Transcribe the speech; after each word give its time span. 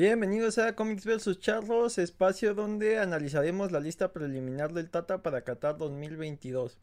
Bienvenidos 0.00 0.56
a 0.56 0.74
Comics 0.74 1.04
vs 1.04 1.40
Charlos, 1.40 1.98
espacio 1.98 2.54
donde 2.54 2.98
analizaremos 2.98 3.70
la 3.70 3.80
lista 3.80 4.14
preliminar 4.14 4.72
del 4.72 4.88
Tata 4.88 5.22
para 5.22 5.42
Qatar 5.42 5.76
2022. 5.76 6.78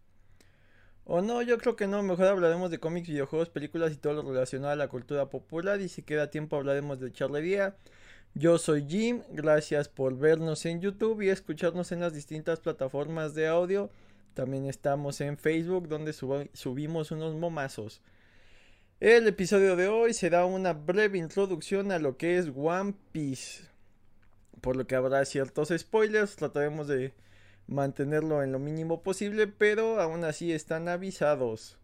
O 1.03 1.23
no, 1.23 1.41
yo 1.41 1.57
creo 1.57 1.75
que 1.75 1.87
no, 1.87 2.03
mejor 2.03 2.27
hablaremos 2.27 2.69
de 2.69 2.77
cómics, 2.77 3.07
videojuegos, 3.07 3.49
películas 3.49 3.91
y 3.91 3.95
todo 3.95 4.13
lo 4.13 4.21
relacionado 4.21 4.71
a 4.71 4.75
la 4.75 4.87
cultura 4.87 5.31
popular 5.31 5.81
y 5.81 5.89
si 5.89 6.03
queda 6.03 6.29
tiempo 6.29 6.57
hablaremos 6.57 6.99
de 6.99 7.11
charlería. 7.11 7.75
Yo 8.35 8.59
soy 8.59 8.85
Jim, 8.87 9.23
gracias 9.31 9.89
por 9.89 10.15
vernos 10.15 10.63
en 10.67 10.79
YouTube 10.79 11.23
y 11.23 11.29
escucharnos 11.29 11.91
en 11.91 12.01
las 12.01 12.13
distintas 12.13 12.59
plataformas 12.59 13.33
de 13.33 13.47
audio. 13.47 13.89
También 14.35 14.67
estamos 14.67 15.21
en 15.21 15.39
Facebook 15.39 15.87
donde 15.87 16.13
subimos 16.13 17.09
unos 17.09 17.33
momazos. 17.33 17.99
El 18.99 19.27
episodio 19.27 19.75
de 19.75 19.89
hoy 19.89 20.11
será 20.11 20.45
una 20.45 20.73
breve 20.73 21.19
introducción 21.19 21.91
a 21.91 21.99
lo 21.99 22.17
que 22.17 22.39
es 22.39 22.47
One 22.55 22.95
Piece. 23.11 23.65
Por 24.59 24.75
lo 24.75 24.87
que 24.87 24.95
habrá 24.95 25.23
ciertos 25.23 25.71
spoilers, 25.77 26.35
trataremos 26.35 26.87
de 26.87 27.13
mantenerlo 27.67 28.41
en 28.41 28.51
lo 28.51 28.57
mínimo 28.57 29.03
posible, 29.03 29.45
pero 29.45 30.01
aún 30.01 30.23
así 30.23 30.51
están 30.51 30.87
avisados. 30.87 31.77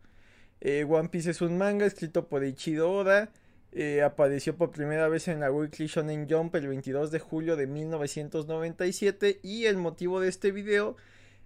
Eh, 0.60 0.88
One 0.90 1.10
Piece 1.10 1.30
es 1.30 1.42
un 1.42 1.56
manga 1.56 1.86
escrito 1.86 2.30
por 2.30 2.44
Ichido 2.44 2.92
Oda. 2.92 3.30
Eh, 3.74 4.02
apareció 4.02 4.56
por 4.58 4.72
primera 4.72 5.08
vez 5.08 5.28
en 5.28 5.40
la 5.40 5.52
Weekly 5.52 5.86
Shonen 5.86 6.28
Jump 6.28 6.56
el 6.56 6.68
22 6.68 7.12
de 7.12 7.20
julio 7.20 7.56
de 7.56 7.68
1997 7.68 9.40
y 9.44 9.66
el 9.66 9.78
motivo 9.78 10.20
de 10.20 10.30
este 10.30 10.52
video 10.52 10.96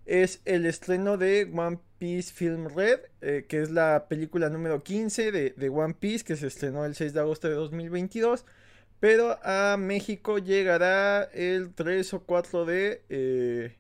el 0.08 0.66
estreno 0.66 1.18
de 1.18 1.52
One 1.54 1.80
Piece 2.00 2.34
Film 2.34 2.68
Red, 2.74 3.02
eh, 3.22 3.46
que 3.48 3.62
es 3.62 3.72
la 3.72 4.08
película 4.08 4.50
número 4.50 4.82
15 4.82 5.32
de, 5.32 5.70
One 5.70 5.96
Piece, 5.96 6.24
que 6.24 6.38
se 6.38 6.48
estrenó 6.48 6.86
el 6.86 6.96
6 6.96 7.14
de 7.14 7.20
agosto 7.20 7.50
de 7.50 7.56
2022. 7.56 8.46
Pero 9.00 9.38
a 9.44 9.78
México 9.78 10.40
llegará 10.40 11.24
el 11.24 11.74
3 11.74 12.14
o 12.14 12.22
4 12.22 12.66
de 12.66 13.04
eh, 13.10 13.76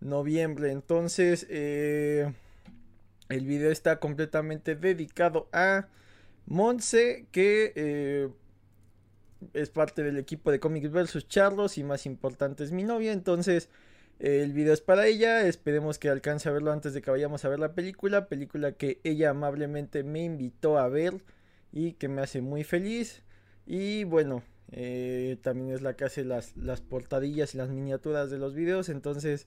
noviembre. 0.00 0.70
Entonces, 0.70 1.46
eh, 1.48 2.32
el 3.28 3.46
video 3.46 3.70
está 3.70 3.98
completamente 3.98 4.76
dedicado 4.76 5.48
a 5.52 5.88
Monse, 6.46 7.26
que 7.32 8.30
es 9.52 9.70
parte 9.70 10.02
del 10.04 10.18
equipo 10.18 10.52
de 10.52 10.60
Comics 10.60 10.92
vs. 10.92 11.26
Charlos 11.26 11.78
y 11.78 11.82
más 11.82 12.06
importante 12.06 12.62
es 12.62 12.70
mi 12.70 12.84
novia. 12.84 13.12
Entonces, 13.12 13.68
el 14.18 14.52
video 14.52 14.72
es 14.72 14.80
para 14.80 15.06
ella, 15.06 15.46
esperemos 15.46 15.98
que 15.98 16.08
alcance 16.08 16.48
a 16.48 16.52
verlo 16.52 16.72
antes 16.72 16.94
de 16.94 17.02
que 17.02 17.10
vayamos 17.10 17.44
a 17.44 17.48
ver 17.48 17.58
la 17.58 17.74
película, 17.74 18.28
película 18.28 18.72
que 18.72 19.00
ella 19.04 19.30
amablemente 19.30 20.04
me 20.04 20.24
invitó 20.24 20.78
a 20.78 20.88
ver 20.88 21.22
y 21.72 21.92
que 21.92 22.08
me 22.08 22.22
hace 22.22 22.40
muy 22.40 22.64
feliz. 22.64 23.22
Y 23.66 24.04
bueno, 24.04 24.42
eh, 24.72 25.36
también 25.42 25.70
es 25.70 25.82
la 25.82 25.96
que 25.96 26.04
hace 26.04 26.24
las, 26.24 26.56
las, 26.56 26.80
portadillas 26.80 27.54
y 27.54 27.58
las 27.58 27.68
miniaturas 27.68 28.30
de 28.30 28.38
los 28.38 28.54
videos, 28.54 28.88
entonces 28.88 29.46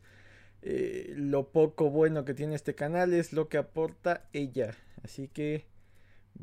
eh, 0.62 1.14
lo 1.16 1.50
poco 1.52 1.90
bueno 1.90 2.26
que 2.26 2.34
tiene 2.34 2.56
este 2.56 2.76
canal 2.76 3.14
es 3.14 3.34
lo 3.34 3.50
que 3.50 3.58
aporta 3.58 4.30
ella, 4.34 4.76
así 5.04 5.28
que 5.28 5.66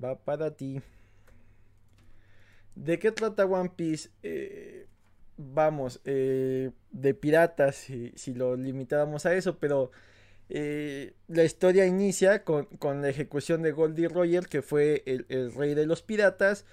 va 0.02 0.18
para 0.18 0.56
ti. 0.56 0.80
¿De 2.74 2.98
qué 2.98 3.12
trata 3.12 3.46
One 3.46 3.70
Piece? 3.74 4.10
Eh, 4.22 4.75
vamos, 5.36 6.00
eh, 6.04 6.70
de 6.92 7.14
piratas, 7.14 7.76
si, 7.76 8.12
si, 8.16 8.34
lo 8.34 8.56
limitáramos 8.56 9.26
a 9.26 9.34
eso, 9.34 9.58
pero 9.58 9.90
eh, 10.48 11.14
la 11.28 11.44
historia 11.44 11.86
inicia 11.86 12.44
con, 12.44 12.68
la 12.80 13.08
ejecución 13.08 13.62
de 13.62 13.72
Goldie 13.72 14.08
Roger, 14.08 14.46
que 14.46 14.62
fue 14.62 15.02
el, 15.06 15.52
rey 15.52 15.74
de 15.74 15.86
los 15.86 16.02
piratas, 16.02 16.64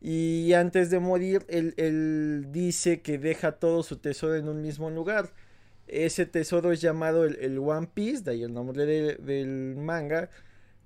y 0.00 0.52
antes 0.54 0.90
de 0.90 1.00
morir, 1.00 1.44
él, 1.48 2.46
dice 2.52 3.02
que 3.02 3.18
deja 3.18 3.52
todo 3.52 3.82
su 3.82 3.96
tesoro 3.96 4.36
en 4.36 4.48
un 4.48 4.62
mismo 4.62 4.90
lugar. 4.90 5.32
Ese 5.88 6.26
tesoro 6.26 6.72
es 6.72 6.80
llamado 6.80 7.24
el, 7.24 7.58
One 7.58 7.88
Piece, 7.92 8.22
de 8.22 8.32
ahí 8.32 8.42
el 8.42 8.52
nombre 8.54 8.86
del 8.86 9.76
manga, 9.76 10.30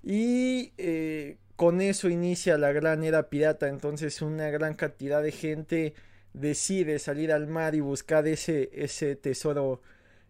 y 0.03 0.73
eh, 0.77 1.37
con 1.55 1.81
eso 1.81 2.09
inicia 2.09 2.57
la 2.57 2.71
gran 2.73 3.03
era 3.03 3.29
pirata, 3.29 3.69
entonces 3.69 4.21
una 4.21 4.49
gran 4.49 4.73
cantidad 4.73 5.21
de 5.21 5.31
gente 5.31 5.93
decide 6.33 6.99
salir 6.99 7.31
al 7.31 7.47
mar 7.47 7.75
y 7.75 7.79
buscar 7.79 8.27
ese, 8.27 8.69
ese 8.73 9.15
tesoro 9.15 9.81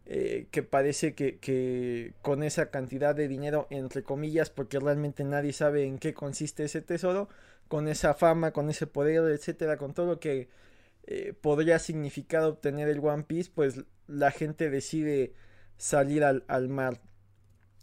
eh, 0.06 0.48
que 0.52 0.64
parece 0.64 1.16
que, 1.16 2.14
con 2.22 2.44
esa 2.44 2.70
cantidad 2.70 3.16
de 3.16 3.30
dinero, 3.30 3.68
entre 3.70 4.04
comillas, 4.04 4.50
porque 4.50 4.80
realmente 4.80 5.24
nadie 5.24 5.54
sabe 5.54 5.86
en 5.86 5.98
qué 5.98 6.14
consiste 6.14 6.66
ese 6.66 6.82
tesoro, 6.82 7.30
con 7.70 7.88
esa 7.88 8.14
fama, 8.14 8.52
con 8.52 8.70
ese 8.70 8.86
poder, 8.86 9.32
etcétera, 9.32 9.78
con 9.78 9.94
todo 9.94 10.08
lo 10.08 10.20
que 10.20 10.50
eh, 11.08 11.34
podría 11.40 11.80
significar 11.80 12.44
obtener 12.44 12.90
el 12.90 13.00
One 13.00 13.24
Piece, 13.24 13.50
pues 13.54 13.86
la 14.08 14.32
gente 14.32 14.70
decide 14.70 15.34
salir 15.78 16.24
al, 16.26 16.44
al 16.48 16.68
mar. 16.68 17.00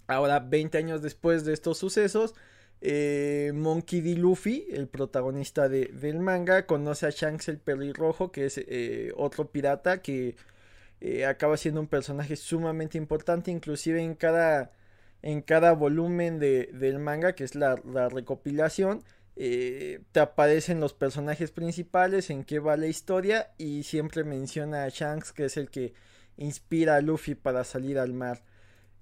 Ahora, 0.07 0.41
20 0.41 0.77
años 0.77 1.03
después 1.03 1.45
de 1.45 1.55
estos 1.55 1.79
sucesos, 1.79 2.35
eh, 2.81 3.53
Monkey 3.55 4.01
D. 4.01 4.15
Luffy, 4.17 4.67
el 4.71 4.89
protagonista 4.89 5.69
del 5.69 6.19
manga, 6.21 6.67
conoce 6.67 7.07
a 7.07 7.11
Shanks 7.11 7.49
el 7.49 7.59
pelirrojo, 7.59 8.33
que 8.33 8.47
es 8.47 8.59
eh, 8.59 9.13
otro 9.17 9.51
pirata 9.51 10.01
que 10.03 10.37
eh, 11.01 11.27
acaba 11.27 11.57
siendo 11.57 11.81
un 11.81 11.89
personaje 11.89 12.37
sumamente 12.37 12.99
importante, 12.99 13.51
inclusive 13.51 14.03
en 14.03 14.15
cada, 14.15 14.73
en 15.23 15.43
cada 15.43 15.73
volumen 15.73 16.39
del 16.39 16.99
manga, 16.99 17.35
que 17.35 17.45
es 17.45 17.55
la, 17.55 17.77
recopilación. 17.77 19.05
te 19.37 20.21
aparecen 20.21 20.81
los 20.81 20.95
personajes 20.95 21.51
principales, 21.51 22.31
en 22.31 22.45
qué 22.45 22.59
va 22.61 22.77
la 22.77 22.87
historia 22.87 23.53
y 23.59 23.83
siempre 23.85 24.25
menciona 24.25 24.85
a 24.85 24.89
Shanks 24.91 25.33
que 25.33 25.47
es 25.47 25.57
el 25.57 25.71
que 25.71 25.95
inspira 26.37 26.97
a 26.97 27.01
Luffy 27.03 27.35
para 27.35 27.65
salir 27.65 27.99
al 27.99 28.13
mar. 28.15 28.43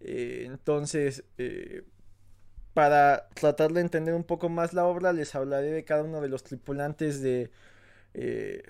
entonces, 0.01 1.25
para 2.79 3.27
tratar 3.35 3.73
de 3.73 3.81
entender 3.81 4.15
un 4.15 4.23
poco 4.23 4.49
más 4.49 4.73
la 4.73 4.87
obra, 4.87 5.13
les 5.13 5.35
hablaré 5.35 5.73
de 5.73 5.85
cada 5.85 6.05
uno 6.05 6.21
de 6.21 6.29
los 6.29 6.45
tripulantes 6.45 7.21
de, 7.21 7.51
eh, 8.15 8.63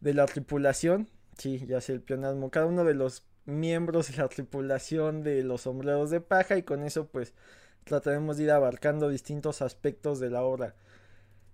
de 0.00 0.12
la 0.12 0.26
tripulación. 0.26 1.08
Sí, 1.38 1.64
ya 1.66 1.80
sé 1.80 1.94
el 1.94 2.02
pleonasmo. 2.02 2.50
Cada 2.50 2.66
uno 2.66 2.84
de 2.84 2.92
los 2.92 3.24
miembros 3.46 4.12
de 4.12 4.18
la 4.18 4.28
tripulación 4.28 5.22
de 5.22 5.42
los 5.42 5.62
sombreros 5.62 6.10
de 6.10 6.20
paja 6.20 6.58
y 6.58 6.64
con 6.64 6.82
eso 6.82 7.06
pues 7.06 7.32
trataremos 7.84 8.36
de 8.36 8.44
ir 8.44 8.50
abarcando 8.50 9.08
distintos 9.08 9.62
aspectos 9.62 10.20
de 10.20 10.28
la 10.28 10.42
obra. 10.42 10.74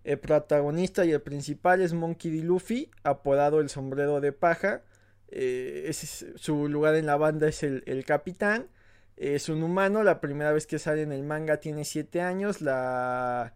El 0.03 0.19
protagonista 0.19 1.05
y 1.05 1.13
el 1.13 1.23
principal 1.23 1.83
es 1.83 1.93
Monkey 1.93 2.33
D. 2.33 2.43
Luffy, 2.43 2.91
apodado 3.05 3.61
el 3.61 3.69
sombrero 3.69 4.21
de 4.21 4.33
paja. 4.33 4.83
Eh, 5.29 5.89
su 6.35 6.67
lugar 6.67 6.97
en 6.97 7.07
la 7.07 7.17
banda 7.17 7.47
es 7.47 7.63
el 7.63 8.05
capitán. 8.05 8.67
Es 9.21 9.51
un 9.51 9.63
humano, 9.63 10.03
la 10.03 10.19
primera 10.19 10.51
vez 10.51 10.67
que 10.67 10.79
sale 10.79 11.03
en 11.03 11.13
el 11.13 11.23
manga 11.25 11.59
tiene 11.59 11.85
7 11.85 12.23
años, 12.23 12.63
la... 12.63 13.55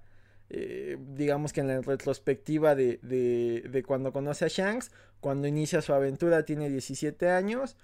Eh, 0.50 0.98
digamos 1.16 1.54
que 1.54 1.62
en 1.62 1.68
la 1.68 1.80
retrospectiva 1.80 2.74
de, 2.74 2.98
de, 3.00 3.82
cuando 3.82 4.12
conoce 4.12 4.44
a 4.44 4.48
Shanks, 4.48 4.92
cuando 5.20 5.48
inicia 5.48 5.80
su 5.80 5.94
aventura 5.94 6.44
tiene 6.44 6.68
17 6.68 7.30
años, 7.30 7.78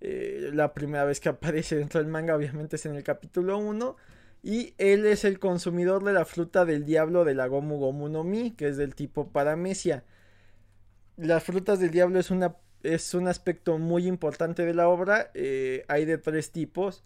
eh, 0.00 0.48
la 0.54 0.72
primera 0.72 1.04
vez 1.04 1.20
que 1.20 1.28
aparece 1.30 1.76
dentro 1.76 2.00
del 2.00 2.08
manga 2.08 2.34
obviamente 2.34 2.76
es 2.76 2.86
en 2.86 2.94
el 2.94 3.02
capítulo 3.04 3.58
1, 3.58 3.96
y 4.42 4.72
él 4.78 5.04
es 5.04 5.26
el 5.26 5.38
consumidor 5.38 6.04
de 6.04 6.14
la 6.14 6.24
fruta 6.24 6.64
del 6.64 6.86
diablo 6.86 7.26
de 7.26 7.34
la 7.34 7.48
Gomu 7.48 7.76
Gomu 7.76 8.08
no 8.08 8.24
Mi, 8.24 8.52
que 8.52 8.68
es 8.68 8.78
del 8.78 8.94
tipo 8.94 9.28
paramecia. 9.28 10.04
Las 11.18 11.44
frutas 11.44 11.80
del 11.80 11.90
diablo 11.90 12.18
es, 12.18 12.30
una, 12.30 12.56
es 12.82 13.12
un 13.12 13.28
aspecto 13.28 13.76
muy 13.76 14.06
importante 14.06 14.64
de 14.64 14.72
la 14.72 14.88
obra, 14.88 15.30
eh, 15.34 15.84
hay 15.88 16.06
de 16.06 16.16
tres 16.16 16.50
tipos. 16.50 17.04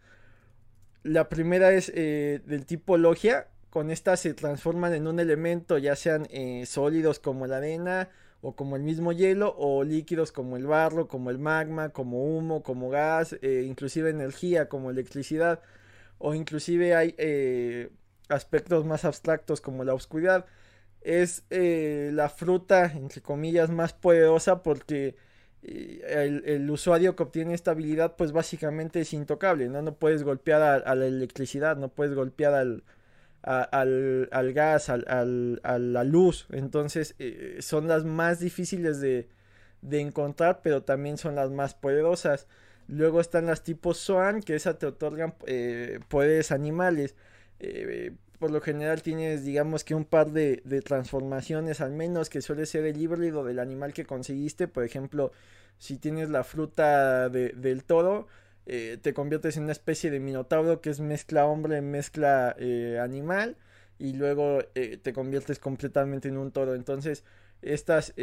La 1.02 1.28
primera 1.28 1.72
es 1.72 1.90
eh, 1.94 2.40
del 2.46 2.66
tipo 2.66 2.98
logia. 2.98 3.48
Con 3.70 3.90
esta 3.90 4.16
se 4.16 4.34
transforman 4.34 4.94
en 4.94 5.06
un 5.06 5.20
elemento, 5.20 5.78
ya 5.78 5.96
sean 5.96 6.26
eh, 6.30 6.64
sólidos 6.66 7.20
como 7.20 7.46
la 7.46 7.58
arena 7.58 8.10
o 8.42 8.56
como 8.56 8.76
el 8.76 8.82
mismo 8.82 9.12
hielo, 9.12 9.54
o 9.58 9.84
líquidos 9.84 10.32
como 10.32 10.56
el 10.56 10.66
barro, 10.66 11.08
como 11.08 11.30
el 11.30 11.38
magma, 11.38 11.90
como 11.90 12.24
humo, 12.24 12.62
como 12.62 12.88
gas, 12.90 13.36
eh, 13.42 13.64
inclusive 13.66 14.10
energía 14.10 14.68
como 14.68 14.90
electricidad, 14.90 15.60
o 16.18 16.34
inclusive 16.34 16.94
hay 16.94 17.14
aspectos 18.28 18.86
más 18.86 19.04
abstractos 19.04 19.60
como 19.60 19.84
la 19.84 19.94
oscuridad. 19.94 20.46
Es 21.02 21.44
la 21.50 22.28
fruta, 22.30 22.86
entre 22.86 23.20
comillas, 23.22 23.70
más 23.70 23.92
poderosa 23.92 24.62
porque 24.62 25.16
el, 25.62 26.70
usuario 26.70 27.16
que 27.16 27.22
obtiene 27.22 27.54
esta 27.54 27.72
habilidad 27.72 28.16
pues 28.16 28.32
básicamente 28.32 29.00
es 29.00 29.12
intocable, 29.12 29.68
¿no? 29.68 29.82
No 29.82 29.94
puedes 29.94 30.22
golpear 30.22 30.62
a, 30.62 30.94
la 30.94 31.06
electricidad, 31.06 31.76
no 31.76 31.88
puedes 31.88 32.14
golpear 32.14 32.54
al, 32.54 32.82
al, 33.42 34.52
gas, 34.54 34.88
al, 34.88 35.60
a 35.62 35.78
la 35.78 36.04
luz. 36.04 36.46
Entonces 36.50 37.14
eh, 37.18 37.58
son 37.60 37.88
las 37.88 38.04
más 38.04 38.40
difíciles 38.40 39.00
de, 39.00 39.28
encontrar, 39.90 40.60
pero 40.62 40.82
también 40.82 41.18
son 41.18 41.34
las 41.34 41.50
más 41.50 41.74
poderosas. 41.74 42.46
Luego 42.88 43.20
están 43.20 43.46
las 43.46 43.62
tipos 43.62 43.98
Swan, 43.98 44.42
que 44.42 44.56
esa 44.56 44.78
te 44.78 44.86
otorgan 44.86 45.34
eh, 45.46 46.00
poderes 46.08 46.52
animales. 46.52 47.14
Eh, 47.60 48.12
por 48.40 48.50
lo 48.50 48.62
general 48.62 49.02
tienes, 49.02 49.44
digamos 49.44 49.84
que 49.84 49.94
un 49.94 50.06
par 50.06 50.32
de, 50.32 50.62
transformaciones 50.82 51.82
al 51.82 51.92
menos, 51.92 52.30
que 52.30 52.40
suele 52.40 52.64
ser 52.64 52.86
el 52.86 52.96
híbrido 52.96 53.44
del 53.44 53.58
animal 53.58 53.92
que 53.92 54.06
conseguiste. 54.06 54.66
Por 54.66 54.82
ejemplo, 54.82 55.30
si 55.76 55.98
tienes 55.98 56.30
la 56.30 56.42
fruta 56.42 57.28
de, 57.28 57.50
del 57.50 57.84
toro, 57.84 58.28
eh, 58.64 58.98
te 59.00 59.12
conviertes 59.12 59.58
en 59.58 59.64
una 59.64 59.72
especie 59.72 60.10
de 60.10 60.20
minotauro 60.20 60.80
que 60.80 60.88
es 60.88 61.00
mezcla 61.00 61.44
hombre, 61.44 61.82
mezcla 61.82 62.56
eh, 62.58 62.98
animal. 62.98 63.58
Y 63.98 64.14
luego 64.14 64.60
eh, 64.74 64.96
te 64.96 65.12
conviertes 65.12 65.58
completamente 65.58 66.28
en 66.28 66.38
un 66.38 66.50
toro. 66.50 66.74
Entonces, 66.74 67.24
estas 67.60 68.14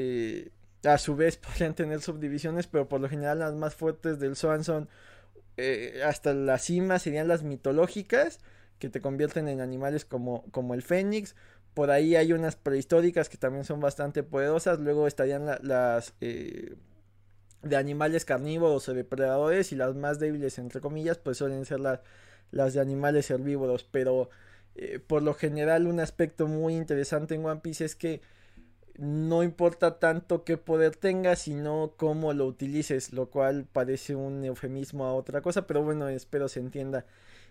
a 0.83 0.97
su 0.97 1.15
vez 1.15 1.37
podrían 1.37 1.75
tener 1.75 2.01
subdivisiones, 2.01 2.65
pero 2.65 2.89
por 2.89 3.01
lo 3.01 3.07
general 3.07 3.37
las 3.37 3.53
más 3.53 3.75
fuertes 3.75 4.17
del 4.17 4.35
Swan 4.35 4.63
son 4.63 4.89
hasta 6.05 6.33
la 6.33 6.57
cima 6.59 6.99
serían 6.99 7.27
las 7.27 7.41
mitológicas 7.43 8.39
que 8.79 8.89
te 8.89 9.01
convierten 9.01 9.47
en 9.47 9.61
animales 9.61 10.05
como, 10.05 10.43
como 10.51 10.73
el 10.73 10.81
fénix. 10.81 11.35
Por 11.73 11.91
ahí 11.91 12.15
hay 12.15 12.33
unas 12.33 12.55
prehistóricas 12.55 13.29
que 13.29 13.37
también 13.37 13.65
son 13.65 13.79
bastante 13.79 14.23
poderosas. 14.23 14.79
Luego 14.79 15.07
estarían 15.07 15.45
las 15.61 16.13
eh, 16.21 16.75
de 17.61 17.75
animales 17.75 18.25
carnívoros 18.25 18.87
o 18.89 18.93
depredadores. 18.93 19.71
Y 19.71 19.75
las 19.75 19.95
más 19.95 20.19
débiles, 20.19 20.57
entre 20.59 20.81
comillas, 20.81 21.17
pues 21.17 21.37
suelen 21.37 21.65
ser 21.65 21.79
las, 21.79 22.01
las 22.51 22.73
de 22.73 22.81
animales 22.81 23.29
herbívoros. 23.29 23.83
Pero 23.83 24.29
eh, 24.75 24.99
por 24.99 25.23
lo 25.23 25.33
general 25.33 25.87
un 25.87 25.99
aspecto 25.99 26.47
muy 26.47 26.75
interesante 26.75 27.35
en 27.35 27.45
One 27.45 27.61
Piece 27.61 27.85
es 27.85 27.95
que 27.95 28.21
no 28.97 29.43
importa 29.43 29.99
tanto 29.99 30.43
qué 30.43 30.57
poder 30.57 30.95
tengas, 30.95 31.39
sino 31.39 31.93
cómo 31.97 32.33
lo 32.33 32.45
utilices, 32.47 33.13
lo 33.13 33.29
cual 33.29 33.65
parece 33.71 34.15
un 34.15 34.43
eufemismo 34.43 35.05
a 35.05 35.13
otra 35.13 35.41
cosa, 35.41 35.67
pero 35.67 35.83
bueno, 35.83 36.09
espero 36.09 36.47
se 36.47 36.59
entienda. 36.59 37.05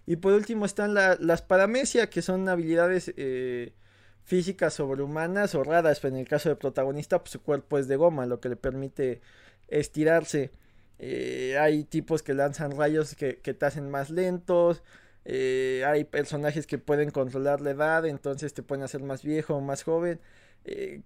Y 0.07 0.17
por 0.17 0.33
último 0.35 0.65
están 0.65 0.95
las 0.95 1.43
paramecia, 1.43 2.09
que 2.09 2.23
son 2.23 2.49
habilidades 2.49 3.13
eh, 3.17 3.75
físicas 4.23 4.75
sobrehumanas 4.75 5.55
o 5.57 5.65
raras. 5.65 6.03
En 6.05 6.17
el 6.17 6.29
caso 6.29 6.49
del 6.49 6.59
protagonista, 6.59 7.19
pues 7.19 7.33
su 7.33 7.43
cuerpo 7.43 7.77
es 7.79 7.89
de 7.89 7.97
goma, 7.97 8.25
lo 8.25 8.41
que 8.41 8.49
le 8.49 8.57
permite 8.57 9.21
estirarse. 9.69 10.53
Eh, 11.01 11.59
hay 11.61 11.85
tipos 11.85 12.23
que 12.23 12.35
lanzan 12.35 12.77
rayos 12.77 13.17
que, 13.17 13.35
te 13.35 13.67
hacen 13.67 13.91
más 13.91 14.11
lentos. 14.11 14.85
Eh, 15.25 15.85
hay 15.87 16.05
personajes 16.05 16.69
que 16.69 16.79
pueden 16.79 17.11
controlar 17.11 17.61
la 17.61 17.71
edad, 17.73 18.07
entonces 18.07 18.55
te 18.55 18.63
pueden 18.63 18.85
hacer 18.85 19.03
más 19.03 19.25
viejo 19.25 19.57
o 19.57 19.61
más 19.61 19.83
joven. 19.83 20.21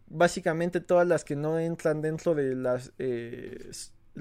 básicamente 0.08 0.80
todas 0.80 1.06
las 1.08 1.24
que 1.24 1.36
no 1.36 1.58
entran 1.58 2.02
dentro 2.02 2.34
de 2.34 2.54
las 2.54 2.92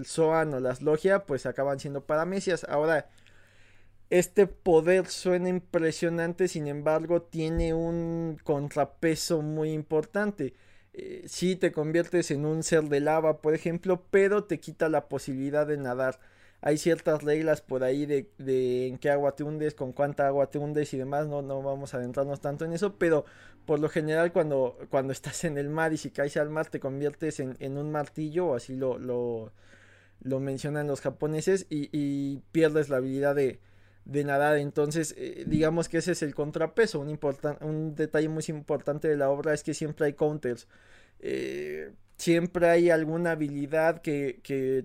Zoan 0.04 0.54
o 0.54 0.60
las 0.60 0.82
Logia, 0.82 1.26
pues 1.26 1.46
acaban 1.46 1.80
siendo 1.80 2.06
paramecias. 2.06 2.64
Ahora, 2.66 3.10
este 4.10 4.48
poder 4.48 5.08
suena 5.08 5.50
impresionante, 5.50 6.48
sin 6.48 6.68
embargo, 6.68 7.22
tiene 7.22 7.74
un 7.74 8.38
contrapeso 8.44 9.42
muy 9.42 9.72
importante. 9.72 10.56
Eh, 10.94 11.24
si 11.28 11.56
te 11.56 11.72
conviertes 11.72 12.32
en 12.32 12.46
un 12.46 12.64
ser 12.64 12.86
de 12.86 13.00
lava, 13.02 13.42
por 13.42 13.54
ejemplo, 13.54 14.04
pero 14.10 14.46
te 14.46 14.60
quita 14.60 14.90
la 14.90 15.08
posibilidad 15.08 15.68
de 15.68 15.78
nadar. 15.78 16.20
Hay 16.62 16.78
ciertas 16.78 17.24
reglas 17.24 17.62
por 17.62 17.84
ahí 17.84 18.06
de, 18.06 18.88
en 18.88 18.98
qué 18.98 19.10
agua 19.12 19.36
te 19.36 19.44
hundes, 19.44 19.76
con 19.76 19.94
cuánta 19.94 20.28
agua 20.28 20.50
te 20.50 20.58
hundes 20.58 20.94
y 20.94 20.98
demás. 20.98 21.28
No, 21.28 21.42
no 21.42 21.62
vamos 21.62 21.94
a 21.94 21.98
adentrarnos 21.98 22.42
tanto 22.42 22.66
en 22.66 22.74
eso, 22.74 22.98
pero 22.98 23.26
por 23.66 23.80
lo 23.80 23.90
general 23.90 24.34
cuando, 24.34 24.78
cuando 24.90 25.14
estás 25.14 25.44
en 25.46 25.58
el 25.58 25.70
mar 25.70 25.94
y 25.94 25.98
si 25.98 26.12
caes 26.12 26.36
al 26.38 26.50
mar 26.50 26.68
te 26.68 26.80
conviertes 26.80 27.40
en, 27.40 27.78
un 27.78 27.92
martillo, 27.92 28.48
o 28.48 28.56
así 28.56 28.76
lo, 28.76 28.98
lo, 28.98 30.40
mencionan 30.40 30.88
los 30.88 31.02
japoneses, 31.02 31.68
y 31.70 32.40
pierdes 32.52 32.90
la 32.90 32.98
habilidad 32.98 33.36
de, 33.36 33.60
de 34.06 34.24
nadar. 34.24 34.58
Entonces, 34.58 35.14
eh, 35.18 35.44
digamos 35.48 35.90
que 35.90 36.00
ese 36.00 36.14
es 36.14 36.24
el 36.24 36.36
contrapeso. 36.36 37.00
Un, 37.00 37.20
un 37.62 37.96
detalle 37.96 38.30
muy 38.30 38.44
importante 38.50 39.08
de 39.08 39.18
la 39.18 39.30
obra 39.30 39.54
es 39.54 39.64
que 39.64 39.74
siempre 39.74 40.08
hay 40.08 40.14
counters. 40.14 40.68
Eh, 41.20 41.92
siempre 42.18 42.70
hay 42.70 42.90
alguna 42.90 43.32
habilidad 43.32 44.02
que, 44.02 44.42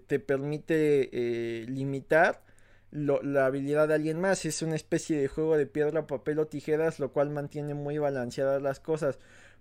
te 0.07 0.21
permite 0.21 1.11
eh, 1.13 1.67
limitar 1.69 2.43
la 2.91 3.47
habilidad 3.47 3.89
de 3.89 3.95
alguien 3.95 4.21
más. 4.21 4.45
Es 4.45 4.63
una 4.63 4.77
especie 4.77 5.19
de 5.19 5.29
juego 5.29 5.57
de 5.57 5.67
piedra, 5.67 6.07
papel 6.07 6.39
o 6.39 6.47
tijeras, 6.47 7.01
lo 7.01 7.13
cual 7.13 7.31
mantiene 7.31 7.75
muy 7.75 7.99
balanceadas 7.99 8.63
las 8.63 8.81
cosas. 8.81 9.19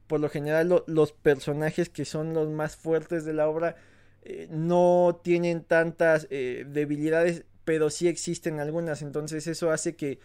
Por 0.08 0.20
lo 0.20 0.30
general, 0.30 0.84
los 0.88 1.14
personajes 1.14 1.90
que 1.90 2.06
son 2.06 2.34
los 2.34 2.50
más 2.50 2.76
fuertes 2.76 3.26
de 3.26 3.34
la 3.34 3.48
obra 3.48 3.76
no 4.50 5.20
tienen 5.24 5.64
tantas 5.64 6.28
debilidades 6.30 7.46
pero 7.66 7.90
sí 7.90 8.08
existen 8.08 8.60
algunas, 8.60 9.02
entonces 9.02 9.48
eso 9.48 9.72
hace 9.72 9.96
que, 9.96 10.20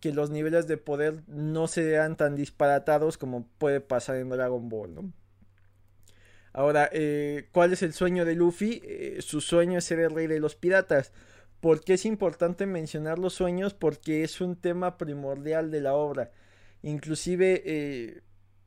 que 0.00 0.12
los 0.12 0.30
niveles 0.30 0.66
de 0.66 0.76
poder 0.76 1.22
no 1.26 1.66
sean 1.68 2.16
tan 2.16 2.36
disparatados 2.36 3.18
como 3.18 3.46
puede 3.58 3.80
pasar 3.80 4.16
en 4.16 4.28
Dragon 4.28 4.68
Ball. 4.68 5.12
Ahora, 6.52 6.88
eh, 6.92 7.48
¿cuál 7.50 7.72
es 7.72 7.82
el 7.82 7.92
sueño 7.92 8.24
de 8.24 8.36
Luffy? 8.36 8.80
Eh, 8.84 9.16
su 9.20 9.40
sueño 9.40 9.78
es 9.78 9.84
ser 9.84 9.98
el 9.98 10.10
rey 10.10 10.28
de 10.28 10.38
los 10.38 10.54
piratas. 10.54 11.12
¿Por 11.60 11.82
qué 11.82 11.94
es 11.94 12.04
importante 12.04 12.64
mencionar 12.66 13.18
los 13.18 13.34
sueños? 13.34 13.74
Porque 13.74 14.22
es 14.22 14.40
un 14.40 14.54
tema 14.54 14.96
primordial 14.96 15.72
de 15.72 15.80
la 15.80 15.94
obra. 15.94 16.30
Inclusive 16.82 17.62
eh, 17.64 18.22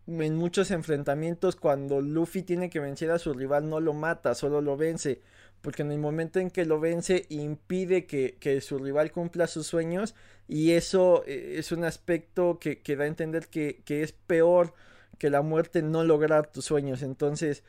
en 0.08 0.36
muchos 0.36 0.72
enfrentamientos 0.72 1.56
cuando 1.56 2.02
Luffy 2.02 2.42
tiene 2.42 2.70
que 2.70 2.80
vencer 2.80 3.12
a 3.12 3.20
su 3.20 3.34
rival 3.34 3.70
no 3.70 3.80
lo 3.80 3.94
mata, 3.94 4.36
solo 4.36 4.62
lo 4.62 4.76
vence 4.76 5.22
porque 5.62 5.82
en 5.82 5.92
el 5.92 6.00
momento 6.00 6.40
en 6.40 6.50
que 6.50 6.66
lo 6.66 6.80
vence 6.80 7.26
impide 7.30 8.06
que, 8.06 8.62
su 8.62 8.80
rival 8.80 9.12
cumpla 9.12 9.48
sus 9.48 9.68
sueños 9.68 10.16
y 10.48 10.72
eso 10.72 11.24
eh, 11.28 11.56
es 11.58 11.72
un 11.72 11.84
aspecto 11.84 12.60
que, 12.60 12.82
da 12.96 13.04
a 13.04 13.08
entender 13.08 13.48
que, 13.48 13.84
es 13.88 14.12
peor 14.12 14.74
que 15.18 15.30
la 15.30 15.42
muerte 15.42 15.82
no 15.82 16.04
lograr 16.04 16.48
tus 16.52 16.66
sueños. 16.66 17.02
Entonces 17.02 17.64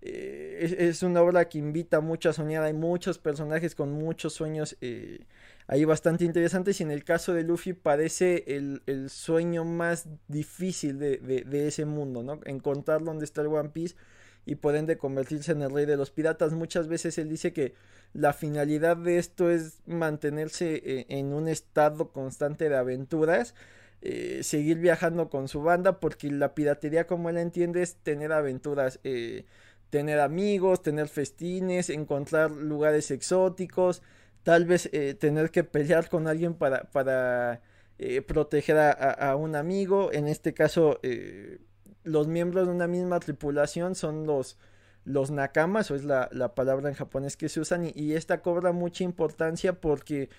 eh, 0.00 0.76
es, 0.78 1.02
una 1.02 1.22
obra 1.22 1.48
que 1.48 1.58
invita 1.58 2.00
mucho 2.00 2.30
a 2.30 2.32
soñar, 2.32 2.62
hay 2.62 2.72
muchos 2.72 3.18
personajes 3.18 3.74
con 3.74 3.92
muchos 3.92 4.32
sueños 4.32 4.76
eh, 4.80 5.20
ahí 5.66 5.84
bastante 5.84 6.24
interesantes 6.24 6.80
y 6.80 6.84
en 6.84 6.90
el 6.90 7.04
caso 7.04 7.34
de 7.34 7.42
Luffy 7.44 7.72
parece 7.72 8.44
el, 8.46 9.10
sueño 9.10 9.64
más 9.64 10.08
difícil 10.28 10.98
de, 10.98 11.18
de, 11.18 11.68
ese 11.68 11.84
mundo, 11.84 12.22
¿no? 12.22 12.40
Encontrar 12.44 13.04
dónde 13.04 13.24
está 13.24 13.42
el 13.42 13.48
One 13.48 13.70
Piece 13.70 13.96
y 14.44 14.56
pueden 14.56 14.86
de 14.86 14.98
convertirse 14.98 15.52
en 15.52 15.62
el 15.62 15.70
rey 15.70 15.86
de 15.86 15.96
los 15.96 16.10
piratas. 16.10 16.52
Muchas 16.52 16.88
veces 16.88 17.18
él 17.18 17.28
dice 17.28 17.52
que 17.52 17.74
la 18.12 18.32
finalidad 18.32 18.96
de 18.96 19.18
esto 19.18 19.50
es 19.50 19.80
mantenerse 19.86 20.82
eh, 20.84 21.06
en 21.08 21.32
un 21.32 21.48
estado 21.48 22.12
constante 22.12 22.68
de 22.68 22.76
aventuras, 22.76 23.54
eh, 24.02 24.40
seguir 24.42 24.78
viajando 24.78 25.30
con 25.30 25.48
su 25.48 25.62
banda, 25.62 26.00
porque 26.00 26.30
la 26.30 26.54
piratería 26.54 27.06
como 27.06 27.30
él 27.30 27.38
entiende 27.38 27.82
es 27.82 27.96
tener 27.96 28.32
aventuras, 28.32 29.00
eh, 29.04 29.46
tener 29.90 30.20
amigos, 30.20 30.82
tener 30.82 31.08
festines, 31.08 31.88
encontrar 31.88 32.50
lugares 32.50 33.10
exóticos, 33.10 34.02
tal 34.42 34.64
vez 34.66 34.90
tener 35.20 35.50
que 35.50 35.62
pelear 35.64 36.08
con 36.08 36.26
alguien 36.26 36.54
para, 36.54 36.84
para 36.90 37.60
proteger 38.26 38.78
a, 38.78 39.36
un 39.36 39.54
amigo, 39.54 40.12
en 40.12 40.26
este 40.26 40.54
caso 40.54 40.98
los 42.04 42.28
miembros 42.28 42.66
de 42.66 42.72
una 42.72 42.86
misma 42.86 43.20
tripulación 43.20 43.94
son 43.94 44.26
los, 44.26 44.58
los 45.04 45.30
nakamas, 45.30 45.90
o 45.90 45.94
es 45.94 46.04
la, 46.04 46.28
palabra 46.54 46.88
en 46.88 46.94
japonés 46.94 47.36
que 47.36 47.48
se 47.48 47.60
usan, 47.60 47.90
y, 47.94 48.12
esta 48.14 48.42
cobra 48.42 48.72
mucha 48.72 49.04
importancia 49.04 49.74
porque 49.80 50.30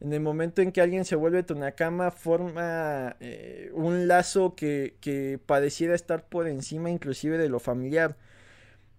en 0.00 0.12
el 0.12 0.20
momento 0.20 0.62
en 0.62 0.72
que 0.72 0.80
alguien 0.80 1.04
se 1.04 1.16
vuelve 1.16 1.42
tu 1.42 1.54
nakama, 1.54 2.10
forma 2.10 3.16
eh, 3.20 3.70
un 3.72 4.08
lazo 4.08 4.54
que, 4.56 4.96
que 5.00 5.38
pareciera 5.44 5.94
estar 5.94 6.26
por 6.28 6.48
encima 6.48 6.90
inclusive 6.90 7.38
de 7.38 7.48
lo 7.48 7.60
familiar. 7.60 8.16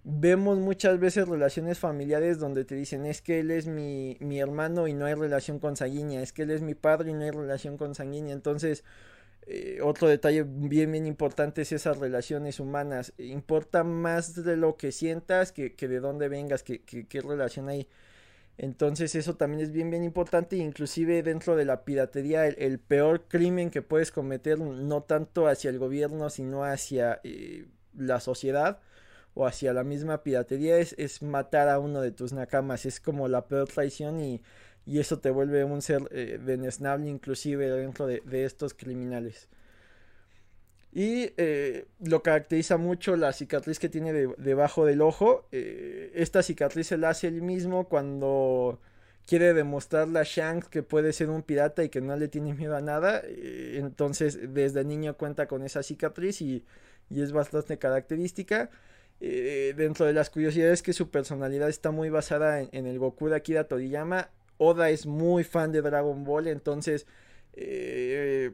Vemos 0.05 0.60
muchas 0.60 1.00
veces 1.00 1.27
relaciones 1.27 1.79
familiares 1.79 2.38
donde 2.38 2.65
te 2.65 2.75
dicen 2.75 3.05
es 3.05 3.22
que 3.22 3.39
él 3.39 3.51
es 3.51 3.67
mi, 3.67 4.17
mi 4.20 4.39
hermano 4.39 4.88
y 4.88 4.93
no 4.93 5.05
hay 5.05 5.13
relación 5.13 5.60
consanguínea, 5.60 6.22
es 6.22 6.34
que 6.34 6.43
él 6.43 6.51
es 6.51 6.62
mi 6.62 6.75
padre 6.75 7.12
y 7.12 7.13
no 7.13 7.22
hay 7.24 7.32
relación 7.32 7.77
consanguínea. 7.77 8.34
Entonces, 8.34 8.84
eh, 9.47 9.79
otro 9.81 10.07
detalle 10.07 10.43
bien, 10.43 10.91
bien 10.91 11.05
importante 11.05 11.63
es 11.63 11.71
esas 11.71 11.97
relaciones 11.97 12.59
humanas. 12.59 13.13
Importa 13.17 13.83
más 13.83 14.43
de 14.43 14.57
lo 14.57 14.77
que 14.77 14.91
sientas 14.91 15.51
que, 15.51 15.69
de 15.69 16.00
dónde 16.00 16.29
vengas, 16.29 16.63
que, 16.63 16.81
qué 16.83 17.21
relación 17.21 17.69
hay. 17.69 17.88
Entonces 18.57 19.15
eso 19.15 19.35
también 19.35 19.62
es 19.62 19.71
bien, 19.71 19.89
bien 19.89 20.03
importante. 20.03 20.55
Inclusive 20.57 21.23
dentro 21.23 21.55
de 21.55 21.65
la 21.65 21.83
piratería, 21.83 22.47
el, 22.47 22.79
peor 22.79 23.27
crimen 23.27 23.69
que 23.71 23.81
puedes 23.81 24.12
cometer, 24.12 24.59
no 24.59 25.03
tanto 25.03 25.47
hacia 25.47 25.69
el 25.69 25.79
gobierno, 25.79 26.29
sino 26.29 26.63
hacia 26.63 27.19
eh, 27.23 27.65
la 27.97 28.19
sociedad 28.19 28.79
o 29.33 29.47
hacia 29.47 29.73
la 29.73 29.83
misma 29.83 30.21
piratería, 30.23 30.77
es, 30.77 30.93
es 31.00 31.23
matar 31.23 31.67
a 31.69 31.79
uno 31.79 32.01
de 32.01 32.12
tus 32.12 32.33
nakamas. 32.33 32.85
Es 32.85 33.00
como 33.00 33.27
la 33.27 33.47
peor 33.47 33.67
traición 33.67 34.21
y 34.21 34.41
y 34.85 34.99
eso 34.99 35.19
te 35.19 35.29
vuelve 35.29 35.63
un 35.63 35.81
ser 35.81 36.01
eh, 36.11 36.39
inclusive 37.05 37.69
dentro 37.69 38.07
de, 38.07 38.45
estos 38.45 38.73
criminales. 38.73 39.47
Y 40.91 41.31
eh, 41.37 41.87
lo 42.01 42.21
caracteriza 42.21 42.77
mucho 42.77 43.15
la 43.15 43.33
cicatriz 43.33 43.79
que 43.79 43.89
tiene 43.89 44.13
debajo 44.37 44.85
del 44.85 45.01
ojo. 45.01 45.47
Eh, 45.51 46.11
esta 46.13 46.43
cicatriz 46.43 46.87
se 46.87 46.97
la 46.97 47.09
hace 47.09 47.27
él 47.27 47.41
mismo 47.41 47.85
cuando 47.85 48.79
quiere 49.25 49.53
demostrarle 49.53 50.19
a 50.19 50.23
Shanks 50.23 50.67
que 50.67 50.83
puede 50.83 51.13
ser 51.13 51.29
un 51.29 51.41
pirata 51.41 51.83
y 51.83 51.89
que 51.89 52.01
no 52.01 52.15
le 52.15 52.27
tiene 52.27 52.53
miedo 52.53 52.75
a 52.75 52.81
nada. 52.81 53.21
Eh, 53.23 53.77
entonces, 53.79 54.53
desde 54.53 54.83
niño 54.83 55.17
cuenta 55.17 55.47
con 55.47 55.63
esa 55.63 55.81
cicatriz 55.81 56.41
y, 56.41 56.65
es 57.09 57.31
bastante 57.31 57.77
característica. 57.77 58.69
Dentro 59.19 60.05
de 60.05 60.11
las 60.11 60.29
curiosidades 60.29 60.83
que 60.83 60.91
su 60.91 61.09
personalidad 61.09 61.69
está 61.69 61.91
muy 61.91 62.09
basada 62.09 62.59
en, 62.59 62.85
el 62.85 62.99
Goku 62.99 63.29
de 63.29 63.37
Akira 63.37 63.63
Toriyama. 63.65 64.29
Oda 64.57 64.89
es 64.89 65.05
muy 65.05 65.43
fan 65.43 65.72
de 65.72 65.81
Dragon 65.81 66.24
Ball, 66.24 66.48
entonces... 66.48 67.07
Eh, 67.53 68.53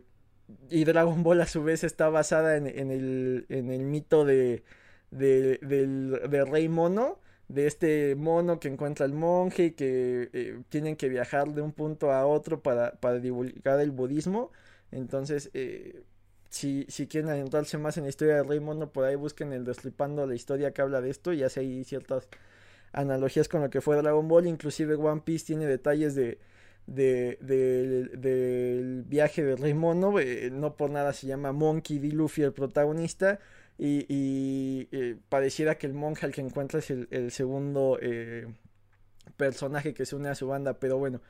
y 0.70 0.84
Dragon 0.84 1.22
Ball 1.24 1.42
a 1.42 1.48
su 1.48 1.64
vez 1.64 1.84
está 1.84 2.10
basada 2.10 2.58
en, 2.58 2.68
el, 2.68 3.46
mito 3.84 4.26
de, 4.26 4.64
de, 5.12 5.60
del, 5.62 6.48
Rey 6.48 6.68
Mono 6.70 7.20
de 7.50 7.68
este 7.68 8.16
mono 8.16 8.60
que 8.60 8.68
encuentra 8.68 9.06
el 9.06 9.14
monje 9.14 9.66
y 9.66 9.72
que 9.72 10.30
eh, 10.34 10.62
tienen 10.70 10.96
que 10.96 11.10
viajar 11.10 11.54
de 11.54 11.62
un 11.62 11.74
punto 11.74 12.12
a 12.12 12.26
otro 12.26 12.62
para, 12.62 12.94
divulgar 13.20 13.80
el 13.80 13.92
budismo. 13.92 14.52
Entonces, 14.92 15.50
eh, 15.54 16.04
si, 16.50 16.86
si, 16.90 17.08
quieren 17.08 17.30
adentrarse 17.32 17.78
más 17.78 17.98
en 17.98 18.04
la 18.04 18.10
historia 18.10 18.36
del 18.36 18.48
rey 18.48 18.60
mono, 18.60 18.92
por 18.92 19.06
ahí 19.06 19.16
busquen 19.16 19.52
el 19.54 19.66
Destripando 19.66 20.26
la 20.28 20.36
historia 20.36 20.72
que 20.74 20.82
habla 20.82 21.02
de 21.02 21.10
esto 21.10 21.34
y 21.34 21.44
hace 21.44 21.62
ahí 21.62 21.84
ciertas 21.84 22.28
analogías 22.92 23.48
con 23.48 23.62
lo 23.62 23.70
que 23.70 23.82
fue 23.82 23.96
Dragon 23.98 24.28
Ball. 24.28 24.48
Inclusive 24.48 24.96
One 24.96 25.22
Piece 25.22 25.46
tiene 25.46 25.66
detalles 25.66 26.16
de, 26.16 26.40
de, 26.88 27.38
del 28.18 29.04
viaje 29.04 29.44
del 29.44 29.58
rey 29.58 29.74
mono. 29.74 30.20
Eh, 30.20 30.50
no 30.52 30.76
por 30.76 30.90
nada 30.90 31.14
se 31.14 31.28
llama 31.28 31.52
Monkey 31.52 32.00
D. 32.00 32.10
Luffy 32.10 32.44
el 32.44 32.54
protagonista 32.54 33.40
y, 33.78 34.88
eh, 34.92 35.18
pareciera 35.30 35.78
que 35.78 35.88
el 35.88 35.94
monje 35.94 36.26
al 36.26 36.34
que 36.34 36.42
encuentra 36.42 36.80
es 36.80 36.90
el, 36.90 37.32
segundo 37.32 37.98
eh, 38.02 38.48
personaje 39.38 39.94
que 39.94 40.06
se 40.06 40.16
une 40.16 40.30
a 40.30 40.36
su 40.36 40.48
banda, 40.48 40.74
pero 40.80 40.98
bueno, 40.98 41.22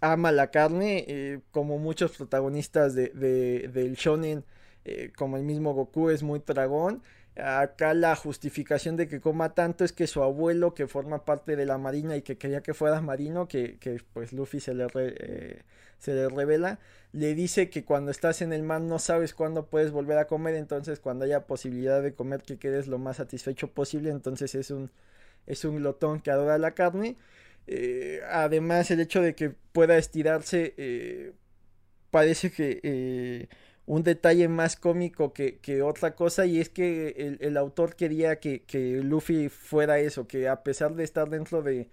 ama 0.00 0.32
la 0.32 0.50
carne, 0.50 1.42
como 1.52 1.78
muchos 1.78 2.16
protagonistas 2.16 2.94
de, 2.96 3.08
del 3.72 3.94
shonen, 3.94 4.44
como 5.16 5.36
el 5.36 5.44
mismo 5.44 5.74
Goku 5.74 6.10
es 6.10 6.24
muy 6.24 6.40
dragón. 6.44 7.02
Acá 7.36 7.92
la 7.94 8.16
justificación 8.16 8.96
de 8.96 9.08
que 9.08 9.20
coma 9.20 9.54
tanto 9.54 9.84
es 9.84 9.92
que 9.92 10.06
su 10.06 10.22
abuelo, 10.22 10.74
que 10.74 10.86
forma 10.86 11.24
parte 11.24 11.54
de 11.56 11.66
la 11.66 11.76
marina 11.78 12.16
y 12.16 12.22
que 12.22 12.38
quería 12.38 12.62
que 12.62 12.72
fuera 12.74 13.00
marino, 13.02 13.46
que, 13.46 13.78
que 13.78 14.00
pues 14.14 14.32
Luffy 14.32 14.60
se 14.60 14.74
le, 14.74 14.86
se 15.98 16.14
le 16.14 16.28
revela, 16.28 16.78
le 17.12 17.34
dice 17.34 17.70
que 17.70 17.84
cuando 17.84 18.10
estás 18.10 18.42
en 18.42 18.52
el 18.52 18.62
mar 18.62 18.80
no 18.80 18.98
sabes 18.98 19.34
cuándo 19.34 19.66
puedes 19.66 19.90
volver 19.90 20.18
a 20.18 20.26
comer, 20.26 20.54
entonces 20.54 21.00
cuando 21.00 21.24
haya 21.24 21.46
posibilidad 21.46 22.02
de 22.02 22.14
comer 22.14 22.42
que 22.42 22.58
quedes 22.58 22.86
lo 22.86 22.98
más 22.98 23.18
satisfecho 23.18 23.70
posible, 23.72 24.10
entonces 24.10 24.54
es 24.54 24.70
un, 24.70 24.90
es 25.46 25.64
un 25.64 25.76
glotón 25.76 26.20
que 26.20 26.30
adora 26.30 26.58
la 26.58 26.72
carne. 26.72 27.16
Eh, 27.66 28.20
además 28.30 28.90
el 28.90 29.00
hecho 29.00 29.22
de 29.22 29.34
que 29.34 29.50
pueda 29.50 29.98
estirarse 29.98 30.74
eh, 30.76 31.32
parece 32.10 32.52
que 32.52 32.80
eh, 32.82 33.48
un 33.86 34.02
detalle 34.02 34.48
más 34.48 34.76
cómico 34.76 35.32
que, 35.32 35.82
otra 35.82 36.14
cosa 36.14 36.46
y 36.46 36.60
es 36.60 36.68
que 36.68 37.36
el, 37.40 37.56
autor 37.56 37.96
quería 37.96 38.40
que, 38.40 38.62
que, 38.64 39.02
Luffy 39.02 39.48
fuera 39.48 39.98
eso, 39.98 40.26
que 40.26 40.48
a 40.48 40.62
pesar 40.62 40.94
de 40.94 41.04
estar 41.04 41.30
dentro 41.30 41.62
de, 41.62 41.88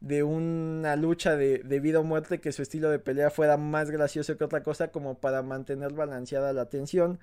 de 0.00 0.22
una 0.22 0.96
lucha 0.96 1.36
de, 1.36 1.58
vida 1.80 2.00
o 2.00 2.04
muerte 2.04 2.40
que 2.40 2.52
su 2.52 2.62
estilo 2.62 2.90
de 2.90 2.98
pelea 2.98 3.30
fuera 3.30 3.56
más 3.56 3.90
gracioso 3.90 4.36
que 4.36 4.44
otra 4.44 4.62
cosa 4.62 4.88
como 4.88 5.18
para 5.18 5.42
mantener 5.42 5.92
balanceada 5.92 6.52
la 6.52 6.66
tensión. 6.68 7.18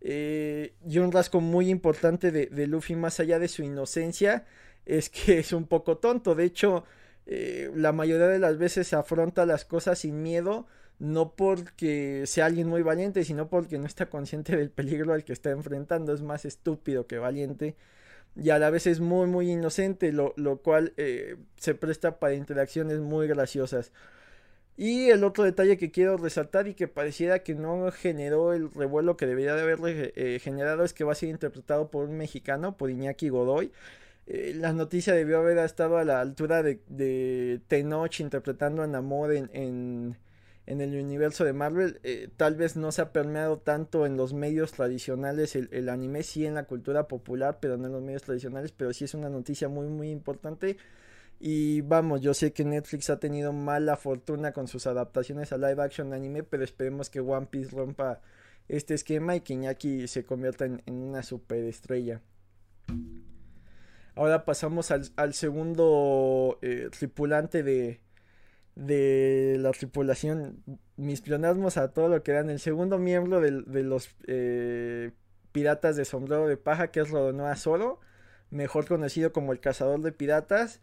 Eh, 0.00 0.74
y 0.86 0.98
un 0.98 1.12
rasgo 1.12 1.40
muy 1.40 1.70
importante 1.70 2.30
de, 2.30 2.66
Luffy 2.66 2.94
más 2.94 3.20
allá 3.20 3.38
de 3.38 3.48
su 3.48 3.62
inocencia 3.62 4.44
es 4.84 5.08
que 5.08 5.38
es 5.38 5.52
un 5.52 5.66
poco 5.66 5.98
tonto. 5.98 6.34
De 6.34 6.44
hecho, 6.44 6.84
eh, 7.26 7.70
la 7.74 7.92
mayoría 7.92 8.28
de 8.28 8.38
las 8.38 8.58
veces 8.58 8.92
afronta 8.92 9.46
las 9.46 9.64
cosas 9.64 10.00
sin 10.00 10.22
miedo. 10.22 10.66
No 10.98 11.34
porque 11.34 12.24
sea 12.26 12.46
alguien 12.46 12.68
muy 12.68 12.82
valiente, 12.82 13.24
sino 13.24 13.48
porque 13.48 13.78
no 13.78 13.86
está 13.86 14.06
consciente 14.06 14.56
del 14.56 14.70
peligro 14.70 15.12
al 15.12 15.24
que 15.24 15.32
está 15.32 15.50
enfrentando. 15.50 16.14
Es 16.14 16.22
más 16.22 16.44
estúpido 16.44 17.06
que 17.06 17.18
valiente 17.18 17.76
y 18.36 18.50
a 18.50 18.58
la 18.58 18.70
vez 18.70 18.86
es 18.86 19.00
muy 19.00 19.26
muy 19.28 19.50
inocente, 19.50 20.12
lo, 20.12 20.34
cual 20.62 20.92
eh, 20.96 21.36
se 21.56 21.74
presta 21.74 22.18
para 22.18 22.34
interacciones 22.34 23.00
muy 23.00 23.28
graciosas. 23.28 23.92
Y 24.76 25.10
el 25.10 25.24
otro 25.24 25.44
detalle 25.44 25.76
que 25.78 25.92
quiero 25.92 26.16
resaltar 26.16 26.66
y 26.68 26.74
que 26.74 26.88
pareciera 26.88 27.40
que 27.44 27.54
no 27.54 27.92
generó 27.92 28.52
el 28.52 28.72
revuelo 28.72 29.16
que 29.16 29.26
debería 29.26 29.54
de 29.54 29.62
haberle 29.62 30.12
eh, 30.16 30.40
generado 30.40 30.84
es 30.84 30.92
que 30.92 31.04
va 31.04 31.12
a 31.12 31.14
ser 31.14 31.28
interpretado 31.28 31.90
por 31.90 32.08
un 32.08 32.16
mexicano, 32.16 32.76
por 32.76 32.90
Iñaki 32.90 33.28
Godoy. 33.28 33.72
Eh, 34.26 34.54
la 34.56 34.72
noticia 34.72 35.14
debió 35.14 35.38
haber 35.38 35.58
estado 35.58 35.98
a 35.98 36.04
la 36.04 36.20
altura 36.20 36.62
de, 36.62 36.80
de 36.88 37.60
interpretando 38.18 38.82
a 38.82 38.86
Namor 38.88 39.32
en 39.34 40.16
el 40.66 40.98
universo 40.98 41.44
de 41.44 41.52
Marvel 41.52 42.00
eh, 42.04 42.28
tal 42.36 42.56
vez 42.56 42.76
no 42.76 42.90
se 42.90 43.02
ha 43.02 43.12
permeado 43.12 43.58
tanto 43.58 44.06
en 44.06 44.16
los 44.16 44.32
medios 44.32 44.72
tradicionales 44.72 45.56
el, 45.56 45.88
anime 45.90 46.22
sí 46.22 46.46
en 46.46 46.54
la 46.54 46.64
cultura 46.64 47.06
popular 47.06 47.58
pero 47.60 47.76
no 47.76 47.86
en 47.86 47.92
los 47.92 48.02
medios 48.02 48.22
tradicionales 48.22 48.72
pero 48.72 48.92
sí 48.94 49.04
es 49.04 49.14
una 49.14 49.28
noticia 49.28 49.68
muy 49.68 49.88
muy 49.88 50.10
importante. 50.10 50.78
Y 51.40 51.82
vamos 51.82 52.22
yo 52.22 52.32
sé 52.32 52.52
que 52.52 52.64
Netflix 52.64 53.10
ha 53.10 53.18
tenido 53.18 53.52
mala 53.52 53.96
fortuna 53.96 54.52
con 54.52 54.68
sus 54.68 54.86
adaptaciones 54.86 55.52
a 55.52 55.58
live 55.58 55.82
action 55.82 56.12
anime 56.14 56.42
pero 56.42 56.64
esperemos 56.64 57.10
que 57.10 57.20
One 57.20 57.46
Piece 57.50 57.70
rompa 57.70 58.20
este 58.68 58.94
esquema 58.94 59.36
y 59.36 59.40
que 59.40 59.52
Iñaki 59.52 60.08
se 60.08 60.24
convierta 60.24 60.64
en, 60.64 60.82
una 60.86 61.22
superestrella. 61.22 62.22
Ahora 64.14 64.44
pasamos 64.44 64.90
al, 64.90 65.34
segundo 65.34 66.58
eh, 66.62 66.88
tripulante 66.96 67.62
de 67.62 68.00
de 68.74 69.56
la 69.60 69.70
tripulación, 69.72 70.62
mis 70.96 71.20
pleonasmos 71.20 71.76
a 71.76 71.92
todo 71.92 72.08
lo 72.08 72.22
que 72.22 72.32
dan. 72.32 72.50
El 72.50 72.60
segundo 72.60 72.98
miembro 72.98 73.40
de, 73.40 73.82
los 73.82 74.10
eh, 74.26 75.12
piratas 75.52 75.96
de 75.96 76.04
sombrero 76.04 76.48
de 76.48 76.56
paja, 76.56 76.88
que 76.88 77.00
es 77.00 77.10
Rodonoa 77.10 77.56
Zoro, 77.56 78.00
mejor 78.50 78.86
conocido 78.86 79.32
como 79.32 79.52
el 79.52 79.60
cazador 79.60 80.00
de 80.00 80.12
piratas. 80.12 80.80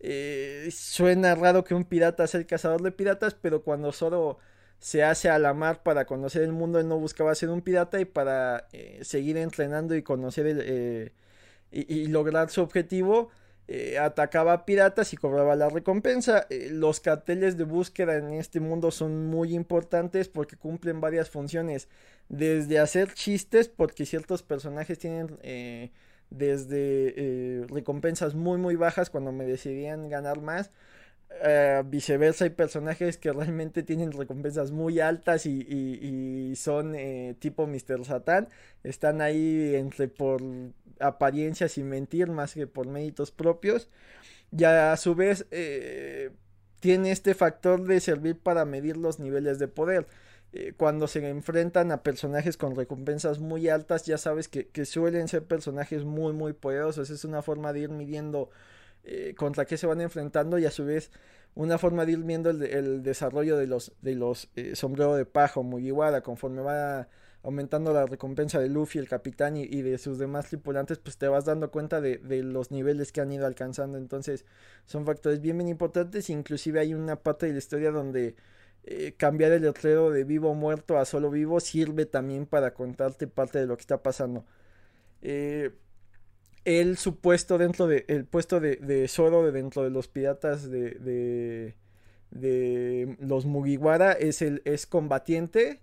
Eh, 0.00 0.68
suena 0.72 1.34
raro 1.34 1.64
que 1.64 1.74
un 1.74 1.84
pirata 1.84 2.26
sea 2.26 2.40
el 2.40 2.46
cazador 2.46 2.82
de 2.82 2.92
piratas, 2.92 3.34
pero 3.34 3.62
cuando 3.62 3.92
Zoro 3.92 4.38
se 4.78 5.04
hace 5.04 5.28
a 5.28 5.38
la 5.38 5.54
mar 5.54 5.82
para 5.84 6.06
conocer 6.06 6.42
el 6.42 6.52
mundo, 6.52 6.80
él 6.80 6.88
no 6.88 6.98
buscaba 6.98 7.34
ser 7.34 7.50
un 7.50 7.62
pirata 7.62 8.00
y 8.00 8.04
para 8.04 8.66
eh, 8.72 9.00
seguir 9.02 9.36
entrenando 9.36 9.94
y 9.94 10.02
conocer 10.02 10.46
el, 10.46 11.12
y 11.70 12.06
lograr 12.08 12.50
su 12.50 12.60
objetivo 12.62 13.30
eh, 13.68 13.98
atacaba 13.98 14.64
piratas 14.64 15.12
y 15.12 15.16
cobraba 15.16 15.56
la 15.56 15.68
recompensa. 15.68 16.46
Eh, 16.50 16.68
los 16.70 17.00
carteles 17.00 17.56
de 17.56 17.64
búsqueda 17.64 18.16
en 18.16 18.32
este 18.34 18.60
mundo 18.60 18.90
son 18.90 19.26
muy 19.26 19.54
importantes 19.54 20.28
porque 20.28 20.56
cumplen 20.56 21.00
varias 21.00 21.30
funciones. 21.30 21.88
Desde 22.28 22.78
hacer 22.78 23.14
chistes, 23.14 23.68
porque 23.68 24.06
ciertos 24.06 24.42
personajes 24.42 24.98
tienen 24.98 25.38
eh, 25.42 25.90
desde 26.30 27.66
recompensas 27.68 28.34
muy 28.34 28.58
muy 28.58 28.74
bajas 28.74 29.10
cuando 29.10 29.32
me 29.32 29.44
decidían 29.44 30.08
ganar 30.08 30.40
más. 30.40 30.70
Viceversa 31.86 32.44
hay 32.44 32.50
personajes 32.50 33.18
que 33.18 33.32
realmente 33.32 33.82
tienen 33.82 34.12
recompensas 34.12 34.70
muy 34.70 35.00
altas 35.00 35.46
y, 35.46 35.60
y 35.60 36.56
son 36.56 36.96
tipo 37.38 37.66
Mr. 37.66 38.04
Satan. 38.04 38.48
Están 38.82 39.20
ahí 39.20 39.74
entre 39.74 40.08
por 40.08 40.42
apariencias 41.02 41.78
y 41.78 41.82
mentir 41.82 42.28
más 42.28 42.54
que 42.54 42.66
por 42.66 42.86
méritos 42.86 43.30
propios. 43.30 43.88
Y 44.56 44.64
a 44.64 44.96
su 44.96 45.14
vez 45.14 45.46
eh, 45.50 46.30
tiene 46.80 47.10
este 47.10 47.34
factor 47.34 47.84
de 47.84 48.00
servir 48.00 48.38
para 48.38 48.64
medir 48.64 48.96
los 48.96 49.18
niveles 49.18 49.58
de 49.58 49.68
poder. 49.68 50.06
Eh, 50.52 50.74
cuando 50.76 51.06
se 51.06 51.26
enfrentan 51.26 51.90
a 51.92 52.02
personajes 52.02 52.58
con 52.58 52.76
recompensas 52.76 53.38
muy 53.38 53.68
altas, 53.68 54.04
ya 54.04 54.18
sabes 54.18 54.48
que, 54.48 54.84
suelen 54.84 55.28
ser 55.28 55.44
personajes 55.44 56.04
muy 56.04 56.32
muy 56.34 56.52
poderosos. 56.52 57.10
Es 57.10 57.24
una 57.24 57.42
forma 57.42 57.72
de 57.72 57.80
ir 57.80 57.88
midiendo 57.88 58.50
eh, 59.04 59.34
contra 59.36 59.64
qué 59.64 59.76
se 59.76 59.86
van 59.86 60.00
enfrentando 60.00 60.58
y 60.58 60.66
a 60.66 60.70
su 60.70 60.84
vez 60.84 61.10
una 61.54 61.78
forma 61.78 62.06
de 62.06 62.12
ir 62.12 62.18
viendo 62.18 62.50
el, 62.50 63.02
desarrollo 63.02 63.56
de 63.56 63.66
los, 63.66 63.92
de 64.00 64.14
los 64.14 64.48
sombrero 64.74 65.16
de 65.16 65.26
paja 65.26 65.60
o 65.60 65.62
Mugiwara 65.62 66.22
conforme 66.22 66.62
va 66.62 67.08
aumentando 67.42 67.92
la 67.92 68.06
recompensa 68.06 68.60
de 68.60 68.68
Luffy, 68.68 68.98
el 68.98 69.08
capitán 69.08 69.56
y, 69.56 69.82
de 69.82 69.98
sus 69.98 70.18
demás 70.18 70.48
tripulantes, 70.48 70.98
pues 70.98 71.18
te 71.18 71.26
vas 71.28 71.44
dando 71.44 71.70
cuenta 71.70 72.00
de, 72.00 72.20
los 72.42 72.70
niveles 72.70 73.12
que 73.12 73.20
han 73.20 73.32
ido 73.32 73.46
alcanzando. 73.46 73.98
Entonces 73.98 74.44
son 74.86 75.04
factores 75.04 75.40
bien, 75.40 75.58
bien 75.58 75.68
importantes. 75.68 76.30
Inclusive 76.30 76.80
hay 76.80 76.94
una 76.94 77.16
parte 77.16 77.46
de 77.46 77.52
la 77.52 77.58
historia 77.58 77.90
donde 77.90 78.36
eh, 78.84 79.14
cambiar 79.16 79.52
el 79.52 79.62
letrero 79.62 80.10
de 80.10 80.24
vivo 80.24 80.50
o 80.50 80.54
muerto 80.54 80.98
a 80.98 81.04
solo 81.04 81.30
vivo 81.30 81.60
sirve 81.60 82.06
también 82.06 82.46
para 82.46 82.74
contarte 82.74 83.26
parte 83.26 83.58
de 83.58 83.66
lo 83.66 83.76
que 83.76 83.82
está 83.82 84.02
pasando. 84.02 84.44
Eh, 85.22 85.72
el 86.64 86.96
supuesto 86.96 87.58
dentro 87.58 87.86
de 87.86 88.04
el 88.08 88.24
puesto 88.24 88.60
de, 88.60 88.76
de 88.76 89.08
de 89.08 89.52
dentro 89.52 89.82
de 89.82 89.90
los 89.90 90.08
piratas 90.08 90.70
de, 90.70 90.90
de, 90.90 91.74
de 92.30 93.16
los 93.20 93.46
Mugiwara 93.46 94.12
es 94.12 94.42
el 94.42 94.62
es 94.64 94.86
combatiente 94.86 95.80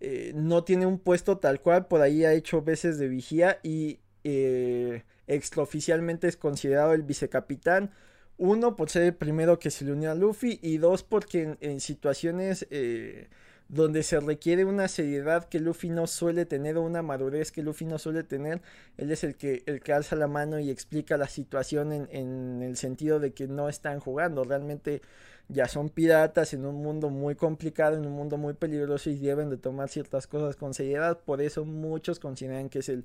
eh, 0.00 0.32
no 0.34 0.64
tiene 0.64 0.86
un 0.86 0.98
puesto 0.98 1.38
tal 1.38 1.60
cual, 1.60 1.86
por 1.86 2.00
ahí 2.00 2.24
ha 2.24 2.32
hecho 2.32 2.62
veces 2.62 2.98
de 2.98 3.08
vigía 3.08 3.60
y 3.62 4.00
eh, 4.24 5.04
extraoficialmente 5.26 6.26
es 6.26 6.36
considerado 6.36 6.94
el 6.94 7.02
vicecapitán. 7.02 7.90
Uno, 8.38 8.76
por 8.76 8.88
ser 8.88 9.02
el 9.02 9.14
primero 9.14 9.58
que 9.58 9.70
se 9.70 9.84
le 9.84 9.92
unió 9.92 10.10
a 10.10 10.14
Luffy. 10.14 10.58
Y 10.62 10.78
dos, 10.78 11.02
porque 11.02 11.56
en, 11.60 11.80
situaciones 11.80 12.66
eh, 12.70 13.28
donde 13.70 14.02
se 14.02 14.18
requiere 14.18 14.64
una 14.64 14.88
seriedad 14.88 15.48
que 15.48 15.60
Luffy 15.60 15.90
no 15.90 16.08
suele 16.08 16.44
tener 16.44 16.76
o 16.76 16.82
una 16.82 17.02
madurez 17.02 17.52
que 17.52 17.62
Luffy 17.62 17.84
no 17.84 17.98
suele 17.98 18.24
tener, 18.24 18.60
él 18.96 19.12
es 19.12 19.22
el 19.22 19.36
que, 19.36 19.62
el 19.66 19.80
que 19.80 19.92
alza 19.92 20.16
la 20.16 20.26
mano 20.26 20.58
y 20.58 20.70
explica 20.70 21.16
la 21.16 21.28
situación 21.28 21.92
en, 21.92 22.08
en 22.10 22.62
el 22.62 22.76
sentido 22.76 23.20
de 23.20 23.32
que 23.32 23.46
no 23.46 23.68
están 23.68 24.00
jugando. 24.00 24.42
Realmente 24.42 25.02
ya 25.48 25.68
son 25.68 25.88
piratas 25.88 26.52
en 26.52 26.66
un 26.66 26.82
mundo 26.82 27.10
muy 27.10 27.36
complicado, 27.36 27.96
en 27.96 28.06
un 28.06 28.12
mundo 28.12 28.36
muy 28.38 28.54
peligroso 28.54 29.08
y 29.08 29.16
deben 29.16 29.50
de 29.50 29.56
tomar 29.56 29.88
ciertas 29.88 30.26
cosas 30.26 30.56
con 30.56 30.74
seriedad. 30.74 31.20
Por 31.20 31.40
eso 31.40 31.64
muchos 31.64 32.18
consideran 32.18 32.70
que 32.70 32.80
es 32.80 32.88
el, 32.88 33.04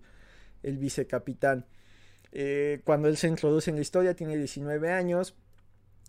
el 0.64 0.80
vicecapitán. 0.80 1.66
Eh, 2.32 2.82
cuando 2.86 3.08
él 3.08 3.18
se 3.18 3.28
introduce 3.28 3.70
en 3.70 3.76
la 3.76 3.84
historia 3.84 4.16
tiene 4.16 4.36
19 4.36 4.92
años, 4.92 5.36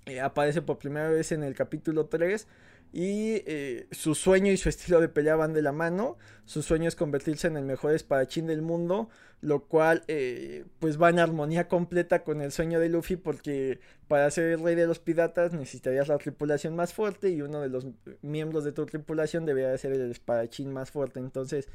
eh, 0.06 0.20
aparece 0.20 0.62
por 0.62 0.78
primera 0.78 1.10
vez 1.10 1.30
en 1.32 1.42
el 1.42 1.54
capítulo 1.54 2.06
3 2.06 2.46
y 2.92 3.42
eh, 3.46 3.88
su 3.90 4.14
sueño 4.14 4.52
y 4.52 4.56
su 4.56 4.68
estilo 4.68 5.00
de 5.00 5.08
pelea 5.08 5.36
van 5.36 5.52
de 5.52 5.62
la 5.62 5.72
mano. 5.72 6.16
Su 6.44 6.62
sueño 6.62 6.88
es 6.88 6.96
convertirse 6.96 7.46
en 7.46 7.56
el 7.56 7.64
mejor 7.64 7.92
espadachín 7.92 8.46
del 8.46 8.62
mundo, 8.62 9.08
lo 9.40 9.64
cual 9.64 10.04
eh, 10.08 10.64
pues 10.78 11.00
va 11.00 11.10
en 11.10 11.18
armonía 11.18 11.68
completa 11.68 12.24
con 12.24 12.40
el 12.40 12.52
sueño 12.52 12.80
de 12.80 12.88
Luffy 12.88 13.16
porque 13.16 13.80
para 14.08 14.30
ser 14.30 14.52
el 14.52 14.62
rey 14.62 14.76
de 14.76 14.86
los 14.86 14.98
piratas 14.98 15.52
necesitarías 15.52 16.08
la 16.08 16.18
tripulación 16.18 16.74
más 16.76 16.94
fuerte 16.94 17.30
y 17.30 17.42
uno 17.42 17.60
de 17.60 17.68
los 17.68 17.86
miembros 18.22 18.64
de 18.64 18.72
tu 18.72 18.86
tripulación 18.86 19.44
debería 19.44 19.76
ser 19.76 19.92
el 19.92 20.10
espadachín 20.10 20.72
más 20.72 20.90
fuerte. 20.90 21.20
Entonces 21.20 21.68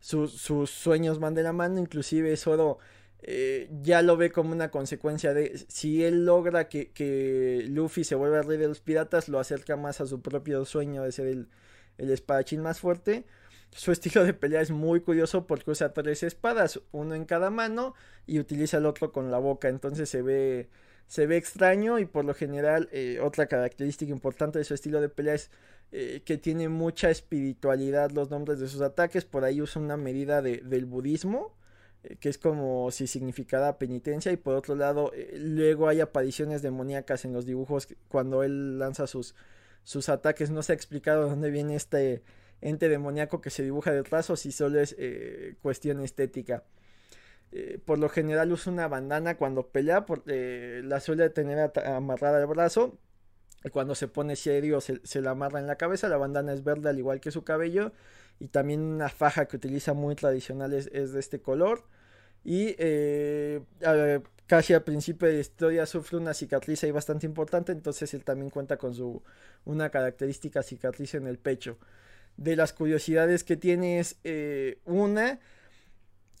sus 0.00 0.70
sueños 0.70 1.20
van 1.20 1.34
de 1.34 1.42
la 1.42 1.52
mano, 1.52 1.78
inclusive 1.78 2.36
Zoro 2.36 2.78
eh, 3.24 3.70
ya 3.82 4.02
lo 4.02 4.16
ve 4.16 4.32
como 4.32 4.52
una 4.52 4.70
consecuencia 4.72 5.32
de 5.32 5.56
si 5.68 6.04
él 6.04 6.26
logra 6.26 6.68
que, 6.68 7.64
Luffy 7.68 8.02
se 8.02 8.16
vuelva 8.16 8.38
el 8.38 8.44
rey 8.44 8.58
de 8.58 8.66
los 8.66 8.80
piratas, 8.80 9.28
lo 9.28 9.38
acerca 9.38 9.76
más 9.76 10.00
a 10.00 10.06
su 10.06 10.20
propio 10.20 10.64
sueño 10.64 11.04
de 11.04 11.12
ser 11.12 11.28
el, 11.28 11.48
el 11.98 12.10
espadachín 12.10 12.62
más 12.62 12.80
fuerte. 12.80 13.24
Su 13.70 13.92
estilo 13.92 14.24
de 14.24 14.34
pelea 14.34 14.60
es 14.60 14.72
muy 14.72 15.00
curioso 15.00 15.46
porque 15.46 15.70
usa 15.70 15.92
tres 15.92 16.24
espadas, 16.24 16.80
uno 16.90 17.14
en 17.14 17.24
cada 17.24 17.50
mano 17.50 17.94
y 18.26 18.40
utiliza 18.40 18.78
el 18.78 18.86
otro 18.86 19.12
con 19.12 19.30
la 19.30 19.38
boca, 19.38 19.68
entonces 19.68 20.08
se 20.08 20.22
ve, 20.22 20.68
se 21.06 21.26
ve 21.26 21.36
extraño 21.36 22.00
y 22.00 22.06
por 22.06 22.24
lo 22.24 22.34
general 22.34 22.88
eh, 22.92 23.20
otra 23.22 23.46
característica 23.46 24.10
importante 24.10 24.58
de 24.58 24.64
su 24.64 24.74
estilo 24.74 25.00
de 25.00 25.08
pelea 25.08 25.34
es 25.34 25.50
eh, 25.92 26.22
que 26.24 26.38
tiene 26.38 26.68
mucha 26.68 27.10
espiritualidad 27.10 28.10
los 28.10 28.30
nombres 28.30 28.58
de 28.58 28.68
sus 28.68 28.80
ataques, 28.80 29.24
por 29.24 29.44
ahí 29.44 29.62
usa 29.62 29.80
una 29.80 29.96
medida 29.96 30.42
del 30.42 30.86
budismo 30.86 31.54
que 32.20 32.28
es 32.28 32.38
como 32.38 32.90
si 32.90 33.06
significara 33.06 33.78
penitencia 33.78 34.32
y 34.32 34.36
por 34.36 34.54
otro 34.54 34.74
lado 34.74 35.12
eh, 35.14 35.36
luego 35.38 35.88
hay 35.88 36.00
apariciones 36.00 36.60
demoníacas 36.60 37.24
en 37.24 37.32
los 37.32 37.46
dibujos 37.46 37.88
cuando 38.08 38.42
él 38.42 38.78
lanza 38.78 39.06
sus, 39.06 39.34
sus 39.84 40.08
ataques. 40.08 40.50
No 40.50 40.62
se 40.62 40.72
ha 40.72 40.74
explicado 40.74 41.28
dónde 41.28 41.50
viene 41.50 41.76
este 41.76 42.22
ente 42.60 42.88
demoníaco 42.88 43.40
que 43.40 43.50
se 43.50 43.62
dibuja 43.62 43.92
detrás 43.92 44.30
o 44.30 44.36
si 44.36 44.52
solo 44.52 44.80
es 44.80 44.94
eh, 44.98 45.56
cuestión 45.62 46.00
estética. 46.00 46.64
Por 47.84 47.98
lo 47.98 48.08
general 48.08 48.50
usa 48.50 48.72
una 48.72 48.88
bandana 48.88 49.36
cuando 49.36 49.68
pelea 49.68 50.06
la 50.24 51.00
suele 51.00 51.28
tener 51.28 51.70
amarrada 51.84 52.38
al 52.38 52.46
brazo 52.46 52.98
y 53.62 53.68
cuando 53.68 53.94
se 53.94 54.08
pone 54.08 54.36
serio 54.36 54.80
se, 54.80 55.00
se 55.04 55.20
la 55.20 55.32
amarra 55.32 55.60
en 55.60 55.66
la 55.66 55.76
cabeza. 55.76 56.08
La 56.08 56.16
bandana 56.16 56.54
es 56.54 56.64
verde 56.64 56.88
al 56.88 56.98
igual 56.98 57.20
que 57.20 57.30
su 57.30 57.44
cabello 57.44 57.92
y 58.42 58.48
también 58.48 58.80
una 58.80 59.08
faja 59.08 59.46
que 59.46 59.56
utiliza 59.56 59.94
muy 59.94 60.16
tradicional 60.16 60.72
es, 60.72 60.90
de 60.90 61.20
este 61.20 61.40
color. 61.40 61.84
Y 62.42 62.74
eh, 62.76 63.60
casi 64.48 64.74
al 64.74 64.82
principio 64.82 65.28
de 65.28 65.34
la 65.34 65.40
historia 65.40 65.86
sufre 65.86 66.16
una 66.16 66.34
cicatriz 66.34 66.82
ahí 66.82 66.90
bastante 66.90 67.24
importante, 67.24 67.70
entonces 67.70 68.12
él 68.14 68.24
también 68.24 68.50
cuenta 68.50 68.78
con 68.78 68.94
su 68.96 69.22
una 69.64 69.90
característica 69.90 70.64
cicatriz 70.64 71.14
en 71.14 71.28
el 71.28 71.38
pecho. 71.38 71.78
De 72.36 72.56
las 72.56 72.72
curiosidades 72.72 73.44
que 73.44 73.56
tiene 73.56 74.00
es 74.00 74.16
eh, 74.24 74.80
una 74.86 75.38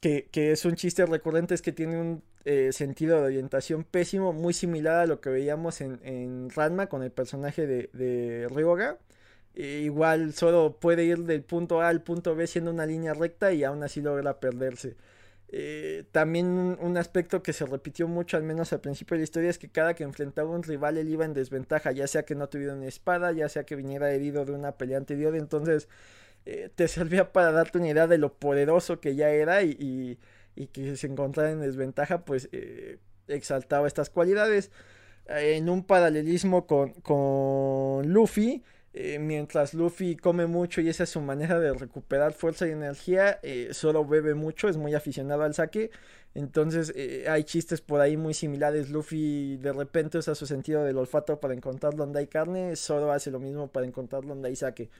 que, 0.00 0.28
que, 0.32 0.50
es 0.50 0.64
un 0.64 0.74
chiste 0.74 1.06
recurrente, 1.06 1.54
es 1.54 1.62
que 1.62 1.70
tiene 1.70 2.00
un 2.00 2.24
eh, 2.44 2.70
sentido 2.72 3.20
de 3.20 3.26
orientación 3.26 3.84
pésimo, 3.84 4.32
muy 4.32 4.54
similar 4.54 4.96
a 4.96 5.06
lo 5.06 5.20
que 5.20 5.30
veíamos 5.30 5.80
en, 5.80 6.00
en 6.02 6.50
Ranma 6.50 6.88
con 6.88 7.04
el 7.04 7.12
personaje 7.12 7.68
de, 7.68 7.90
de 7.92 8.48
Ryoga. 8.50 8.98
Eh, 9.54 9.82
igual 9.84 10.32
solo 10.32 10.78
puede 10.80 11.04
ir 11.04 11.18
del 11.24 11.42
punto 11.42 11.82
A 11.82 11.88
al 11.88 12.02
punto 12.02 12.34
B 12.34 12.46
siendo 12.46 12.70
una 12.70 12.86
línea 12.86 13.12
recta 13.12 13.52
y 13.52 13.64
aún 13.64 13.82
así 13.82 14.00
logra 14.00 14.40
perderse. 14.40 14.96
Eh, 15.54 16.04
también 16.12 16.46
un, 16.80 16.96
aspecto 16.96 17.42
que 17.42 17.52
se 17.52 17.66
repitió 17.66 18.08
mucho, 18.08 18.38
al 18.38 18.42
menos 18.42 18.72
al 18.72 18.80
principio 18.80 19.16
de 19.16 19.20
la 19.20 19.24
historia, 19.24 19.50
es 19.50 19.58
que 19.58 19.68
cada 19.68 19.94
que 19.94 20.04
enfrentaba 20.04 20.50
a 20.50 20.56
un 20.56 20.62
rival 20.62 20.96
él 20.96 21.08
iba 21.10 21.26
en 21.26 21.34
desventaja, 21.34 21.92
ya 21.92 22.06
sea 22.06 22.24
que 22.24 22.34
no 22.34 22.48
tuviera 22.48 22.74
una 22.74 22.86
espada, 22.86 23.32
ya 23.32 23.48
sea 23.50 23.64
que 23.64 23.76
viniera 23.76 24.10
herido 24.12 24.46
de 24.46 24.52
una 24.52 24.72
pelea 24.78 24.96
anterior, 24.96 25.36
entonces 25.36 25.88
eh, 26.46 26.70
te 26.74 26.88
servía 26.88 27.32
para 27.32 27.52
darte 27.52 27.78
una 27.78 27.88
idea 27.90 28.06
de 28.06 28.18
lo 28.18 28.34
poderoso 28.34 29.00
que 29.00 29.14
ya 29.14 29.30
era 29.30 29.62
y, 29.62 30.18
y, 30.56 30.66
que 30.68 30.96
se 30.96 31.06
encontrara 31.06 31.50
en 31.50 31.60
desventaja, 31.60 32.24
pues 32.24 32.48
exaltaba 33.28 33.86
estas 33.86 34.10
cualidades. 34.10 34.70
en 35.26 35.68
un 35.68 35.84
paralelismo 35.84 36.66
con, 36.66 36.92
con 37.02 38.08
Luffy, 38.12 38.62
eh, 38.94 39.18
mientras 39.18 39.72
Luffy 39.72 40.16
come 40.16 40.46
mucho 40.46 40.82
y 40.82 40.88
esa 40.90 41.04
es 41.04 41.10
su 41.10 41.20
manera 41.22 41.58
de 41.58 41.72
recuperar 41.72 42.34
fuerza 42.34 42.66
y 42.66 42.72
energía, 42.72 43.38
eh, 43.42 43.70
bebe 44.08 44.34
mucho, 44.34 44.68
es 44.68 44.76
muy 44.76 44.94
aficionado 44.94 45.44
al 45.44 45.54
saque. 45.54 45.90
Entonces 46.34 46.92
eh, 46.94 47.26
hay 47.28 47.44
chistes 47.44 47.80
por 47.80 48.00
ahí 48.00 48.16
muy 48.16 48.34
similares. 48.34 48.90
Luffy 48.90 49.56
de 49.56 49.72
repente 49.72 50.18
usa 50.18 50.34
su 50.34 50.46
sentido 50.46 50.84
del 50.84 50.98
olfato 50.98 51.40
para 51.40 51.54
encontrar 51.54 51.94
donde 51.94 52.20
hay 52.20 52.26
carne, 52.26 52.76
Zoro 52.76 53.12
hace 53.12 53.30
lo 53.30 53.40
mismo 53.40 53.68
para 53.68 53.86
encontrar 53.86 54.24
donde 54.26 54.48
hay 54.48 54.56
saque. 54.56 54.90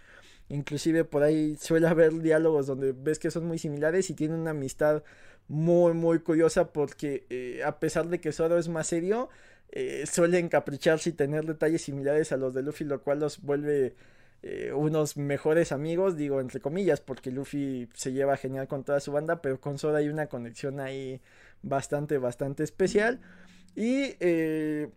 Inclusive 0.48 1.04
por 1.04 1.22
ahí 1.22 1.56
suele 1.56 1.86
haber 1.86 2.12
diálogos 2.20 2.66
donde 2.66 2.92
ves 2.92 3.18
que 3.18 3.30
son 3.30 3.46
muy 3.46 3.58
similares 3.58 4.10
y 4.10 4.14
tienen 4.14 4.40
una 4.40 4.50
amistad 4.50 5.02
muy 5.48 5.92
muy 5.94 6.20
curiosa 6.20 6.72
porque 6.72 7.60
a 7.64 7.78
pesar 7.78 8.08
de 8.08 8.20
que 8.20 8.32
Zoro 8.32 8.58
es 8.58 8.68
más 8.68 8.86
serio, 8.86 9.28
eh, 9.74 10.04
suele 10.06 10.38
encapricharse 10.38 11.10
y 11.10 11.12
tener 11.14 11.46
detalles 11.46 11.80
similares 11.80 12.30
a 12.30 12.36
los 12.36 12.52
de 12.52 12.62
Luffy, 12.62 12.84
lo 12.84 13.02
cual 13.02 13.20
los 13.20 13.40
vuelve 13.40 13.94
eh, 14.42 14.70
unos 14.74 15.16
mejores 15.16 15.72
amigos, 15.72 16.14
digo 16.14 16.42
entre 16.42 16.60
comillas, 16.60 17.00
porque 17.00 17.30
Luffy 17.30 17.88
se 17.94 18.12
lleva 18.12 18.36
genial 18.36 18.68
con 18.68 18.84
toda 18.84 19.00
su 19.00 19.12
banda, 19.12 19.40
pero 19.40 19.60
con 19.62 19.78
Soda 19.78 19.98
hay 19.98 20.10
una 20.10 20.26
conexión 20.26 20.78
ahí 20.78 21.22
bastante, 21.62 22.18
bastante 22.18 22.64
especial. 22.64 23.20
Y 23.74 24.14
eh, 24.20 24.90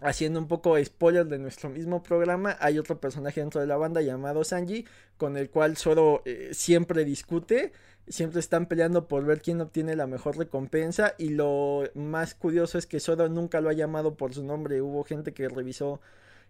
haciendo 0.00 0.38
un 0.38 0.48
poco 0.48 0.82
spoiler 0.82 1.26
de 1.26 1.38
nuestro 1.38 1.68
mismo 1.68 2.02
programa, 2.02 2.56
hay 2.58 2.78
otro 2.78 2.98
personaje 2.98 3.40
dentro 3.40 3.60
de 3.60 3.66
la 3.66 3.76
banda 3.76 4.00
llamado 4.00 4.44
Sanji, 4.44 4.86
con 5.18 5.36
el 5.36 5.50
cual 5.50 5.76
Zoro 5.76 6.22
siempre 6.52 7.04
discute 7.04 7.72
siempre 8.08 8.40
están 8.40 8.66
peleando 8.66 9.08
por 9.08 9.24
ver 9.24 9.40
quién 9.40 9.60
obtiene 9.60 9.94
la 9.96 10.06
mejor 10.06 10.36
recompensa 10.36 11.14
y 11.18 11.30
lo 11.30 11.84
más 11.94 12.34
curioso 12.34 12.78
es 12.78 12.86
que 12.86 13.00
Zoro 13.00 13.28
nunca 13.28 13.60
lo 13.60 13.68
ha 13.68 13.74
llamado 13.74 14.16
por 14.16 14.34
su 14.34 14.44
nombre. 14.44 14.82
Hubo 14.82 15.04
gente 15.04 15.32
que 15.32 15.48
revisó 15.48 16.00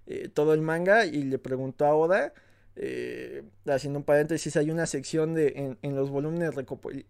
eh, 0.06 0.28
todo 0.28 0.54
el 0.54 0.60
manga 0.60 1.06
y 1.06 1.22
le 1.22 1.38
preguntó 1.38 1.86
a 1.86 1.94
Oda. 1.94 2.32
Eh, 2.76 3.42
haciendo 3.66 3.98
un 3.98 4.04
paréntesis, 4.04 4.56
hay 4.56 4.70
una 4.70 4.86
sección 4.86 5.34
de, 5.34 5.76
en, 5.82 5.96
los 5.96 6.10
volúmenes 6.10 6.54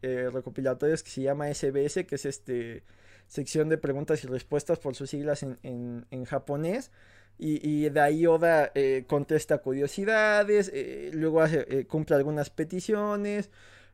eh, 0.03 0.31
recopilatorios 0.33 1.03
que 1.03 1.11
se 1.11 1.23
llama 1.23 1.53
SBS, 1.53 2.07
que 2.07 2.17
es 2.17 2.27
este 2.27 2.83
sección 3.29 3.69
de 3.69 3.79
preguntas 3.79 4.25
y 4.25 4.27
respuestas 4.27 4.81
por 4.81 4.97
sus 4.97 5.11
siglas 5.11 5.45
en, 5.45 5.59
en, 5.63 6.25
japonés. 6.25 6.91
Y, 7.39 7.89
de 7.89 8.01
ahí 8.01 8.27
Oda 8.27 8.73
contesta 9.07 9.59
curiosidades, 9.59 10.71
luego 11.15 11.43
cumple 11.89 12.17
algunas 12.17 12.51
peticiones, 12.51 13.51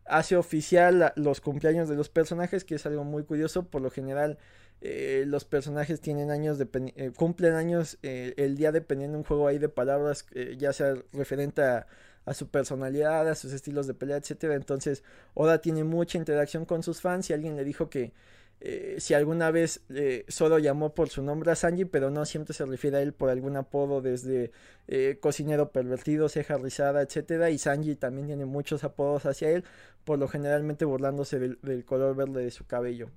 hace 0.09 0.37
oficial 0.37 1.12
los 1.16 1.40
cumpleaños 1.40 1.88
de 1.88 1.97
los 1.97 2.09
personajes, 2.09 2.64
que 2.64 2.77
es 2.77 2.87
algo 2.87 3.05
muy 3.05 3.25
curioso. 3.25 3.64
Por 3.64 3.83
lo 3.83 3.90
general, 3.90 4.38
eh, 4.81 5.25
los 5.27 5.45
personajes 5.45 6.01
tienen 6.01 6.31
años, 6.31 6.59
de, 6.59 6.69
eh, 6.97 7.12
cumplen 7.14 7.55
años 7.55 7.99
eh, 8.03 8.35
el 8.37 8.57
día 8.57 8.73
dependiendo 8.73 9.14
de 9.14 9.19
un 9.19 9.25
juego 9.25 9.49
ahí 9.49 9.59
de 9.59 9.69
palabras, 9.69 10.27
ya 10.59 10.73
sea 10.73 10.95
referente 11.12 11.62
a, 11.62 11.87
a, 12.25 12.35
su 12.35 12.49
personalidad, 12.49 13.29
a 13.29 13.35
sus 13.35 13.53
estilos 13.53 13.87
de 13.87 13.95
pelea, 13.95 14.16
etcétera. 14.19 14.55
Entonces, 14.55 15.03
Oda 15.35 15.61
tiene 15.61 15.85
mucha 15.85 16.19
interacción 16.19 16.64
con 16.64 16.83
sus 16.83 17.01
fans 17.01 17.31
y 17.31 17.33
alguien 17.33 17.57
le 17.57 17.64
dijo 17.64 17.88
que 17.88 18.12
eh, 18.61 18.97
si 19.01 19.12
alguna 19.12 19.51
vez 19.51 19.83
eh, 19.90 20.25
Zoro 20.31 20.59
llamó 20.59 20.95
por 20.95 21.11
su 21.11 21.23
nombre 21.23 21.51
a 21.51 21.55
Sanji, 21.55 21.85
pero 21.85 22.11
no 22.11 22.25
siempre 22.25 22.55
se 22.55 22.64
refiere 22.64 22.97
a 22.97 23.03
él 23.03 23.12
por 23.12 23.29
algún 23.29 23.57
apodo 23.57 24.01
desde 24.01 24.51
eh, 24.88 25.19
cocinero 25.21 25.73
pervertido, 25.73 26.29
ceja 26.29 26.57
rizada, 26.57 27.03
etcétera. 27.03 27.51
Y 27.51 27.59
Sanji 27.59 27.97
también 27.97 28.29
tiene 28.29 28.47
muchos 28.47 28.83
apodos 28.83 29.27
hacia 29.27 29.51
él, 29.51 29.64
por 30.05 30.19
lo 30.19 30.29
generalmente 30.29 30.85
burlándose 30.85 31.38
del, 31.38 31.85
color 31.85 32.16
verde 32.16 32.45
de 32.45 32.51
su 32.51 32.66
cabello. 32.66 33.11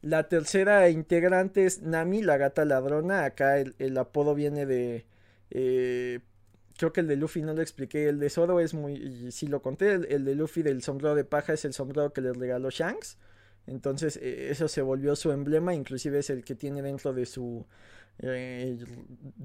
La 0.00 0.28
tercera 0.28 0.88
integrante 0.88 1.66
es 1.66 1.82
Nami, 1.82 2.22
la 2.22 2.38
gata 2.38 2.64
ladrona. 2.64 3.24
Acá 3.24 3.58
el, 3.58 3.98
apodo 3.98 4.34
viene 4.34 4.64
de. 4.64 5.04
creo 5.50 6.92
que 6.92 7.00
el 7.00 7.08
de 7.08 7.16
Luffy 7.16 7.42
no 7.42 7.52
lo 7.52 7.60
expliqué. 7.60 8.08
El 8.08 8.20
de 8.20 8.30
Zoro 8.30 8.60
es 8.60 8.74
muy. 8.74 9.32
Sí 9.32 9.48
lo 9.48 9.60
conté. 9.60 9.92
El, 9.92 10.06
el 10.06 10.24
de 10.24 10.34
Luffy 10.34 10.62
del 10.62 10.82
sombrero 10.82 11.14
de 11.14 11.24
paja 11.24 11.52
es 11.52 11.64
el 11.64 11.74
sombrero 11.74 12.12
que 12.12 12.20
le 12.20 12.32
regaló 12.32 12.70
Shanks 12.70 13.18
Entonces 13.68 14.16
eh, 14.16 14.48
eso 14.50 14.68
se 14.68 14.82
volvió 14.82 15.14
su 15.16 15.30
emblema, 15.30 15.74
inclusive 15.74 16.18
es 16.18 16.30
el 16.30 16.44
que 16.44 16.54
tiene 16.54 16.82
dentro 16.82 17.12
de 17.12 17.26
su 17.26 17.66
eh, 18.18 18.78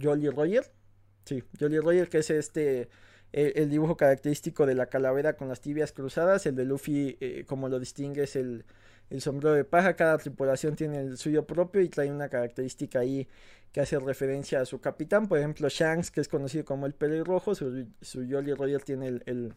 Jolly 0.02 0.30
Roger. 0.30 0.72
Sí, 1.26 1.44
Jolly 1.60 1.80
Roger 1.80 2.10
que 2.10 2.20
es 2.20 2.30
este 2.30 2.90
el, 3.34 3.70
dibujo 3.70 3.98
característico 3.98 4.66
de 4.66 4.76
la 4.76 4.88
calavera 4.88 5.34
con 5.36 5.50
las 5.50 5.62
tibias 5.62 5.92
cruzadas. 5.92 6.46
El 6.46 6.56
de 6.56 6.66
Luffy, 6.66 7.18
eh, 7.20 7.46
como 7.48 7.68
lo 7.68 7.80
distingue, 7.80 8.24
es 8.24 8.36
el, 8.36 8.66
el 9.10 9.22
sombrero 9.22 9.56
de 9.56 9.66
paja. 9.66 9.96
Cada 9.96 10.18
tripulación 10.18 10.76
tiene 10.76 11.02
el 11.02 11.18
suyo 11.18 11.46
propio 11.46 11.82
y 11.82 11.90
trae 11.90 12.12
una 12.12 12.30
característica 12.30 13.00
ahí 13.00 13.28
que 13.72 13.82
hace 13.82 14.00
referencia 14.00 14.62
a 14.62 14.66
su 14.66 14.80
capitán. 14.80 15.28
Por 15.28 15.40
ejemplo, 15.40 15.68
Shanks, 15.68 16.12
que 16.12 16.22
es 16.22 16.28
conocido 16.28 16.64
como 16.64 16.86
el 16.86 16.94
pelirrojo, 16.94 17.56
su, 17.56 17.88
su 18.02 18.26
Jolly 18.30 18.54
Roger 18.54 18.84
tiene 18.84 19.08
el, 19.26 19.56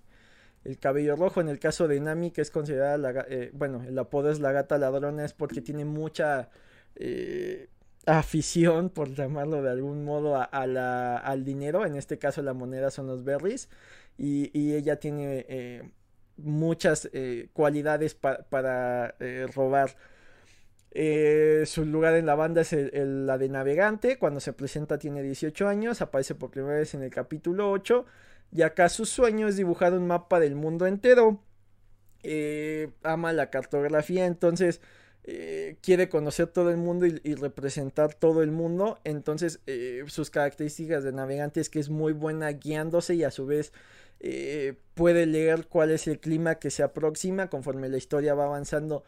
cabello 0.79 1.17
rojo. 1.17 1.41
En 1.41 1.49
el 1.49 1.59
caso 1.59 1.89
de 1.89 2.01
Nami, 2.01 2.31
que 2.31 2.41
es 2.41 2.51
considerada 2.51 2.99
la, 2.99 3.27
eh, 3.29 3.51
bueno, 3.55 3.83
el 3.87 3.99
apodo 3.99 4.31
es 4.31 4.41
la 4.41 4.53
gata 4.53 4.79
ladrona, 4.79 5.25
es 5.25 5.33
porque 5.33 5.61
tiene 5.61 5.85
mucha 5.85 6.51
eh, 6.97 7.69
afición, 8.07 8.91
por 8.91 9.15
llamarlo 9.15 9.63
de 9.63 9.71
algún 9.71 10.05
modo, 10.05 10.37
al 10.51 11.45
dinero. 11.45 11.87
En 11.87 11.97
este 11.97 12.19
caso, 12.19 12.43
la 12.43 12.55
moneda 12.55 12.91
son 12.91 13.07
los 13.07 13.25
berries. 13.25 13.69
Y, 14.19 14.51
ella 14.75 14.97
tiene 14.97 15.47
eh, 15.49 15.91
muchas 16.37 17.09
cualidades 17.53 18.15
para 18.15 19.15
robar. 19.55 19.97
su 21.67 21.85
lugar 21.85 22.15
en 22.15 22.27
la 22.27 22.35
banda 22.35 22.63
es 22.63 22.73
la 22.73 23.39
de 23.39 23.49
navegante. 23.49 24.19
Cuando 24.19 24.41
se 24.41 24.53
presenta 24.53 24.99
tiene 24.99 25.23
18 25.23 25.69
años. 25.69 26.01
Aparece 26.01 26.35
por 26.35 26.51
primera 26.51 26.79
vez 26.79 26.95
en 26.95 27.03
el 27.03 27.11
capítulo 27.11 27.71
8 27.71 28.07
y 28.53 28.63
acá 28.63 28.89
su 28.89 29.05
sueño 29.05 29.49
es 29.49 29.57
dibujar 29.57 29.93
un 29.93 30.07
mapa 30.07 30.41
del 30.41 30.55
mundo 30.55 30.87
entero. 30.87 31.41
Eh, 32.23 32.91
ama 33.03 33.33
la 33.33 33.51
cartografía, 33.51 34.27
entonces 34.27 34.81
eh, 35.25 35.77
quiere 35.81 36.09
conocer 36.09 36.49
todo 36.49 36.71
el 36.71 36.77
mundo 36.77 37.07
y, 37.07 37.35
representar 37.35 38.15
todo 38.15 38.43
el 38.43 38.51
mundo. 38.51 38.99
Entonces 39.05 39.61
eh, 39.67 40.03
sus 40.07 40.31
características 40.31 41.05
de 41.05 41.13
navegante 41.13 41.61
es 41.61 41.69
que 41.71 41.79
es 41.79 41.89
muy 41.91 42.13
buena 42.13 42.51
guiándose 42.53 43.15
y 43.15 43.25
a 43.25 43.31
su 43.31 43.47
vez 43.47 43.73
puede 44.95 45.27
leer 45.27 45.67
cuál 45.69 45.91
es 45.91 46.09
el 46.09 46.19
clima 46.19 46.55
que 46.55 46.71
se 46.71 46.83
aproxima 46.83 47.51
conforme 47.51 47.91
la 47.91 47.99
historia 47.99 48.35
va 48.35 48.47
avanzando. 48.47 49.05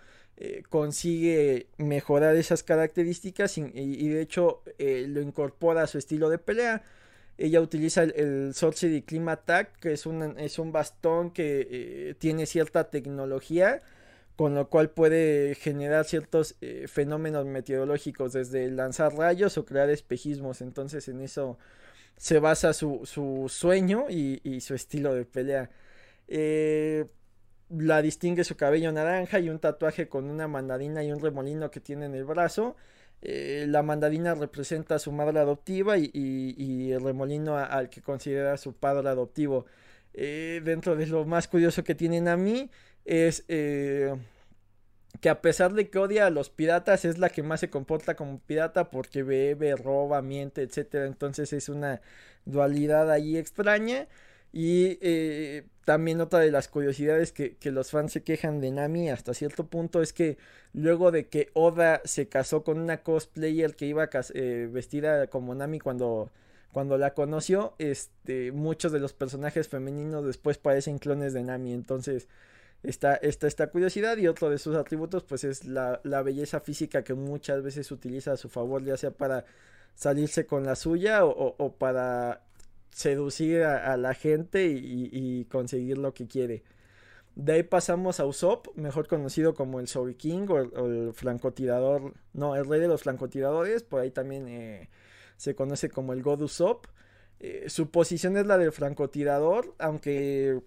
consigue 0.69 1.69
mejorar 1.79 2.37
esas 2.37 2.63
características 2.63 3.57
y 3.57 4.09
de 4.09 4.21
hecho 4.21 4.63
lo 4.79 5.23
incorpora 5.23 5.83
a 5.83 5.87
su 5.87 5.97
estilo 5.97 6.29
de 6.29 6.39
pelea 6.39 6.83
ella 7.39 7.61
utiliza 7.61 8.03
el, 8.03 8.13
el 8.17 8.55
Sorcery 8.55 9.03
Climate 9.03 9.41
Attack, 9.41 9.79
que 9.79 9.93
es 9.93 10.07
un, 10.07 10.39
es 10.39 10.59
un 10.59 10.73
bastón 10.73 11.31
que 11.31 11.67
eh, 11.71 12.15
tiene 12.19 12.47
cierta 12.47 12.91
tecnología, 12.91 13.81
con 14.37 14.55
lo 14.55 14.69
cual 14.69 14.91
puede 14.91 15.55
generar 15.55 16.05
ciertos 16.05 16.57
eh, 16.61 16.87
fenómenos 16.89 17.47
meteorológicos, 17.47 18.33
desde 18.33 18.71
lanzar 18.71 19.15
rayos 19.15 19.57
o 19.57 19.65
crear 19.65 19.89
espejismos. 19.89 20.61
Entonces 20.61 21.09
en 21.09 21.21
eso 21.21 21.59
se 22.17 22.41
basa 22.41 22.73
su, 22.73 23.05
sueño 23.49 24.07
y, 24.11 24.61
su 24.61 24.75
estilo 24.75 25.15
de 25.15 25.25
pelea. 25.25 25.71
Eh, 26.27 27.07
la 27.71 28.03
distingue 28.03 28.45
su 28.45 28.57
cabello 28.57 28.91
naranja 28.93 29.39
y 29.39 29.49
un 29.49 29.59
tatuaje 29.61 30.09
con 30.09 30.25
una 30.25 30.49
mandarina 30.49 31.05
y 31.05 31.13
un 31.13 31.21
remolino 31.21 31.71
que 31.71 31.81
tiene 31.81 32.07
en 32.07 32.15
el 32.15 32.25
brazo. 32.25 32.77
Eh, 33.21 33.67
la 33.69 33.83
mandarina 33.83 34.35
representa 34.35 34.95
a 34.95 34.99
su 34.99 35.11
madre 35.11 35.41
adoptiva 35.41 35.99
y, 35.99 36.93
el 36.93 37.03
remolino 37.03 37.57
al 37.57 37.91
que 37.91 38.01
considera 38.01 38.57
su 38.57 38.75
padre 38.75 39.09
adoptivo. 39.09 39.67
Eh, 40.15 40.61
dentro 40.65 40.97
de 40.97 41.07
lo 41.07 41.25
más 41.25 41.49
curioso 41.49 41.85
que 41.85 41.95
tienen 41.95 42.29
a 42.29 42.37
mí 42.37 42.71
es 43.05 43.45
eh, 43.49 44.15
que 45.21 45.29
a 45.29 45.41
pesar 45.41 45.73
de 45.75 45.91
que 45.91 45.99
odia 45.99 46.27
a 46.27 46.31
los 46.31 46.51
piratas 46.51 47.05
es 47.05 47.19
la 47.19 47.29
que 47.31 47.43
más 47.43 47.61
se 47.61 47.71
comporta 47.71 48.15
como 48.17 48.41
pirata 48.41 48.91
porque 48.91 49.23
bebe, 49.23 49.77
roba, 49.77 50.23
miente, 50.23 50.63
etc. 50.63 51.07
Entonces 51.07 51.53
es 51.53 51.69
una 51.69 52.01
dualidad 52.45 53.11
ahí 53.11 53.37
extraña. 53.37 54.09
Y 54.53 54.99
eh, 55.03 55.67
también 55.85 56.21
otra 56.21 56.41
de 56.41 56.51
las 56.51 56.69
curiosidades 56.69 57.33
que, 57.33 57.57
los 57.71 57.91
fans 57.91 58.13
se 58.13 58.23
quejan 58.23 58.61
de 58.61 58.71
Nami 58.71 59.11
hasta 59.11 59.35
cierto 59.35 59.67
punto 59.67 60.03
es 60.03 60.13
que 60.13 60.39
luego 60.73 61.11
de 61.11 61.29
que 61.29 61.51
Oda 61.55 62.01
se 62.05 62.29
casó 62.29 62.65
con 62.65 62.79
una 62.79 63.03
cosplayer 63.03 63.77
que 63.77 63.87
iba 63.87 64.09
eh, 64.35 64.69
vestida 64.71 65.27
como 65.29 65.55
Nami 65.55 65.81
cuando, 65.81 66.31
cuando 66.73 66.97
la 66.99 67.15
conoció, 67.15 67.75
este, 67.79 68.53
muchos 68.53 68.93
de 68.93 69.01
los 69.01 69.13
personajes 69.13 69.69
femeninos 69.69 70.25
después 70.25 70.59
parecen 70.59 70.99
clones 70.99 71.35
de 71.35 71.43
Nami. 71.45 71.75
Entonces 71.75 72.29
está, 72.83 73.17
esta 73.17 73.67
curiosidad 73.69 74.17
y 74.17 74.29
otro 74.29 74.49
de 74.51 74.59
sus 74.59 74.77
atributos 74.77 75.25
pues 75.25 75.45
es 75.45 75.67
la, 75.67 76.01
belleza 76.23 76.61
física 76.61 77.05
que 77.05 77.15
muchas 77.15 77.63
veces 77.63 77.91
utiliza 77.93 78.33
a 78.33 78.37
su 78.39 78.49
favor, 78.49 78.83
ya 78.83 78.97
sea 78.97 79.11
para 79.11 79.45
salirse 79.95 80.47
con 80.47 80.65
la 80.65 80.77
suya 80.77 81.25
o 81.25 81.75
para 81.79 82.48
seducir 82.99 83.63
a, 83.63 83.97
la 83.97 84.13
gente 84.13 84.67
y, 84.67 85.45
conseguir 85.45 85.99
lo 85.99 86.15
que 86.15 86.27
quiere. 86.27 86.65
De 87.37 87.53
ahí 87.53 87.63
pasamos 87.63 88.19
a 88.19 88.27
Usopp, 88.27 88.77
mejor 88.77 89.07
conocido 89.07 89.55
como 89.55 89.79
el 89.79 89.87
Soul 89.87 90.17
King 90.17 90.49
o 90.49 90.59
el, 90.59 91.13
francotirador, 91.15 92.15
no, 92.33 92.57
el 92.57 92.67
rey 92.67 92.81
de 92.81 92.89
los 92.89 93.05
francotiradores, 93.05 93.85
por 93.85 94.01
ahí 94.01 94.11
también 94.11 94.49
eh, 94.49 94.89
se 95.37 95.55
conoce 95.55 95.91
como 95.91 96.13
el 96.13 96.25
God 96.25 96.43
Usopp. 96.43 96.87
Eh, 97.39 97.67
su 97.69 97.93
posición 97.93 98.37
es 98.37 98.47
la 98.47 98.59
del 98.59 98.73
francotirador, 98.73 99.77
aunque 99.79 100.61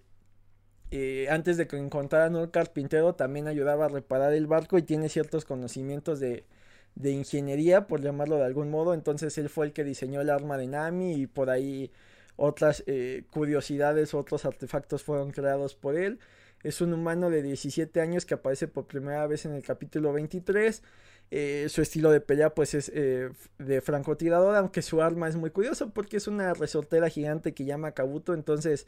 eh, 0.90 1.26
antes 1.28 1.58
de 1.58 1.66
que 1.66 1.76
encontraran 1.76 2.34
un 2.34 2.46
carpintero 2.46 3.14
también 3.14 3.46
ayudaba 3.46 3.84
a 3.84 3.88
reparar 3.88 4.32
el 4.32 4.46
barco 4.46 4.78
y 4.78 4.82
tiene 4.82 5.10
ciertos 5.10 5.44
conocimientos 5.44 6.18
de, 6.18 6.46
de 6.94 7.10
ingeniería, 7.10 7.86
por 7.86 8.00
llamarlo 8.00 8.36
de 8.36 8.46
algún 8.46 8.70
modo. 8.70 8.94
Entonces 8.94 9.36
él 9.36 9.50
fue 9.50 9.66
el 9.66 9.74
que 9.74 9.84
diseñó 9.84 10.22
el 10.22 10.30
arma 10.30 10.56
de 10.56 10.66
Nami 10.68 11.12
y 11.12 11.26
por 11.26 11.50
ahí 11.50 11.92
otras 12.36 12.82
eh, 12.86 13.24
curiosidades, 13.30 14.14
otros 14.14 14.44
artefactos 14.44 15.02
fueron 15.02 15.30
creados 15.30 15.74
por 15.74 15.96
él. 15.96 16.18
Es 16.62 16.80
un 16.80 16.92
humano 16.92 17.30
de 17.30 17.42
17 17.42 18.00
años 18.00 18.24
que 18.24 18.34
aparece 18.34 18.68
por 18.68 18.86
primera 18.86 19.26
vez 19.26 19.44
en 19.44 19.52
el 19.52 19.62
capítulo 19.62 20.12
23. 20.12 20.82
Eh, 21.30 21.66
su 21.68 21.82
estilo 21.82 22.10
de 22.10 22.20
pelea 22.20 22.54
pues 22.54 22.74
es 22.74 22.90
eh, 22.94 23.30
de 23.58 23.80
francotirador, 23.80 24.54
aunque 24.56 24.82
su 24.82 25.02
arma 25.02 25.28
es 25.28 25.36
muy 25.36 25.50
curioso 25.50 25.90
porque 25.90 26.18
es 26.18 26.28
una 26.28 26.54
resortera 26.54 27.08
gigante 27.08 27.52
que 27.54 27.64
llama 27.64 27.92
Kabuto. 27.92 28.34
Entonces, 28.34 28.86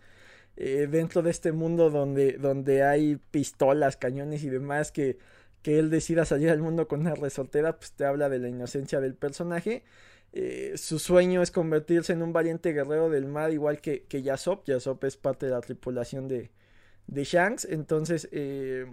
dentro 0.57 1.23
de 1.23 1.31
este 1.31 1.51
mundo 1.51 1.91
donde, 1.91 2.35
donde 2.35 2.85
hay 2.85 3.17
pistolas, 3.33 3.97
cañones 3.97 4.45
y 4.45 4.51
demás, 4.51 4.93
que, 4.93 5.19
que 5.63 5.81
él 5.81 5.91
decida 5.91 6.25
salir 6.25 6.51
al 6.51 6.61
mundo 6.61 6.87
con 6.87 7.01
una 7.01 7.17
resortera, 7.17 7.77
pues 7.77 7.91
te 7.93 8.05
habla 8.05 8.29
de 8.29 8.39
la 8.39 8.49
inocencia 8.49 9.01
del 9.01 9.15
personaje. 9.15 9.83
Eh, 10.37 10.73
su 10.77 10.99
sueño 10.99 11.43
es 11.43 11.53
convertirse 11.53 12.13
en 12.13 12.21
un 12.23 12.33
valiente 12.33 12.73
guerrero 12.73 13.09
del 13.09 13.27
mar, 13.27 13.53
igual 13.53 13.81
que, 13.81 14.03
que 14.05 14.23
Yasop. 14.23 14.67
Yasop 14.67 15.05
es 15.05 15.17
parte 15.17 15.47
de 15.47 15.53
la 15.53 15.61
tripulación 15.61 16.27
de, 16.27 16.51
de 17.07 17.25
Shanks. 17.25 17.65
Entonces, 17.67 18.29
eh, 18.33 18.93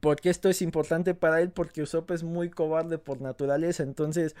¿por 0.00 0.20
qué 0.20 0.30
esto 0.30 0.48
es 0.50 0.62
importante 0.62 1.14
para 1.14 1.40
él? 1.40 1.50
Porque 1.52 1.82
Usopp 1.82 2.10
es 2.10 2.22
muy 2.22 2.50
cobarde 2.50 2.98
por 2.98 3.22
naturaleza. 3.22 3.82
Entonces, 3.82 4.36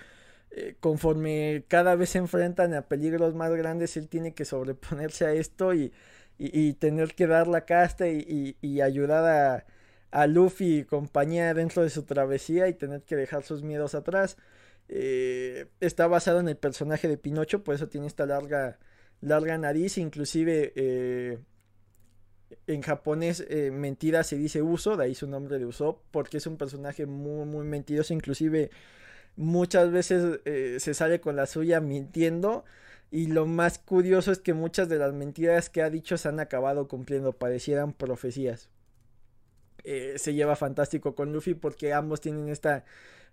eh, 0.50 0.76
conforme 0.80 1.64
cada 1.68 1.96
vez 1.96 2.10
se 2.10 2.18
enfrentan 2.18 2.74
a 2.74 2.82
peligros 2.88 3.34
más 3.34 3.52
grandes, 3.52 3.96
él 3.96 4.08
tiene 4.08 4.34
que 4.34 4.44
sobreponerse 4.44 5.24
a 5.26 5.32
esto 5.32 5.74
y, 5.74 5.92
y, 6.38 6.74
tener 6.74 7.14
que 7.14 7.26
dar 7.26 7.48
la 7.48 7.64
casta 7.64 8.08
y, 8.08 8.56
y 8.60 8.80
ayudar 8.82 9.24
a, 9.24 9.66
a 10.10 10.26
Luffy 10.26 10.80
y 10.80 10.84
compañía 10.84 11.54
dentro 11.54 11.82
de 11.82 11.90
su 11.90 12.04
travesía 12.04 12.68
y 12.68 12.74
tener 12.74 13.02
que 13.02 13.16
dejar 13.16 13.44
sus 13.44 13.62
miedos 13.62 13.94
atrás. 13.94 14.36
Eh, 14.94 15.68
está 15.80 16.06
basado 16.06 16.40
en 16.40 16.48
el 16.48 16.56
personaje 16.58 17.08
de 17.08 17.16
Pinocho, 17.16 17.64
por 17.64 17.74
eso 17.74 17.88
tiene 17.88 18.06
esta 18.06 18.26
larga, 18.26 18.78
larga 19.22 19.56
nariz, 19.56 19.96
inclusive 19.96 20.74
eh, 20.76 21.38
en 22.66 22.82
japonés 22.82 23.42
eh, 23.48 23.70
mentira 23.70 24.22
se 24.22 24.36
dice 24.36 24.60
uso, 24.60 24.98
de 24.98 25.04
ahí 25.04 25.14
su 25.14 25.26
nombre 25.26 25.58
de 25.58 25.64
uso, 25.64 26.02
porque 26.10 26.36
es 26.36 26.46
un 26.46 26.58
personaje 26.58 27.06
muy, 27.06 27.46
muy 27.46 27.64
mentiroso, 27.64 28.12
inclusive 28.12 28.70
muchas 29.34 29.90
veces 29.90 30.40
se 30.44 30.92
sale 30.92 31.22
con 31.22 31.36
la 31.36 31.46
suya 31.46 31.80
mintiendo. 31.80 32.64
Y 33.10 33.26
lo 33.28 33.46
más 33.46 33.78
curioso 33.78 34.30
es 34.30 34.40
que 34.40 34.52
muchas 34.54 34.88
de 34.90 34.98
las 34.98 35.14
mentiras 35.14 35.70
que 35.70 35.82
ha 35.82 35.90
dicho 35.90 36.18
se 36.18 36.28
han 36.28 36.40
acabado 36.40 36.88
cumpliendo, 36.88 37.32
parecieran 37.32 37.94
profecías. 37.94 38.68
se 39.84 40.34
lleva 40.34 40.54
fantástico 40.56 41.14
con 41.14 41.32
Luffy 41.32 41.54
porque 41.54 41.94
ambos 41.94 42.20
tienen 42.20 42.48
esta 42.50 42.84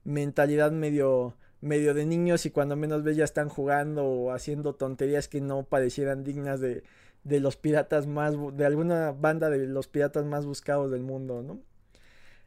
mentalidad 0.05 0.71
medio, 0.71 1.35
medio 1.61 1.93
de 1.93 2.05
niños 2.05 2.45
y 2.45 2.51
cuando 2.51 2.75
menos 2.75 3.03
ves 3.03 3.17
ya 3.17 3.25
están 3.25 3.49
jugando 3.49 4.05
o 4.05 4.31
haciendo 4.31 4.75
tonterías 4.75 5.27
que 5.27 5.41
no 5.41 5.63
parecieran 5.63 6.23
dignas 6.23 6.59
de, 6.59 6.83
de 7.23 7.39
los 7.39 7.57
piratas 7.57 8.07
más, 8.07 8.35
de 8.53 8.65
alguna 8.65 9.11
banda 9.11 9.49
de 9.49 9.67
los 9.67 9.87
piratas 9.87 10.25
más 10.25 10.45
buscados 10.45 10.91
del 10.91 11.01
mundo, 11.01 11.43
¿no? 11.43 11.61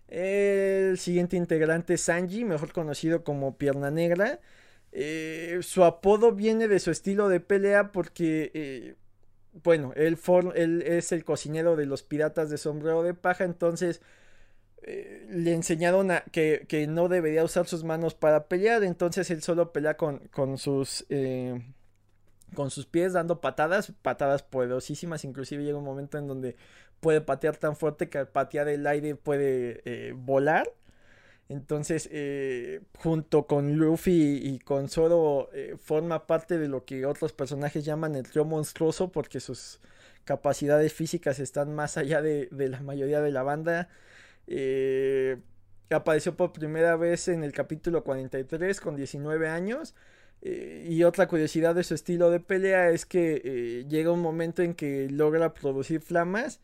El 0.09 0.98
siguiente 0.98 1.37
integrante 1.37 1.94
es 1.94 2.03
Sanji, 2.03 2.44
mejor 2.44 2.72
conocido 2.72 3.25
como 3.25 3.57
Pierna 3.57 3.90
Negra. 3.90 4.40
Eh, 4.92 5.61
su 5.62 5.85
apodo 5.85 6.33
viene 6.33 6.68
de 6.68 6.81
su 6.81 6.90
estilo 6.90 7.31
de 7.31 7.40
pelea 7.40 7.92
porque, 7.92 8.51
eh, 8.53 8.94
bueno, 9.64 9.94
él, 9.96 10.18
él, 10.55 10.83
es 10.83 11.12
el 11.12 11.25
cocinero 11.25 11.77
de 11.77 11.87
los 11.87 12.03
piratas 12.03 12.51
de 12.51 12.59
sombrero 12.59 13.03
de 13.03 13.14
paja, 13.14 13.44
entonces 13.44 14.03
eh, 14.85 15.27
le 15.31 15.53
enseñaron 15.55 16.11
que, 16.33 16.87
no 16.88 17.09
debería 17.09 17.45
usar 17.45 17.66
sus 17.66 17.85
manos 17.85 18.14
para 18.14 18.49
pelear, 18.49 18.83
entonces 18.83 19.31
él 19.31 19.40
solo 19.40 19.73
pelea 19.73 19.97
con, 19.97 20.59
sus 20.59 21.07
eh, 21.09 21.62
con 22.55 22.71
sus 22.71 22.87
pies 22.87 23.12
dando 23.12 23.40
patadas, 23.40 23.92
patadas 24.03 24.42
poderosísimas, 24.42 25.25
inclusive 25.25 25.62
llega 25.62 25.79
un 25.79 25.85
momento 25.85 26.18
en 26.18 26.27
donde 26.27 26.57
puede 26.99 27.21
patear 27.21 27.57
tan 27.57 27.77
fuerte 27.77 28.09
que 28.09 28.18
al 28.18 28.29
patear 28.29 28.68
el 28.68 28.87
aire 28.87 29.14
puede 29.14 29.83
eh, 29.85 30.14
volar. 30.16 30.68
Entonces, 31.49 32.09
junto 32.99 33.47
con 33.47 33.75
Luffy 33.77 34.40
y 34.42 34.59
con 34.61 34.88
Zoro, 34.88 35.51
forma 35.83 36.27
parte 36.27 36.57
de 36.57 36.66
lo 36.66 36.87
que 36.87 37.05
otros 37.05 37.35
personajes 37.35 37.85
llaman 37.85 38.14
el 38.14 38.23
trío 38.23 38.47
monstruoso, 38.47 39.12
porque 39.12 39.38
sus 39.38 39.79
capacidades 40.25 40.95
físicas 40.95 41.40
están 41.40 41.75
más 41.75 41.99
allá 41.99 42.23
de 42.23 42.49
la 42.51 42.81
mayoría 42.81 43.21
de 43.21 43.33
la 43.33 43.42
banda. 43.42 43.90
Eh, 44.46 45.38
apareció 45.90 46.37
por 46.37 46.52
primera 46.52 46.96
vez 46.96 47.28
en 47.28 47.44
el 47.44 47.52
capítulo 47.52 48.05
43 48.05 48.81
con 48.81 48.96
19 48.96 49.48
años. 49.48 49.94
Eh, 50.42 50.87
y 50.88 51.05
otra 51.05 51.28
curiosidad 51.28 51.74
de 51.74 51.85
su 51.85 51.94
estilo 51.94 52.31
de 52.31 52.40
pelea 52.40 52.90
es 52.90 53.07
que 53.07 53.40
eh, 53.44 53.87
llega 53.88 54.11
un 54.11 54.20
momento 54.20 54.62
en 54.62 54.74
que 54.74 55.09
logra 55.09 55.55
producir 55.55 56.00
flamas 56.00 56.61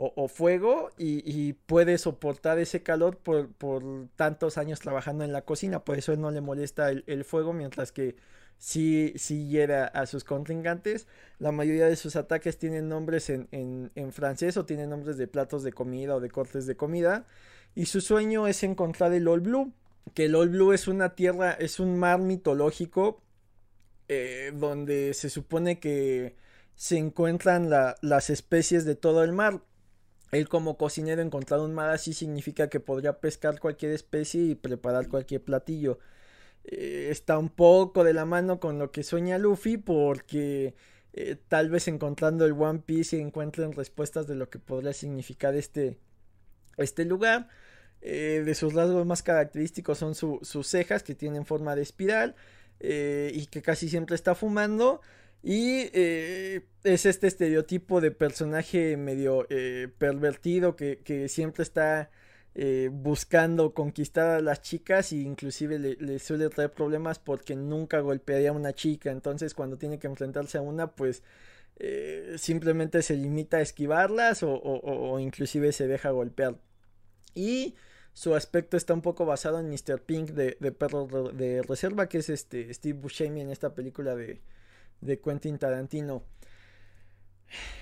o, 0.00 0.28
fuego 0.28 0.90
y, 0.96 1.54
puede 1.66 1.98
soportar 1.98 2.60
ese 2.60 2.84
calor 2.84 3.16
por, 3.18 3.48
tantos 4.14 4.56
años 4.56 4.78
trabajando 4.78 5.24
en 5.24 5.32
la 5.32 5.42
cocina. 5.42 5.84
Por 5.84 5.98
eso 5.98 6.14
no 6.16 6.30
le 6.30 6.40
molesta 6.40 6.90
el, 6.90 7.24
fuego, 7.24 7.52
mientras 7.52 7.90
que 7.90 8.14
sí, 8.58 9.12
sí 9.16 9.48
hiera 9.48 9.86
a 9.86 10.06
sus 10.06 10.24
contrincantes. 10.24 11.06
La 11.38 11.52
mayoría 11.52 11.86
de 11.86 11.96
sus 11.96 12.16
ataques 12.16 12.58
tienen 12.58 12.88
nombres 12.88 13.30
en, 13.30 13.48
en, 13.52 14.12
francés 14.12 14.56
o 14.56 14.66
tienen 14.66 14.90
nombres 14.90 15.16
de 15.16 15.28
platos 15.28 15.62
de 15.62 15.72
comida 15.72 16.16
o 16.16 16.20
de 16.20 16.30
cortes 16.30 16.66
de 16.66 16.76
comida. 16.76 17.24
Y 17.74 17.86
su 17.86 18.00
sueño 18.00 18.46
es 18.46 18.62
encontrar 18.62 19.12
el 19.12 19.28
All 19.28 19.40
Blue. 19.40 19.72
Que 20.14 20.26
el 20.26 20.34
All 20.34 20.48
Blue 20.48 20.72
es 20.72 20.88
una 20.88 21.14
tierra, 21.14 21.52
es 21.52 21.80
un 21.80 21.98
mar 21.98 22.20
mitológico 22.20 23.22
eh, 24.08 24.52
donde 24.54 25.12
se 25.14 25.30
supone 25.30 25.78
que 25.80 26.34
se 26.74 26.96
encuentran 26.96 27.70
las 27.70 28.30
especies 28.30 28.84
de 28.84 28.94
todo 28.94 29.22
el 29.22 29.32
mar. 29.32 29.62
Él 30.32 30.48
como 30.48 30.76
cocinero 30.76 31.22
encontrar 31.22 31.60
un 31.60 31.74
mar 31.74 31.90
así 31.90 32.12
significa 32.12 32.68
que 32.68 32.80
podría 32.80 33.20
pescar 33.20 33.60
cualquier 33.60 33.92
especie 33.92 34.42
y 34.42 34.54
preparar 34.54 35.08
cualquier 35.08 35.42
platillo. 35.42 35.98
Eh, 36.70 37.08
está 37.10 37.38
un 37.38 37.48
poco 37.48 38.04
de 38.04 38.12
la 38.12 38.26
mano 38.26 38.60
con 38.60 38.78
lo 38.78 38.90
que 38.90 39.02
sueña 39.02 39.38
Luffy 39.38 39.78
porque 39.78 40.74
eh, 41.14 41.36
tal 41.48 41.70
vez 41.70 41.88
encontrando 41.88 42.44
el 42.44 42.52
One 42.52 42.80
Piece 42.84 43.18
encuentren 43.18 43.72
respuestas 43.72 44.26
de 44.26 44.34
lo 44.34 44.50
que 44.50 44.58
podría 44.58 44.92
significar 44.92 45.54
este, 45.54 45.96
este 46.76 47.06
lugar. 47.06 47.48
Eh, 48.02 48.42
de 48.44 48.54
sus 48.54 48.74
rasgos 48.74 49.06
más 49.06 49.22
característicos 49.22 49.98
son 49.98 50.14
sus 50.14 50.66
cejas 50.68 51.02
que 51.02 51.14
tienen 51.14 51.46
forma 51.46 51.74
de 51.74 51.82
espiral 51.82 52.36
y 52.80 53.46
que 53.46 53.62
casi 53.62 53.88
siempre 53.88 54.14
está 54.14 54.34
fumando. 54.34 55.00
Y 55.42 55.90
es 55.94 57.06
este 57.06 57.26
estereotipo 57.26 58.00
de 58.00 58.10
personaje 58.10 58.96
medio 58.96 59.48
pervertido 59.98 60.76
que, 60.76 61.28
siempre 61.28 61.64
está 61.64 62.10
eh, 62.60 62.90
buscando 62.92 63.72
conquistar 63.72 64.30
a 64.30 64.40
las 64.40 64.62
chicas 64.62 65.12
e 65.12 65.18
inclusive 65.18 65.78
le, 65.78 66.18
suele 66.18 66.48
traer 66.48 66.72
problemas 66.72 67.20
porque 67.20 67.54
nunca 67.54 68.00
golpearía 68.00 68.50
a 68.50 68.52
una 68.52 68.72
chica. 68.72 69.12
Entonces 69.12 69.54
cuando 69.54 69.78
tiene 69.78 69.98
que 70.00 70.08
enfrentarse 70.08 70.58
a 70.58 70.62
una 70.62 70.92
pues 70.92 71.22
simplemente 72.36 73.02
se 73.02 73.16
limita 73.16 73.58
a 73.58 73.60
esquivarlas 73.60 74.40
o, 74.42 75.18
inclusive 75.20 75.72
se 75.72 75.86
deja 75.86 76.10
golpear. 76.10 76.56
Y 77.34 77.76
su 78.12 78.34
aspecto 78.34 78.76
está 78.76 78.94
un 78.94 79.02
poco 79.02 79.24
basado 79.24 79.60
en 79.60 79.70
Mr. 79.70 80.02
Pink 80.02 80.30
de, 80.30 80.56
de 80.58 80.72
Perro 80.72 81.06
de 81.32 81.62
Reserva 81.62 82.08
que 82.08 82.18
es 82.18 82.28
este 82.30 82.74
Steve 82.74 82.98
Buscemi 82.98 83.40
en 83.40 83.50
esta 83.50 83.74
película 83.74 84.16
de 84.16 84.40
de 85.00 85.20
Quentin 85.20 85.58
Tarantino. 85.58 86.24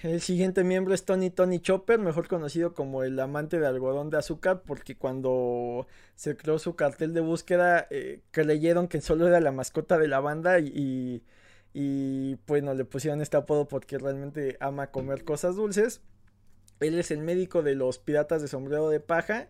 El 0.02 0.20
siguiente 0.20 0.64
miembro 0.64 0.94
es 0.94 1.05
Tony 1.05 1.31
Tony 1.31 1.61
Chopper, 1.61 1.98
mejor 1.98 2.29
conocido 2.29 2.74
como 2.74 3.02
el 3.02 3.18
amante 3.18 3.59
de 3.59 3.66
algodón 3.66 4.11
de 4.11 4.18
azúcar, 4.18 4.62
porque 4.64 4.96
cuando 4.96 5.87
se 6.14 6.37
creó 6.37 6.59
su 6.59 6.76
cartel 6.76 7.12
de 7.14 7.20
búsqueda 7.20 7.87
eh, 7.90 8.20
creyeron 8.31 8.88
que 8.88 9.00
solo 9.00 9.26
era 9.26 9.40
la 9.40 9.52
mascota 9.52 9.98
de 9.98 10.09
la 10.09 10.20
banda 10.20 10.61
y, 10.61 11.24
y, 11.74 12.37
bueno, 12.46 12.74
le 12.74 12.85
pusieron 12.85 13.20
este 13.20 13.37
apodo 13.37 13.68
porque 13.68 13.98
realmente 13.98 14.57
ama 14.61 14.90
comer 14.90 15.24
cosas 15.24 15.57
dulces. 15.57 16.00
Él 16.81 16.98
es 16.98 17.11
el 17.11 17.18
médico 17.18 17.62
de 17.62 17.74
los 17.74 17.98
piratas 17.98 18.42
de 18.42 18.48
sombrero 18.48 18.88
de 18.88 19.00
paja, 19.00 19.48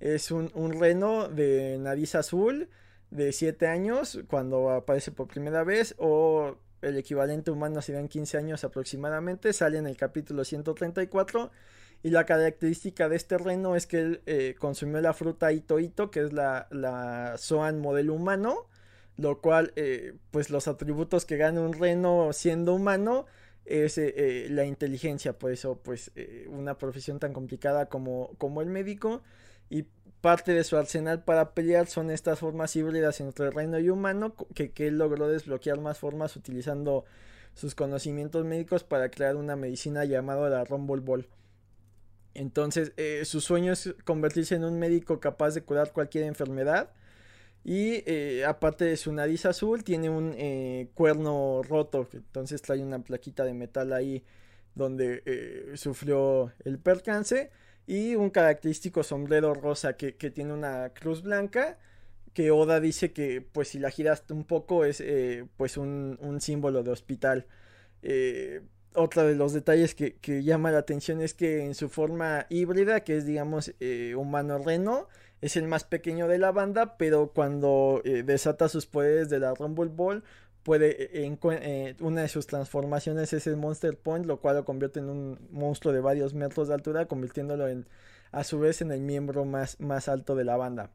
es 0.00 0.30
un, 0.30 0.50
un 0.54 0.72
reno 0.78 1.28
de 1.28 1.78
nariz 1.78 2.14
azul 2.14 2.68
de 3.10 3.32
7 3.32 3.66
años 3.68 4.20
cuando 4.28 4.70
aparece 4.70 5.12
por 5.12 5.28
primera 5.28 5.62
vez 5.62 5.94
o 5.98 6.56
el 6.84 6.96
equivalente 6.96 7.50
humano 7.50 7.82
serían 7.82 8.08
15 8.08 8.38
años 8.38 8.64
aproximadamente, 8.64 9.52
sale 9.52 9.78
en 9.78 9.86
el 9.86 9.96
capítulo 9.96 10.44
134 10.44 11.50
y 12.02 12.10
la 12.10 12.26
característica 12.26 13.08
de 13.08 13.16
este 13.16 13.38
reno 13.38 13.76
es 13.76 13.86
que 13.86 13.98
él 13.98 14.22
eh, 14.26 14.54
consumió 14.58 15.00
la 15.00 15.14
fruta 15.14 15.52
Ito 15.52 15.80
Ito, 15.80 16.10
que 16.10 16.20
es 16.20 16.32
la, 16.32 16.68
la 16.70 17.36
Zoan 17.38 17.80
modelo 17.80 18.12
humano, 18.12 18.66
lo 19.16 19.40
cual 19.40 19.72
eh, 19.76 20.12
pues 20.30 20.50
los 20.50 20.68
atributos 20.68 21.24
que 21.24 21.38
gana 21.38 21.62
un 21.62 21.72
reno 21.72 22.32
siendo 22.32 22.74
humano 22.74 23.24
es 23.64 23.96
eh, 23.96 24.48
la 24.50 24.66
inteligencia, 24.66 25.38
por 25.38 25.50
eso 25.50 25.80
pues 25.82 26.12
una 26.48 26.76
profesión 26.76 27.18
tan 27.18 27.32
complicada 27.32 27.86
como, 27.86 28.34
como 28.36 28.60
el 28.60 28.68
médico 28.68 29.22
y 29.70 29.86
parte 30.24 30.54
de 30.54 30.64
su 30.64 30.78
arsenal 30.78 31.22
para 31.22 31.52
pelear 31.52 31.86
son 31.86 32.10
estas 32.10 32.38
formas 32.38 32.74
híbridas 32.76 33.20
entre 33.20 33.50
reino 33.50 33.78
y 33.78 33.90
humano 33.90 34.34
que, 34.54 34.72
él 34.78 34.96
logró 34.96 35.28
desbloquear 35.28 35.80
más 35.80 35.98
formas 35.98 36.34
utilizando 36.36 37.04
sus 37.52 37.74
conocimientos 37.74 38.42
médicos 38.46 38.84
para 38.84 39.10
crear 39.10 39.36
una 39.36 39.54
medicina 39.54 40.06
llamada 40.06 40.48
la 40.48 40.64
Rumble 40.64 41.02
Ball. 41.02 41.28
Entonces, 42.32 42.92
eh, 42.96 43.26
su 43.26 43.42
sueño 43.42 43.72
es 43.72 43.94
convertirse 44.04 44.54
en 44.54 44.64
un 44.64 44.78
médico 44.78 45.20
capaz 45.20 45.52
de 45.52 45.62
curar 45.62 45.92
cualquier 45.92 46.24
enfermedad. 46.24 46.90
Y 47.62 48.02
eh, 48.06 48.46
aparte 48.46 48.86
de 48.86 48.96
su 48.96 49.12
nariz 49.12 49.44
azul, 49.44 49.84
tiene 49.84 50.08
un 50.08 50.34
eh, 50.38 50.88
cuerno 50.94 51.62
roto. 51.62 52.08
Entonces 52.14 52.62
trae 52.62 52.82
una 52.82 52.98
plaquita 53.00 53.44
de 53.44 53.52
metal 53.52 53.92
ahí 53.92 54.24
donde 54.74 55.22
sufrió 55.76 56.50
el 56.64 56.78
percance 56.78 57.50
y 57.86 58.14
un 58.14 58.30
característico 58.30 59.02
sombrero 59.02 59.54
rosa 59.54 59.96
que, 59.96 60.12
tiene 60.12 60.52
una 60.52 60.90
cruz 60.90 61.22
blanca 61.22 61.78
que 62.32 62.50
Oda 62.50 62.80
dice 62.80 63.12
que 63.12 63.42
pues 63.42 63.68
si 63.68 63.78
la 63.78 63.90
giras 63.90 64.24
un 64.30 64.44
poco 64.44 64.84
es 64.84 65.00
eh, 65.00 65.46
pues 65.56 65.76
un, 65.76 66.38
símbolo 66.40 66.82
de 66.82 66.90
hospital. 66.90 67.46
Eh, 68.02 68.62
otro 68.94 69.24
de 69.24 69.34
los 69.34 69.52
detalles 69.52 69.94
que, 69.94 70.42
llama 70.42 70.70
la 70.70 70.78
atención 70.78 71.20
es 71.20 71.34
que 71.34 71.64
en 71.64 71.74
su 71.74 71.88
forma 71.88 72.46
híbrida, 72.48 73.00
que 73.00 73.16
es 73.16 73.26
digamos 73.26 73.74
eh, 73.80 74.14
humano 74.16 74.58
reno, 74.58 75.08
es 75.40 75.56
el 75.56 75.68
más 75.68 75.84
pequeño 75.84 76.26
de 76.26 76.38
la 76.38 76.52
banda, 76.52 76.96
pero 76.96 77.32
cuando 77.34 78.02
desata 78.04 78.68
sus 78.68 78.86
poderes 78.86 79.28
de 79.28 79.40
la 79.40 79.52
Rumble 79.54 79.90
Ball, 79.94 80.24
puede, 80.64 81.04
eh, 81.04 81.38
eh, 81.42 81.94
una 82.00 82.22
de 82.22 82.28
sus 82.28 82.46
transformaciones 82.46 83.32
es 83.32 83.46
el 83.46 83.56
Monster 83.56 83.96
Point, 83.96 84.26
lo 84.26 84.40
cual 84.40 84.56
lo 84.56 84.64
convierte 84.64 84.98
en 84.98 85.10
un 85.10 85.38
monstruo 85.50 85.94
de 85.94 86.00
varios 86.00 86.34
metros 86.34 86.68
de 86.68 86.74
altura, 86.74 87.06
convirtiéndolo 87.06 87.68
en, 87.68 87.86
a 88.32 88.42
su 88.42 88.58
vez 88.58 88.80
en 88.80 88.90
el 88.90 89.00
miembro 89.00 89.44
más, 89.44 89.78
más 89.78 90.08
alto 90.08 90.34
de 90.34 90.44
la 90.44 90.56
banda. 90.56 90.90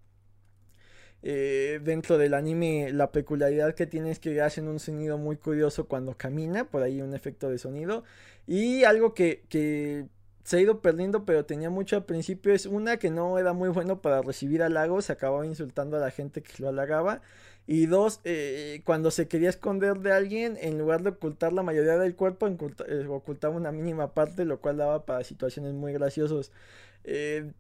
Eh, 1.21 1.81
dentro 1.83 2.17
del 2.17 2.33
anime 2.33 2.93
la 2.93 3.11
peculiaridad 3.11 3.75
que 3.75 3.85
tiene 3.85 4.09
es 4.11 4.19
que 4.19 4.41
hacen 4.41 4.69
un 4.69 4.79
sonido 4.79 5.17
muy 5.17 5.35
curioso 5.35 5.85
cuando 5.87 6.17
camina, 6.17 6.65
por 6.69 6.81
ahí 6.81 7.01
un 7.01 7.13
efecto 7.13 7.49
de 7.49 7.57
sonido. 7.57 8.03
Y 8.47 8.83
algo 8.83 9.13
que, 9.13 9.43
que 9.49 10.07
se 10.43 10.57
ha 10.57 10.61
ido 10.61 10.81
perdiendo, 10.81 11.25
pero 11.25 11.45
tenía 11.45 11.69
mucho 11.69 11.95
al 11.95 12.05
principio, 12.05 12.53
es 12.53 12.65
una 12.65 12.97
que 12.97 13.11
no 13.11 13.37
era 13.37 13.53
muy 13.53 13.69
bueno 13.69 14.01
para 14.01 14.21
recibir 14.23 14.63
halagos, 14.63 15.11
acababa 15.11 15.45
insultando 15.45 15.97
a 15.97 15.99
la 15.99 16.09
gente 16.09 16.41
que 16.41 16.63
lo 16.63 16.69
halagaba. 16.69 17.21
Y 17.71 17.85
dos, 17.85 18.19
eh, 18.23 18.81
cuando 18.83 19.11
se 19.11 19.27
quería 19.27 19.49
esconder 19.49 19.99
de 19.99 20.11
alguien, 20.11 20.57
en 20.59 20.79
lugar 20.79 21.03
de 21.03 21.11
ocultar 21.11 21.53
la 21.53 21.61
mayoría 21.61 21.99
del 21.99 22.15
cuerpo, 22.15 22.47
eh, 22.47 23.05
ocultaba 23.07 23.55
una 23.55 23.71
mínima 23.71 24.15
parte, 24.15 24.43
lo 24.43 24.59
cual 24.59 24.77
daba 24.77 25.05
para 25.05 25.23
situaciones 25.23 25.75
muy 25.75 25.93
graciosos. 25.93 26.51
Eh, 27.03 27.51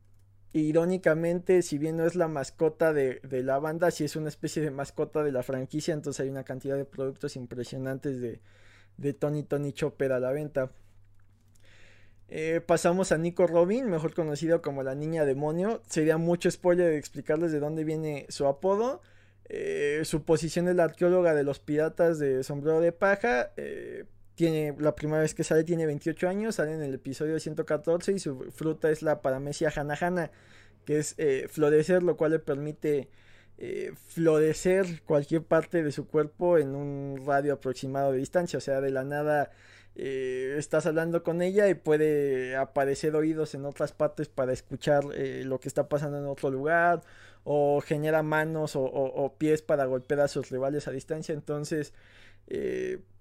irónicamente, 0.51 1.61
si 1.61 1.77
bien 1.77 1.95
no 1.95 2.07
es 2.07 2.15
la 2.15 2.27
mascota 2.27 2.91
de, 2.91 3.21
la 3.21 3.59
banda, 3.59 3.91
si 3.91 4.03
es 4.03 4.15
una 4.15 4.29
especie 4.29 4.63
de 4.63 4.71
mascota 4.71 5.21
de 5.21 5.31
la 5.31 5.43
franquicia, 5.43 5.93
entonces 5.93 6.21
hay 6.21 6.29
una 6.29 6.43
cantidad 6.43 6.75
de 6.75 6.85
productos 6.85 7.35
impresionantes 7.35 8.19
de, 8.19 8.41
de 8.97 9.13
Tony 9.13 9.43
Tony 9.43 9.73
Chopper 9.73 10.11
a 10.11 10.19
la 10.19 10.31
venta. 10.31 10.71
pasamos 12.65 13.11
a 13.11 13.19
Nico 13.19 13.45
Robin, 13.45 13.87
mejor 13.91 14.15
conocido 14.15 14.63
como 14.63 14.81
la 14.81 14.95
niña 14.95 15.23
demonio. 15.23 15.83
Sería 15.87 16.17
mucho 16.17 16.49
spoiler 16.49 16.89
de 16.89 16.97
explicarles 16.97 17.51
de 17.51 17.59
dónde 17.59 17.83
viene 17.83 18.25
su 18.29 18.47
apodo. 18.47 19.03
Eh, 19.49 20.01
su 20.05 20.23
posición 20.23 20.67
es 20.67 20.75
la 20.75 20.85
arqueóloga 20.85 21.33
de 21.33 21.43
los 21.43 21.59
piratas 21.59 22.19
de 22.19 22.43
sombrero 22.43 22.79
de 22.81 22.91
paja. 22.91 23.51
Eh, 23.57 24.05
tiene, 24.39 24.73
la 24.79 24.95
primera 24.95 25.21
vez 25.21 25.33
que 25.35 25.43
sale 25.43 25.65
tiene 25.65 25.85
28 25.85 26.29
años, 26.29 26.55
sale 26.55 26.73
en 26.73 26.81
el 26.81 26.93
episodio 26.93 27.37
114 27.41 28.13
y 28.13 28.19
su 28.19 28.49
fruta 28.51 28.89
es 28.89 29.01
la 29.01 29.21
paramecia 29.21 29.69
hanahana, 29.75 30.31
que 30.85 30.99
es 30.99 31.13
eh, 31.17 31.47
florecer, 31.49 32.03
lo 32.03 32.15
cual 32.15 32.31
le 32.31 32.39
permite 32.39 33.09
eh, 33.57 33.91
florecer 34.07 35.01
cualquier 35.03 35.43
parte 35.43 35.83
de 35.83 35.91
su 35.91 36.07
cuerpo 36.07 36.57
en 36.57 36.73
un 36.73 37.21
radio 37.25 37.55
aproximado 37.55 38.13
de 38.13 38.19
distancia, 38.19 38.55
o 38.59 38.61
sea, 38.61 38.79
de 38.79 38.91
la 38.91 39.03
nada 39.03 39.51
eh, 39.95 40.55
estás 40.57 40.85
hablando 40.85 41.21
con 41.21 41.41
ella 41.41 41.67
y 41.67 41.73
puede 41.73 42.55
aparecer 42.55 43.17
oídos 43.17 43.55
en 43.55 43.65
otras 43.65 43.91
partes 43.91 44.29
para 44.29 44.53
escuchar 44.53 45.03
lo 45.03 45.59
que 45.59 45.67
está 45.67 45.89
pasando 45.89 46.17
en 46.17 46.27
otro 46.27 46.49
lugar, 46.49 47.01
o 47.51 47.81
genera 47.81 48.21
manos 48.21 48.73
o, 48.75 49.35
pies 49.39 49.63
para 49.63 49.85
golpear 49.85 50.19
a 50.19 50.27
sus 50.27 50.49
rivales 50.49 50.87
a 50.87 50.91
distancia, 50.91 51.33
entonces... 51.33 51.93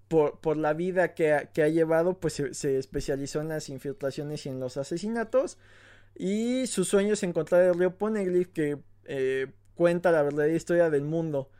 Por, 0.08 0.56
la 0.56 0.72
vida 0.72 1.12
que 1.12 1.32
ha, 1.32 1.68
llevado, 1.68 2.18
pues 2.18 2.42
se, 2.52 2.78
especializó 2.78 3.42
en 3.42 3.48
las 3.48 3.68
infiltraciones 3.68 4.46
y 4.46 4.48
en 4.48 4.58
los 4.58 4.78
asesinatos. 4.78 5.58
Y 6.14 6.66
su 6.66 6.86
sueño 6.86 7.12
es 7.12 7.22
encontrar 7.22 7.62
el 7.62 7.78
río 7.78 7.98
Poneglyph 7.98 8.48
que 8.52 8.78
cuenta 9.78 10.10
la 10.10 10.22
verdadera 10.22 10.54
historia 10.54 10.90
del 10.90 11.04
mundo, 11.04 11.50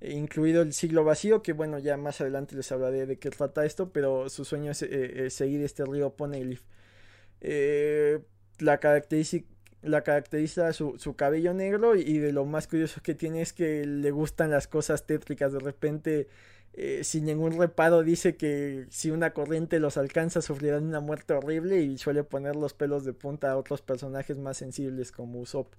eh, 0.00 0.12
incluido 0.12 0.62
el 0.62 0.72
siglo 0.72 1.04
vacío, 1.04 1.42
que 1.42 1.52
bueno, 1.52 1.78
ya 1.78 1.98
más 1.98 2.22
adelante 2.22 2.56
les 2.56 2.72
hablaré 2.72 3.04
de 3.06 3.18
qué 3.18 3.28
trata 3.30 3.66
esto, 3.66 3.92
pero 3.92 4.30
su 4.30 4.46
sueño 4.46 4.72
es 4.72 4.82
eh, 4.82 5.28
seguir 5.28 5.62
este 5.62 5.84
río 5.84 6.16
Poneglyph. 6.16 6.62
Eh, 7.42 8.20
la, 8.58 8.80
la 9.82 10.02
caracteriza 10.02 10.72
su, 10.72 11.14
cabello 11.16 11.54
negro 11.54 11.96
y, 11.96 12.18
de 12.18 12.32
lo 12.32 12.44
más 12.44 12.66
curioso 12.66 13.00
que 13.02 13.14
tiene 13.14 13.42
es 13.42 13.52
que 13.52 13.86
le 13.86 14.10
gustan 14.10 14.50
las 14.50 14.68
cosas 14.68 15.06
tétricas. 15.06 15.52
De 15.52 15.58
repente, 15.60 16.28
sin 17.02 17.24
ningún 17.24 17.58
reparo, 17.58 18.02
dice 18.02 18.36
que 18.36 18.86
si 18.90 19.10
una 19.10 19.32
corriente 19.32 19.78
los 19.80 19.96
alcanza 19.96 20.42
sufrirán 20.42 20.84
una 20.84 21.00
muerte 21.00 21.34
horrible 21.34 21.80
y 21.80 21.98
suele 21.98 22.24
poner 22.24 22.56
los 22.56 22.74
pelos 22.74 23.04
de 23.04 23.12
punta 23.12 23.50
a 23.52 23.56
otros 23.56 23.82
personajes 23.82 24.38
más 24.38 24.56
sensibles 24.56 25.12
como 25.12 25.40
Usopp. 25.40 25.72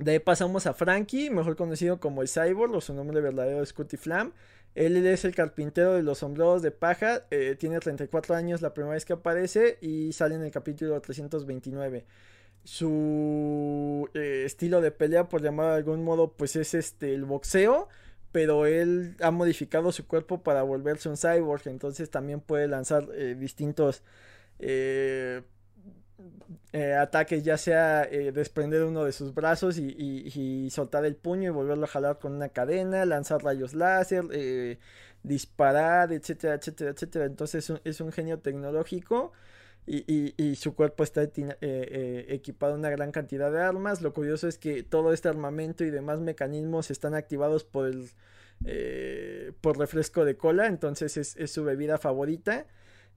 De 0.00 0.12
ahí 0.12 0.18
pasamos 0.18 0.66
a 0.66 0.72
Frankie, 0.72 1.28
mejor 1.28 1.56
conocido 1.56 2.00
como 2.00 2.22
el 2.22 2.28
Cyborg, 2.28 2.74
o 2.74 2.80
su 2.80 2.94
nombre 2.94 3.20
verdadero 3.20 3.62
es 3.62 3.68
Scotty 3.68 3.98
Flam. 3.98 4.32
Él 4.74 5.04
es 5.04 5.24
el 5.24 5.34
carpintero 5.34 5.94
de 5.94 6.02
los 6.02 6.18
sombreros 6.18 6.62
de 6.62 6.70
paja, 6.70 7.26
eh, 7.30 7.56
tiene 7.58 7.80
34 7.80 8.34
años 8.34 8.62
la 8.62 8.72
primera 8.72 8.94
vez 8.94 9.04
que 9.04 9.14
aparece 9.14 9.78
y 9.80 10.12
sale 10.12 10.36
en 10.36 10.42
el 10.42 10.50
capítulo 10.50 11.00
329. 11.00 12.06
Su 12.64 14.08
eh, 14.14 14.44
estilo 14.46 14.80
de 14.80 14.90
pelea, 14.92 15.28
por 15.28 15.42
llamar 15.42 15.70
de 15.70 15.76
algún 15.76 16.04
modo, 16.04 16.32
pues 16.32 16.56
es 16.56 16.74
este 16.74 17.14
el 17.14 17.24
boxeo, 17.24 17.88
pero 18.32 18.66
él 18.66 19.16
ha 19.20 19.30
modificado 19.30 19.92
su 19.92 20.06
cuerpo 20.06 20.42
para 20.42 20.62
volverse 20.62 21.08
un 21.08 21.16
cyborg, 21.16 21.62
entonces 21.66 22.10
también 22.10 22.40
puede 22.40 22.68
lanzar 22.68 23.08
eh, 23.14 23.34
distintos 23.38 24.02
eh, 26.72 26.94
ataques, 26.94 27.42
ya 27.42 27.58
sea 27.58 28.04
eh, 28.04 28.30
desprender 28.30 28.84
uno 28.84 29.04
de 29.04 29.12
sus 29.12 29.34
brazos 29.34 29.76
y, 29.78 30.68
soltar 30.70 31.04
el 31.04 31.16
puño 31.16 31.48
y 31.50 31.52
volverlo 31.52 31.84
a 31.84 31.88
jalar 31.88 32.18
con 32.18 32.32
una 32.34 32.48
cadena, 32.50 33.04
lanzar 33.04 33.42
rayos 33.42 33.74
láser, 33.74 34.24
eh, 34.32 34.78
disparar, 35.24 36.12
etcétera, 36.12 36.54
etcétera, 36.54 36.90
etcétera. 36.90 37.24
Entonces 37.24 37.72
es 37.84 38.00
un, 38.00 38.12
genio 38.12 38.38
tecnológico 38.38 39.32
y, 39.86 40.54
su 40.56 40.74
cuerpo 40.76 41.02
está 41.02 41.22
equipado 41.24 42.74
en 42.74 42.80
una 42.80 42.90
gran 42.90 43.10
cantidad 43.10 43.50
de 43.50 43.60
armas. 43.60 44.00
Lo 44.00 44.12
curioso 44.12 44.46
es 44.46 44.58
que 44.58 44.84
todo 44.84 45.12
este 45.12 45.28
armamento 45.28 45.84
y 45.84 45.90
demás 45.90 46.20
mecanismos 46.20 46.90
están 46.92 47.14
activados 47.14 47.64
por 47.64 47.86
el 47.88 48.10
por 49.60 49.78
refresco 49.78 50.24
de 50.24 50.36
cola, 50.36 50.66
entonces 50.66 51.16
es 51.16 51.50
su 51.50 51.64
bebida 51.64 51.98
favorita 51.98 52.66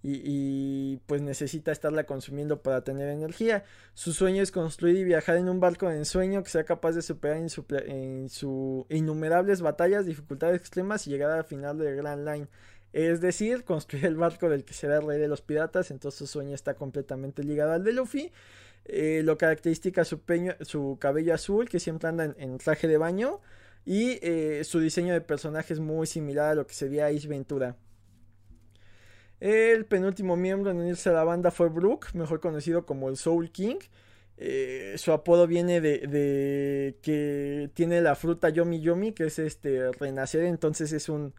y, 0.04 0.98
pues 1.06 1.22
necesita 1.22 1.72
estarla 1.72 2.06
consumiendo 2.06 2.62
para 2.62 2.84
tener 2.84 3.08
energía. 3.10 3.64
Su 3.94 4.12
sueño 4.12 4.44
es 4.44 4.52
construir 4.52 4.98
y 4.98 5.04
viajar 5.06 5.38
en 5.38 5.48
un 5.48 5.62
barco 5.62 5.88
de 5.88 5.96
ensueño 5.96 6.44
que 6.44 6.50
sea 6.50 6.66
capaz 6.66 6.92
de 6.92 7.02
superar 7.02 7.38
en 7.38 7.50
su, 7.50 7.66
en 7.70 8.30
su 8.30 8.86
innumerables 8.90 9.62
batallas, 9.62 10.06
dificultades 10.06 10.58
extremas 10.58 11.08
y 11.08 11.12
llegar 11.12 11.32
al 11.32 11.46
final 11.46 11.78
del 11.78 11.96
Grand 11.96 12.28
Line. 12.28 12.48
Es 12.92 13.22
decir, 13.22 13.64
construir 13.66 14.06
el 14.06 14.16
barco 14.16 14.50
del 14.50 14.66
que 14.66 14.74
será 14.74 14.98
el 14.98 15.08
rey 15.08 15.20
de 15.20 15.30
los 15.30 15.42
piratas, 15.42 15.90
entonces 15.90 16.20
su 16.20 16.28
sueño 16.28 16.54
está 16.54 16.74
completamente 16.76 17.44
ligado 17.44 17.72
al 17.72 17.84
de 17.84 17.94
Luffy. 17.94 18.32
Eh, 18.86 19.22
lo 19.24 19.38
característica 19.38 20.04
su, 20.04 20.20
su 20.62 20.98
cabello 21.00 21.34
azul, 21.34 21.70
que 21.70 21.80
siempre 21.80 22.10
anda 22.10 22.36
en, 22.38 22.58
traje 22.58 22.90
de 22.90 22.98
baño, 22.98 23.40
y 23.86 24.20
eh, 24.22 24.64
su 24.66 24.80
diseño 24.82 25.14
de 25.14 25.22
personaje 25.22 25.74
es 25.74 25.80
muy 25.80 26.08
similar 26.08 26.52
a 26.52 26.56
lo 26.56 26.68
que 26.68 26.74
sería 26.74 27.08
Ace 27.08 27.28
Ventura. 27.28 27.78
El 29.44 29.86
penúltimo 29.86 30.38
miembro 30.38 30.72
en 30.72 30.78
unirse 30.78 31.10
a 31.10 31.12
la 31.12 31.26
banda 31.26 31.52
fue 31.52 31.68
Brook, 31.68 32.14
mejor 32.14 32.40
conocido 32.40 32.86
como 32.86 33.10
el 33.10 33.18
Soul 33.18 33.52
King. 33.52 33.76
Eh, 34.38 34.94
su 34.98 35.12
apodo 35.12 35.48
viene 35.48 35.82
de, 35.82 36.98
que 37.02 37.70
tiene 37.74 38.00
la 38.00 38.16
fruta 38.16 38.48
Yomi 38.48 38.80
Yomi, 38.80 39.12
que 39.12 39.26
es 39.26 39.40
este 39.40 39.92
renacer, 40.00 40.46
entonces 40.46 40.94
es 40.94 41.10
un 41.10 41.34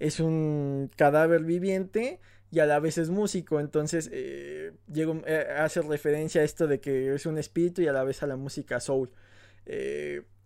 es 0.00 0.18
un 0.18 0.90
cadáver 0.96 1.44
viviente 1.44 2.18
y 2.50 2.58
a 2.58 2.66
la 2.66 2.80
vez 2.80 2.98
es 2.98 3.08
músico, 3.08 3.60
entonces 3.60 4.10
eh, 4.12 4.72
eh, 4.96 5.46
hace 5.58 5.80
referencia 5.82 6.40
a 6.40 6.44
esto 6.44 6.66
de 6.66 6.80
que 6.80 7.14
es 7.14 7.24
un 7.24 7.38
espíritu 7.38 7.82
y 7.82 7.86
a 7.86 7.92
la 7.92 8.02
vez 8.02 8.20
a 8.24 8.26
la 8.26 8.34
música 8.34 8.80
soul. 8.80 9.12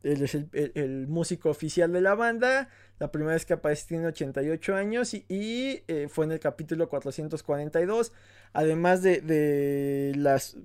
Él 0.03 0.23
es 0.23 0.35
el, 0.35 1.07
músico 1.09 1.51
oficial 1.51 1.93
de 1.93 2.01
la 2.01 2.15
banda, 2.15 2.69
la 2.99 3.11
primera 3.13 3.35
vez 3.35 3.47
que 3.47 3.55
aparece 3.55 3.87
tiene 3.89 4.07
88 4.07 4.75
años 4.75 5.15
y, 5.15 5.83
eh, 5.89 6.09
fue 6.09 6.25
en 6.25 6.33
el 6.33 6.41
capítulo 6.41 6.89
442. 6.89 8.13
Además 8.53 9.03
de, 9.03 10.13
las 10.17 10.57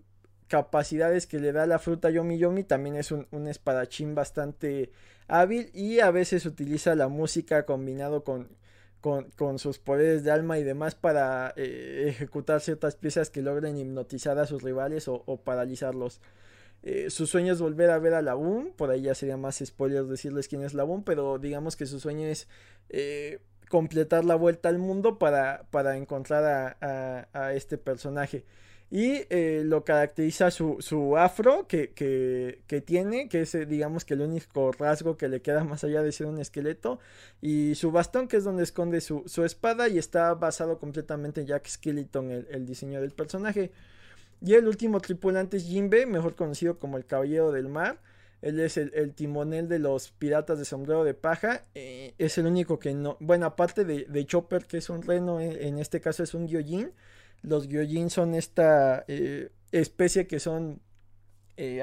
capacidades 0.48 1.28
que 1.28 1.40
le 1.40 1.52
da 1.52 1.66
la 1.68 1.80
fruta 1.80 2.10
Yomi 2.10 2.38
Yomi, 2.38 2.64
también 2.64 2.96
es 2.96 3.12
un, 3.12 3.48
espadachín 3.48 4.16
bastante 4.16 4.92
hábil 5.28 5.70
y 5.74 6.00
a 6.00 6.12
veces 6.12 6.46
utiliza 6.46 6.96
la 6.96 7.08
música 7.10 7.66
combinado 7.66 8.24
con, 8.24 8.50
con, 9.02 9.60
sus 9.60 9.78
poderes 9.80 10.24
de 10.24 10.32
alma 10.32 10.58
y 10.58 10.64
demás 10.64 10.96
para 10.96 11.54
eh, 11.58 12.06
ejecutar 12.08 12.62
ciertas 12.62 12.96
piezas 12.96 13.30
que 13.30 13.42
logren 13.42 13.78
hipnotizar 13.78 14.38
a 14.40 14.46
sus 14.46 14.64
rivales 14.64 15.08
o 15.08 15.42
paralizarlos. 15.44 16.22
Eh, 16.90 17.10
su 17.10 17.28
sueño 17.28 17.52
es 17.52 17.60
volver 17.60 17.90
a 17.90 18.00
ver 18.00 18.14
a 18.14 18.22
Labum. 18.22 18.72
Por 18.72 18.92
ahí 18.92 19.02
ya 19.02 19.14
sería 19.14 19.36
más 19.36 19.62
spoiler 19.64 20.06
decirles 20.06 20.48
quién 20.48 20.64
es 20.64 20.74
Labum. 20.74 21.04
Pero 21.04 21.38
digamos 21.38 21.76
que 21.76 21.86
su 21.86 22.00
sueño 22.00 22.26
es 22.28 22.48
eh, 22.88 23.42
completar 23.68 24.24
la 24.24 24.36
vuelta 24.36 24.70
al 24.70 24.78
mundo 24.80 25.20
para, 25.20 25.68
para 25.70 25.98
encontrar 25.98 26.78
a, 26.80 27.54
este 27.54 27.78
personaje. 27.78 28.46
Y 28.90 29.24
eh, 29.30 29.64
lo 29.66 29.84
caracteriza 29.84 30.50
su, 30.50 31.18
afro 31.18 31.68
que, 31.68 32.64
tiene, 32.86 33.28
que 33.28 33.42
es 33.42 33.68
digamos 33.68 34.06
que 34.06 34.14
el 34.14 34.22
único 34.22 34.72
rasgo 34.72 35.18
que 35.18 35.28
le 35.28 35.42
queda 35.42 35.66
más 35.66 35.84
allá 35.84 36.02
de 36.02 36.14
ser 36.14 36.28
un 36.28 36.40
esqueleto. 36.40 37.00
Y 37.42 37.76
su 37.76 37.92
bastón, 37.92 38.30
que 38.30 38.38
es 38.38 38.46
donde 38.46 38.64
esconde 38.64 39.02
su, 39.02 39.26
espada. 39.44 39.90
Y 39.90 39.98
está 39.98 40.34
basado 40.36 40.80
completamente 40.80 41.42
en 41.42 41.48
Jack 41.48 41.68
Skeleton, 41.68 42.32
el 42.32 42.66
diseño 42.66 43.02
del 43.02 43.12
personaje. 43.12 43.74
Y 44.42 44.54
el 44.54 44.68
último 44.68 45.00
tripulante 45.00 45.58
es 45.58 45.66
Jimbe, 45.66 46.06
mejor 46.06 46.36
conocido 46.36 46.78
como 46.78 46.98
el 46.98 47.06
Caballero 47.06 47.52
del 47.52 47.70
Mar. 47.70 48.00
Él 48.42 48.60
es 48.60 48.78
el, 48.78 49.14
timonel 49.14 49.68
de 49.68 49.80
los 49.80 50.12
piratas 50.12 50.60
de 50.60 50.66
sombrero 50.66 51.04
de 51.04 51.16
paja. 51.16 51.66
Eh, 51.74 52.14
es 52.20 52.38
el 52.38 52.46
único 52.46 52.78
que 52.78 52.94
no. 52.94 53.18
Bueno, 53.20 53.48
aparte 53.48 53.84
de, 53.84 54.26
Chopper, 54.26 54.66
que 54.66 54.78
es 54.78 54.90
un 54.90 55.02
reno, 55.02 55.40
eh, 55.40 55.68
en 55.68 55.80
este 55.80 56.02
caso 56.02 56.22
es 56.22 56.34
un 56.36 56.48
Gyojin. 56.48 56.92
Los 57.42 57.68
Gyojin 57.68 58.10
son 58.12 58.36
esta 58.36 59.04
eh, 59.08 59.50
especie 59.72 60.28
que 60.28 60.40
son. 60.40 60.82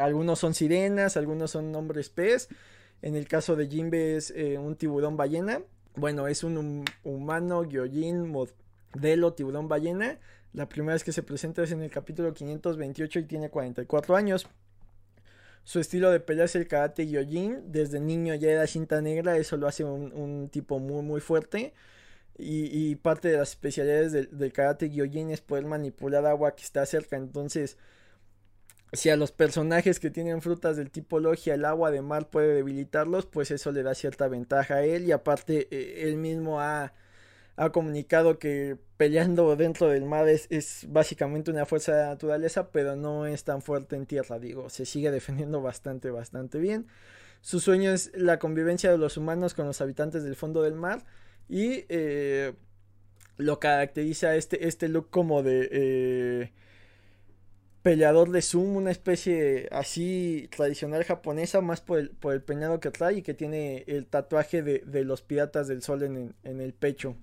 algunos 0.01 0.39
son 0.39 0.55
sirenas, 0.55 1.17
algunos 1.17 1.51
son 1.51 1.75
hombres 1.75 2.09
pez. 2.09 2.49
En 3.03 3.17
el 3.17 3.27
caso 3.27 3.57
de 3.57 3.67
Jimbe 3.67 4.17
es 4.17 4.33
un 4.59 4.77
tiburón 4.77 5.17
ballena. 5.17 5.61
Bueno, 5.97 6.29
es 6.29 6.45
un 6.45 6.85
humano 7.03 7.65
Gyojin 7.65 8.31
modelo 8.31 9.33
tiburón 9.35 9.69
ballena 9.69 10.21
la 10.55 10.69
primera 10.69 10.95
vez 10.95 11.05
que 11.05 11.13
se 11.13 11.23
presenta 11.23 11.65
es 11.65 11.73
en 11.73 11.83
el 11.83 11.91
capítulo 11.91 12.33
528 12.33 13.19
y 13.19 13.25
tiene 13.25 13.51
44 13.51 14.17
años. 14.17 14.47
Su 15.65 15.81
estilo 15.81 16.11
de 16.11 16.21
pelea 16.21 16.45
es 16.45 16.55
el 16.55 16.69
karate 16.69 17.07
gyojin. 17.07 17.73
Desde 17.73 17.99
niño 17.99 18.35
ya 18.35 18.51
era 18.51 18.67
cinta 18.67 19.01
negra, 19.01 19.37
eso 19.37 19.57
lo 19.57 19.67
hace 19.67 19.83
un, 19.85 20.49
tipo 20.51 20.79
muy 20.79 21.03
muy 21.03 21.21
fuerte. 21.21 21.75
Y, 22.37 22.97
parte 22.97 23.29
de 23.29 23.39
las 23.39 23.51
especialidades 23.51 24.13
del, 24.13 24.53
karate 24.53 24.91
gyojin 24.91 25.31
es 25.31 25.41
poder 25.41 25.67
manipular 25.67 26.25
agua 26.27 26.55
que 26.55 26.63
está 26.63 26.87
cerca. 26.87 27.17
Entonces, 27.17 27.77
si 28.93 29.11
a 29.11 29.17
los 29.17 29.33
personajes 29.33 29.99
que 29.99 30.11
tienen 30.11 30.41
frutas 30.41 30.77
del 30.77 30.91
tipo 30.91 31.19
logia 31.19 31.55
el 31.55 31.65
agua 31.65 31.91
de 31.91 32.03
mar 32.03 32.31
puede 32.31 32.55
debilitarlos, 32.55 33.27
pues 33.27 33.51
eso 33.51 33.73
le 33.73 33.83
da 33.83 33.95
cierta 33.95 34.29
ventaja 34.29 34.77
a 34.77 34.85
él. 34.85 35.05
Y 35.07 35.13
aparte, 35.13 35.69
eh, 35.71 36.09
él 36.09 36.17
mismo 36.17 36.61
ha 36.61 36.93
ha 37.57 37.71
comunicado 37.71 38.39
que 38.39 38.77
peleando 38.97 39.55
dentro 39.57 39.89
del 39.89 40.05
mar 40.05 40.29
es, 40.29 40.87
básicamente 40.89 41.51
una 41.51 41.67
fuerza 41.67 41.95
de 41.97 42.07
naturaleza, 42.07 42.71
pero 42.71 42.97
no 42.97 43.27
es 43.27 43.45
tan 43.45 43.63
fuerte 43.63 43.97
en 43.97 44.07
tierra, 44.07 44.39
digo, 44.39 44.71
se 44.71 44.87
sigue 44.87 45.11
defendiendo 45.13 45.63
bastante, 45.63 46.11
bastante 46.11 46.59
bien. 46.59 46.87
Su 47.41 47.61
sueño 47.61 47.93
es 47.93 48.11
la 48.15 48.39
convivencia 48.39 48.91
de 48.91 48.99
los 48.99 49.17
humanos 49.17 49.55
con 49.55 49.67
los 49.67 49.81
habitantes 49.81 50.25
del 50.25 50.37
fondo 50.37 50.63
del 50.63 50.75
mar 50.75 51.05
y 51.49 51.85
eh, 51.89 52.55
lo 53.37 53.61
caracteriza 53.61 54.37
este, 54.37 54.67
este 54.67 54.89
look 54.89 55.11
como 55.11 55.43
de... 55.43 55.69
Eh, 55.71 56.53
peleador 57.85 58.31
de 58.31 58.41
sumo, 58.41 58.79
una 58.79 58.91
especie 58.91 59.69
así 59.71 60.49
tradicional 60.57 61.05
japonesa, 61.05 61.61
más 61.61 61.83
por 61.83 61.99
el, 61.99 62.11
por 62.13 62.33
el 62.33 62.43
peinado 62.43 62.81
que 62.81 62.91
trae 62.91 63.19
y 63.19 63.23
que 63.23 63.35
tiene 63.35 63.85
el 63.87 64.07
tatuaje 64.07 64.63
de, 64.63 65.05
los 65.05 65.21
piratas 65.21 65.69
del 65.69 65.83
sol 65.83 66.03
en, 66.03 66.35
el 66.61 66.73
pecho. 66.73 67.15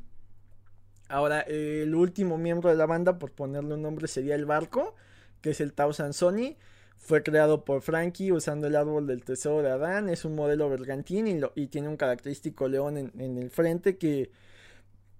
Ahora, 1.12 1.41
el 1.41 1.93
último 1.93 2.38
miembro 2.38 2.70
de 2.70 2.78
la 2.78 2.86
banda, 2.86 3.20
por 3.20 3.34
ponerle 3.34 3.74
un 3.74 3.82
nombre, 3.82 4.07
sería 4.07 4.34
el 4.34 4.45
barco, 4.45 4.95
que 5.41 5.49
es 5.49 5.59
el 5.59 5.74
Tao 5.74 5.91
Sony. 5.91 6.55
Fue 6.95 7.22
creado 7.22 7.66
por 7.66 7.82
Frankie 7.82 8.32
usando 8.32 8.68
el 8.68 8.78
árbol 8.78 9.07
del 9.07 9.26
tesoro 9.26 9.62
de 9.62 9.72
Adán. 9.72 10.07
Es 10.07 10.24
un 10.24 10.36
modelo 10.36 10.70
bergantín 10.70 11.28
y, 11.28 11.68
tiene 11.68 11.89
un 11.89 11.97
característico 11.97 12.70
león 12.70 12.97
en, 12.97 13.38
el 13.38 13.49
frente 13.49 13.97
que 13.97 14.32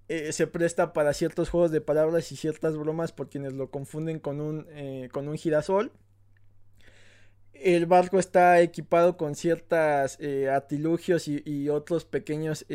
eh, 0.07 0.31
se 0.31 0.47
presta 0.47 0.93
para 0.93 1.13
ciertos 1.13 1.49
juegos 1.49 1.71
de 1.71 1.81
palabras 1.81 2.31
y 2.31 2.37
ciertas 2.37 2.77
bromas 2.77 3.11
por 3.11 3.29
quienes 3.29 3.51
lo 3.51 3.69
confunden 3.69 4.19
con 4.19 4.39
un, 4.39 4.67
eh, 4.69 5.09
con 5.11 5.27
un 5.27 5.37
girasol. 5.37 5.91
El 7.53 7.85
barco 7.85 8.17
está 8.17 8.61
equipado 8.61 9.17
con 9.17 9.35
ciertas 9.35 10.17
eh, 10.21 10.49
artilugios 10.49 11.27
y, 11.27 11.67
otros 11.67 12.05
pequeños 12.05 12.65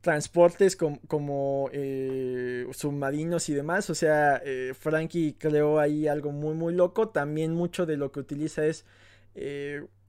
transportes 0.00 0.76
como, 0.76 1.70
submarinos 2.72 3.48
y 3.48 3.54
demás. 3.54 3.90
O 3.90 3.94
sea, 3.94 4.42
Frankie 4.78 5.36
creó 5.38 5.78
ahí 5.78 6.08
algo 6.08 6.32
muy 6.32 6.54
muy 6.54 6.74
loco. 6.74 7.08
También 7.08 7.54
mucho 7.54 7.86
de 7.86 7.96
lo 7.96 8.12
que 8.12 8.20
utiliza 8.20 8.64
es 8.66 8.84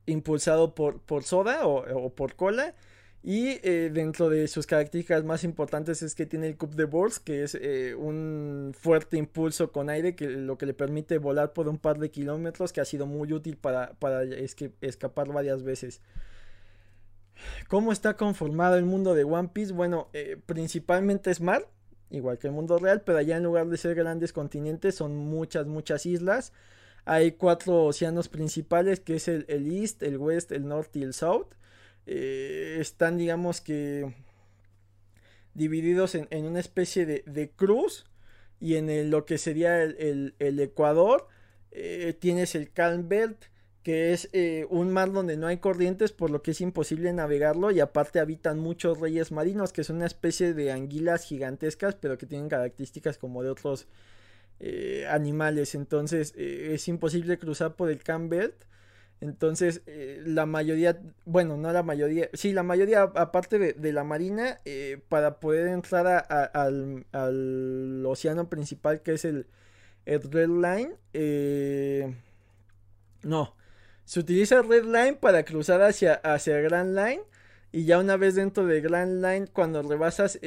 impulsado 0.06 0.76
por, 0.76 1.02
por 1.02 1.24
soda 1.24 1.66
o, 1.66 2.10
por 2.14 2.36
cola. 2.36 2.76
Y 3.24 3.60
eh, 3.62 3.92
dentro 3.94 4.30
de 4.30 4.48
sus 4.48 4.66
características 4.66 5.24
más 5.24 5.44
importantes 5.44 6.02
es 6.02 6.16
que 6.16 6.26
tiene 6.26 6.48
el 6.48 6.58
Cup 6.58 6.74
de 6.74 6.86
Boards, 6.86 7.20
que 7.20 7.44
es 7.44 7.54
eh, 7.54 7.94
un 7.94 8.74
fuerte 8.76 9.18
impulso 9.18 9.72
con 9.72 9.92
aire, 9.92 10.16
que 10.16 10.28
lo 10.28 10.58
que 10.58 10.66
le 10.66 10.74
permite 10.74 11.20
volar 11.20 11.54
por 11.54 11.68
un 11.68 11.78
par 11.78 12.00
de 12.00 12.10
kilómetros, 12.10 12.74
que 12.74 12.82
ha 12.82 12.86
sido 12.86 13.06
muy 13.06 13.32
útil 13.32 13.58
para, 13.58 13.94
escapar 14.82 15.28
varias 15.28 15.62
veces. 15.62 16.02
¿Cómo 17.68 17.92
está 17.92 18.16
conformado 18.16 18.78
el 18.78 18.86
mundo 18.86 19.14
de 19.14 19.24
One 19.24 19.50
Piece? 19.54 19.74
Bueno, 19.74 20.10
eh, 20.14 20.38
principalmente 20.46 21.32
es 21.32 21.42
mar, 21.42 21.68
igual 22.10 22.38
que 22.38 22.48
el 22.48 22.54
mundo 22.54 22.78
real, 22.78 23.02
pero 23.02 23.18
allá 23.18 23.38
en 23.38 23.44
lugar 23.44 23.68
de 23.68 23.78
ser 23.78 23.96
grandes 23.96 24.34
continentes 24.34 24.96
son 24.96 25.16
muchas, 25.16 25.68
muchas 25.68 26.06
islas. 26.06 26.54
Hay 27.06 27.32
cuatro 27.34 27.86
océanos 27.86 28.30
principales, 28.30 29.00
que 29.00 29.16
es 29.16 29.28
el, 29.28 29.46
el 29.48 29.72
East, 29.72 30.04
el 30.04 30.18
West, 30.18 30.52
el 30.52 30.68
North 30.68 30.96
y 30.96 31.04
el 31.04 31.14
South. 31.14 31.48
Eh, 32.06 32.78
están, 32.80 33.18
digamos 33.18 33.62
que, 33.62 34.14
divididos 35.54 36.16
en, 36.16 36.46
una 36.46 36.60
especie 36.60 37.06
de, 37.06 37.52
cruz 37.56 38.06
y 38.60 38.76
en 38.76 39.10
lo 39.12 39.26
que 39.26 39.38
sería 39.38 39.82
el, 39.84 40.34
Ecuador 40.40 41.28
eh, 41.72 42.16
tienes 42.20 42.56
el 42.56 42.72
Calm 42.72 43.08
Belt 43.08 43.46
que 43.84 44.14
es 44.14 44.30
eh, 44.34 44.68
un 44.70 44.92
mar 44.92 45.12
donde 45.12 45.38
no 45.38 45.48
hay 45.48 45.58
corrientes 45.58 46.12
por 46.12 46.30
lo 46.30 46.42
que 46.42 46.52
es 46.52 46.62
imposible 46.62 47.12
navegarlo 47.14 47.72
y 47.72 47.80
aparte 47.80 48.20
habitan 48.20 48.60
muchos 48.60 49.00
reyes 49.00 49.32
marinos 49.32 49.74
que 49.74 49.84
son 49.84 49.98
una 49.98 50.06
especie 50.06 50.54
de 50.54 50.72
anguilas 50.72 51.24
gigantescas 51.24 51.96
pero 51.96 52.18
que 52.18 52.26
tienen 52.26 52.50
características 52.50 53.18
como 53.18 53.44
de 53.44 53.50
otros 53.50 53.88
animales. 55.10 55.74
Entonces 55.74 56.36
es 56.38 56.88
imposible 56.88 57.40
cruzar 57.40 57.76
por 57.76 57.90
el 57.90 58.04
Calm 58.04 58.30
Belt 58.30 58.54
entonces, 59.22 59.84
eh, 59.86 60.20
la 60.26 60.48
mayoría, 60.48 61.00
bueno, 61.26 61.56
no 61.56 61.72
la 61.72 61.84
mayoría, 61.84 62.30
sí, 62.34 62.54
la 62.54 62.64
mayoría, 62.64 63.04
aparte 63.04 63.60
de, 63.60 63.94
la 63.94 64.04
marina, 64.04 64.60
eh, 64.66 65.00
para 65.10 65.40
poder 65.40 65.68
entrar 65.68 66.26
al, 66.54 68.04
océano 68.08 68.50
principal 68.50 69.04
que 69.04 69.14
es 69.14 69.26
el, 69.26 69.46
Red 70.08 70.50
Line, 70.50 70.96
eh, 71.14 72.16
no, 73.22 73.56
se 74.12 74.20
utiliza 74.20 74.62
Red 74.62 74.84
Line 74.84 75.14
para 75.14 75.44
cruzar 75.44 75.82
hacia, 75.82 76.16
hacia 76.16 76.60
Grand 76.60 76.98
Line. 76.98 77.22
Y 77.72 77.86
ya 77.86 77.98
una 77.98 78.18
vez 78.18 78.36
dentro 78.36 78.66
de 78.66 78.82
Grand 78.82 79.24
Line, 79.24 79.48
cuando 79.48 79.82
rebasas 79.82 80.38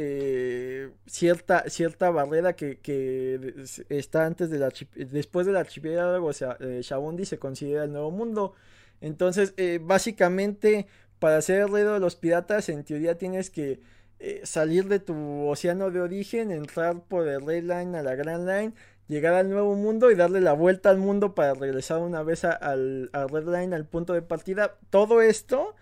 cierta, 1.06 1.64
cierta 1.70 2.10
barrera 2.10 2.52
que, 2.56 2.78
que, 2.80 3.54
está 3.88 4.26
antes 4.26 4.50
de 4.50 4.58
la 4.58 4.70
después 4.94 5.46
del 5.46 5.56
archipiélago, 5.56 6.26
o 6.26 6.32
sea, 6.34 6.58
Shabondi 6.60 7.24
se 7.24 7.38
considera 7.38 7.84
el 7.84 7.92
nuevo 7.92 8.10
mundo. 8.10 8.52
Entonces, 9.00 9.54
eh, 9.56 9.80
básicamente, 9.82 10.86
para 11.18 11.40
ser 11.40 11.62
el 11.62 11.72
de 11.72 12.00
los 12.00 12.16
piratas, 12.16 12.68
en 12.68 12.84
teoría 12.84 13.16
tienes 13.16 13.48
que 13.48 13.80
eh, 14.18 14.42
salir 14.44 14.88
de 14.88 15.00
tu 15.00 15.46
océano 15.46 15.90
de 15.90 16.02
origen, 16.02 16.50
entrar 16.50 17.00
por 17.00 17.26
el 17.26 17.40
Red 17.40 17.62
Line 17.62 17.96
a 17.96 18.02
la 18.02 18.14
Grand 18.14 18.46
Line, 18.46 18.74
llegar 19.08 19.34
al 19.34 19.50
nuevo 19.50 19.74
mundo 19.74 20.10
y 20.10 20.14
darle 20.14 20.40
la 20.40 20.52
vuelta 20.52 20.90
al 20.90 20.98
mundo 20.98 21.34
para 21.34 21.54
regresar 21.54 22.00
una 22.00 22.22
vez 22.22 22.44
al, 22.44 23.10
Red 23.12 23.46
Line, 23.46 23.74
al 23.74 23.86
punto 23.86 24.12
de 24.12 24.22
partida. 24.22 24.78
Todo 24.90 25.22
esto 25.22 25.74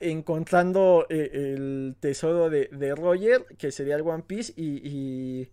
encontrando 0.00 1.06
eh, 1.10 1.30
el 1.32 1.96
tesoro 2.00 2.50
de, 2.50 2.94
Roger, 2.96 3.44
que 3.58 3.70
sería 3.70 3.96
el 3.96 4.02
One 4.02 4.24
Piece, 4.26 4.52
y, 4.56 5.50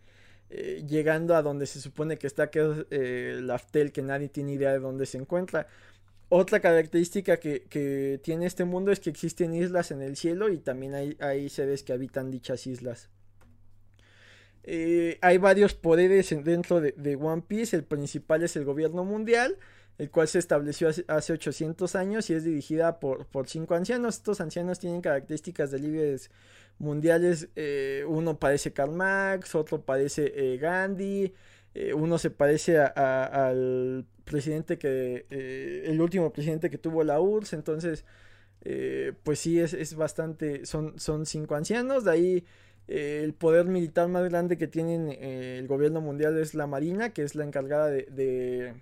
llegando 0.88 1.36
a 1.36 1.42
donde 1.42 1.66
se 1.66 1.82
supone 1.82 2.18
que 2.18 2.26
está, 2.26 2.50
que 2.50 2.62
es 2.62 2.86
el 2.90 3.52
Aftel, 3.52 3.92
que 3.92 4.02
nadie 4.02 4.30
tiene 4.30 4.54
idea 4.54 4.72
de 4.72 4.80
dónde 4.80 5.06
se 5.06 5.18
encuentra. 5.18 5.68
Otra 6.30 6.60
característica 6.60 7.38
que, 7.38 8.20
tiene 8.22 8.46
este 8.46 8.66
mundo 8.66 8.92
es 8.92 9.00
que 9.00 9.10
existen 9.10 9.56
islas 9.56 9.92
en 9.92 10.02
el 10.02 10.18
cielo 10.18 10.50
y 10.50 10.58
también 10.58 10.94
hay, 10.94 11.50
seres 11.50 11.84
que 11.84 11.94
habitan 11.94 12.32
dichas 12.32 12.68
islas. 12.68 13.10
Eh, 14.70 15.18
hay 15.22 15.38
varios 15.38 15.74
poderes 15.74 16.30
dentro 16.44 16.82
de, 16.82 17.16
One 17.16 17.42
Piece. 17.48 17.74
El 17.74 17.86
principal 17.86 18.44
es 18.44 18.58
el 18.58 18.66
gobierno 18.66 19.06
mundial, 19.06 19.58
el 19.98 20.12
cual 20.12 20.28
se 20.28 20.40
estableció 20.40 20.90
hace, 21.08 21.34
800 21.34 21.96
años 21.96 22.30
y 22.30 22.34
es 22.34 22.44
dirigida 22.44 23.00
por, 23.00 23.26
cinco 23.48 23.76
ancianos. 23.76 24.18
Estos 24.18 24.42
ancianos 24.42 24.80
tienen 24.80 25.00
características 25.00 25.72
de 25.72 25.80
líderes 25.80 26.32
mundiales. 26.80 27.48
Eh, 27.56 28.04
uno 28.10 28.38
parece 28.38 28.74
Karl 28.74 28.92
Marx, 28.92 29.56
otro 29.56 29.82
parece 29.82 30.34
eh, 30.36 30.58
Gandhi, 30.58 31.34
uno 31.96 32.18
se 32.18 32.32
parece 32.32 32.80
al 32.80 34.06
presidente 34.26 34.78
que, 34.80 35.28
el 35.86 36.02
último 36.02 36.34
presidente 36.34 36.70
que 36.72 36.80
tuvo 36.80 37.04
la 37.04 37.22
URSS, 37.22 37.54
entonces, 37.54 38.04
pues 39.24 39.40
sí, 39.40 39.60
es, 39.60 39.96
bastante, 39.96 40.66
son, 40.66 41.00
son 41.00 41.28
cinco 41.28 41.54
ancianos, 41.54 42.04
de 42.04 42.12
ahí 42.12 42.46
eh, 42.88 43.22
el 43.24 43.34
poder 43.34 43.66
militar 43.66 44.08
más 44.08 44.28
grande 44.30 44.58
que 44.58 44.68
tienen 44.68 45.10
el 45.12 45.68
gobierno 45.68 46.02
mundial 46.02 46.38
es 46.38 46.54
la 46.54 46.68
Marina, 46.68 47.10
que 47.10 47.24
es 47.24 47.36
la 47.36 47.44
encargada 47.44 47.88
de, 47.88 48.74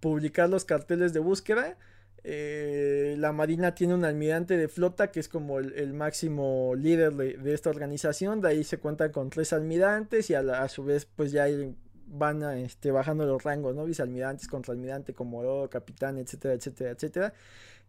publicar 0.00 0.48
los 0.50 0.64
carteles 0.64 1.12
de 1.12 1.20
búsqueda. 1.20 1.76
la 2.24 3.32
Marina 3.32 3.74
tiene 3.74 3.94
un 3.94 4.04
almirante 4.04 4.56
de 4.56 4.68
flota 4.68 5.10
que 5.10 5.20
es 5.20 5.28
como 5.28 5.58
el, 5.58 5.94
máximo 5.94 6.74
líder 6.76 7.14
de, 7.14 7.54
esta 7.54 7.70
organización. 7.70 8.40
De 8.40 8.48
ahí 8.48 8.64
se 8.64 8.78
cuentan 8.78 9.12
con 9.12 9.30
tres 9.30 9.52
almirantes 9.52 10.30
y 10.30 10.34
a, 10.34 10.40
a 10.40 10.68
su 10.68 10.84
vez 10.84 11.06
pues 11.06 11.32
ya 11.32 11.44
hay 11.44 11.74
van 12.06 12.42
este, 12.58 12.90
bajando 12.90 13.26
los 13.26 13.42
rangos, 13.42 13.74
¿no? 13.74 13.84
Vicealmirantes, 13.84 14.48
contraalmirante, 14.48 15.14
comodoro, 15.14 15.68
capitán, 15.70 16.18
etcétera, 16.18 16.54
etcétera, 16.54 16.90
etcétera. 16.90 17.34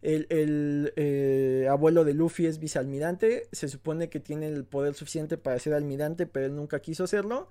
El, 0.02 0.92
eh, 0.96 1.66
abuelo 1.70 2.04
de 2.04 2.14
Luffy 2.14 2.46
es 2.46 2.58
vicealmirante, 2.58 3.48
se 3.52 3.68
supone 3.68 4.08
que 4.08 4.20
tiene 4.20 4.48
el 4.48 4.64
poder 4.64 4.94
suficiente 4.94 5.36
para 5.38 5.58
ser 5.58 5.74
almirante, 5.74 6.26
pero 6.26 6.46
él 6.46 6.54
nunca 6.54 6.80
quiso 6.80 7.04
hacerlo. 7.04 7.48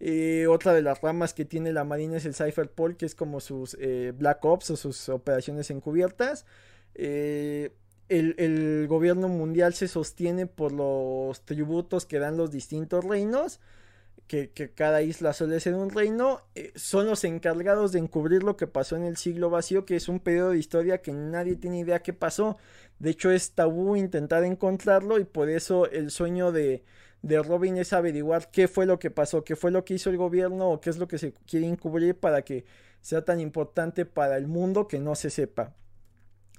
Eh, 0.00 0.46
otra 0.48 0.74
de 0.74 0.82
las 0.82 1.00
ramas 1.02 1.34
que 1.34 1.44
tiene 1.44 1.72
la 1.72 1.84
marina 1.84 2.16
es 2.16 2.24
el 2.24 2.34
Cypherpol, 2.34 2.96
que 2.96 3.06
es 3.06 3.14
como 3.14 3.40
sus 3.40 3.76
eh, 3.80 4.12
Black 4.16 4.44
Ops 4.44 4.70
o 4.70 4.76
sus 4.76 5.08
operaciones 5.08 5.70
encubiertas. 5.70 6.46
El, 6.94 7.70
el, 8.08 8.86
gobierno 8.88 9.28
mundial 9.28 9.74
se 9.74 9.88
sostiene 9.88 10.46
por 10.46 10.72
los 10.72 11.44
tributos 11.44 12.06
que 12.06 12.18
dan 12.18 12.36
los 12.36 12.50
distintos 12.50 13.04
reinos 13.04 13.60
que, 14.26 14.50
cada 14.74 15.02
isla 15.02 15.32
suele 15.32 15.60
ser 15.60 15.74
un 15.74 15.90
reino, 15.90 16.40
eh, 16.54 16.72
son 16.74 17.06
los 17.06 17.24
encargados 17.24 17.92
de 17.92 17.98
encubrir 17.98 18.42
lo 18.42 18.56
que 18.56 18.66
pasó 18.66 18.96
en 18.96 19.04
el 19.04 19.16
siglo 19.16 19.50
vacío, 19.50 19.84
que 19.84 19.96
es 19.96 20.08
un 20.08 20.20
periodo 20.20 20.50
de 20.50 20.58
historia 20.58 21.02
que 21.02 21.12
nadie 21.12 21.56
tiene 21.56 21.80
idea 21.80 22.02
qué 22.02 22.12
pasó. 22.12 22.56
De 22.98 23.10
hecho, 23.10 23.30
es 23.30 23.52
tabú 23.52 23.96
intentar 23.96 24.44
encontrarlo 24.44 25.18
y 25.18 25.24
por 25.24 25.50
eso 25.50 25.90
el 25.90 26.10
sueño 26.10 26.52
de, 26.52 26.84
de 27.22 27.42
Robin 27.42 27.76
es 27.76 27.92
averiguar 27.92 28.50
qué 28.50 28.68
fue 28.68 28.86
lo 28.86 28.98
que 28.98 29.10
pasó, 29.10 29.44
qué 29.44 29.56
fue 29.56 29.70
lo 29.70 29.84
que 29.84 29.94
hizo 29.94 30.10
el 30.10 30.16
gobierno 30.16 30.70
o 30.70 30.80
qué 30.80 30.90
es 30.90 30.98
lo 30.98 31.08
que 31.08 31.18
se 31.18 31.32
quiere 31.32 31.66
encubrir 31.66 32.18
para 32.18 32.42
que 32.42 32.64
sea 33.00 33.24
tan 33.24 33.40
importante 33.40 34.06
para 34.06 34.36
el 34.36 34.46
mundo 34.46 34.88
que 34.88 34.98
no 34.98 35.14
se 35.14 35.30
sepa. 35.30 35.74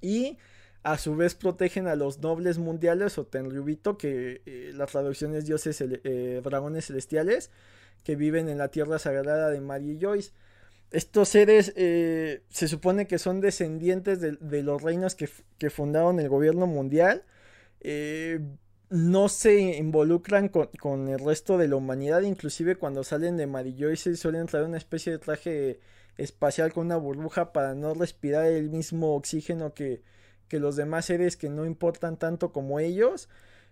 Y 0.02 0.38
a 0.86 1.00
su 1.00 1.16
vez 1.16 1.34
protegen 1.34 1.88
a 1.88 1.96
los 1.96 2.20
nobles 2.20 2.60
mundiales 2.60 3.18
o 3.18 3.26
Tenryubito, 3.26 3.98
que 3.98 4.44
eh, 4.46 4.72
la 4.76 4.86
traducción 4.86 5.34
es 5.34 5.48
dioses, 5.48 5.82
eh, 5.82 6.42
dragones 6.44 6.86
celestiales, 6.86 7.50
que 8.04 8.16
viven 8.16 8.50
en 8.50 8.60
la 8.60 8.68
tierra 8.68 9.00
sagrada 9.00 9.50
de 9.50 9.62
Mary 9.62 9.98
Joyce. 10.00 10.32
Estos 10.92 11.30
seres 11.30 11.74
eh, 11.76 12.44
se 12.50 12.68
supone 12.68 13.08
que 13.08 13.18
son 13.18 13.42
descendientes 13.42 14.22
de, 14.22 14.62
los 14.62 14.84
reinos 14.84 15.16
que, 15.16 15.28
fundaron 15.72 16.20
el 16.20 16.30
gobierno 16.30 16.68
mundial. 16.68 17.24
no 18.92 19.28
se 19.28 19.60
involucran 19.78 20.50
con, 20.50 21.08
el 21.08 21.18
resto 21.20 21.58
de 21.58 21.68
la 21.68 21.78
humanidad, 21.78 22.22
inclusive 22.22 22.76
cuando 22.76 23.04
salen 23.04 23.38
de 23.38 23.48
Marilloy 23.48 23.98
se 23.98 24.16
suelen 24.16 24.46
traer 24.46 24.66
una 24.66 24.78
especie 24.78 25.14
de 25.14 25.18
traje 25.18 25.80
espacial 26.18 26.72
con 26.74 26.86
una 26.86 26.98
burbuja 26.98 27.54
para 27.54 27.74
no 27.74 27.96
respirar 27.96 28.46
el 28.46 28.70
mismo 28.70 29.16
oxígeno 29.16 29.74
que, 29.74 30.04
que 30.48 30.60
los 30.60 30.76
demás 30.76 31.06
seres 31.06 31.38
que 31.38 31.50
no 31.50 31.66
importan 31.66 32.18
tanto 32.18 32.52
como 32.52 32.80
ellos. 32.80 33.30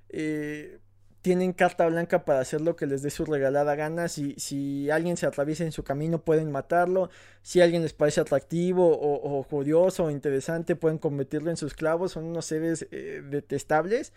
Eh, 0.09 0.79
tienen 1.23 1.53
carta 1.53 1.87
blanca 1.87 2.25
para 2.25 2.41
hacer 2.41 2.59
lo 2.59 2.75
que 2.75 2.85
les 2.85 3.01
dé 3.01 3.09
su 3.09 3.23
regalada 3.23 3.75
gana. 3.75 4.09
Si, 4.09 4.35
si 4.37 4.89
alguien 4.89 5.15
se 5.15 5.25
atraviesa 5.25 5.63
en 5.63 5.71
su 5.71 5.83
camino, 5.83 6.19
pueden 6.21 6.51
matarlo. 6.51 7.09
Si 7.41 7.61
alguien 7.61 7.81
les 7.81 7.93
parece 7.93 8.19
atractivo 8.19 8.89
o, 8.89 9.39
o 9.39 9.43
curioso 9.45 10.03
o 10.03 10.11
interesante, 10.11 10.75
pueden 10.75 10.97
convertirlo 10.97 11.49
en 11.49 11.55
sus 11.55 11.75
clavos. 11.75 12.11
Son 12.11 12.25
unos 12.25 12.45
seres 12.45 12.87
eh, 12.91 13.23
detestables. 13.23 14.11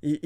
Y, 0.00 0.20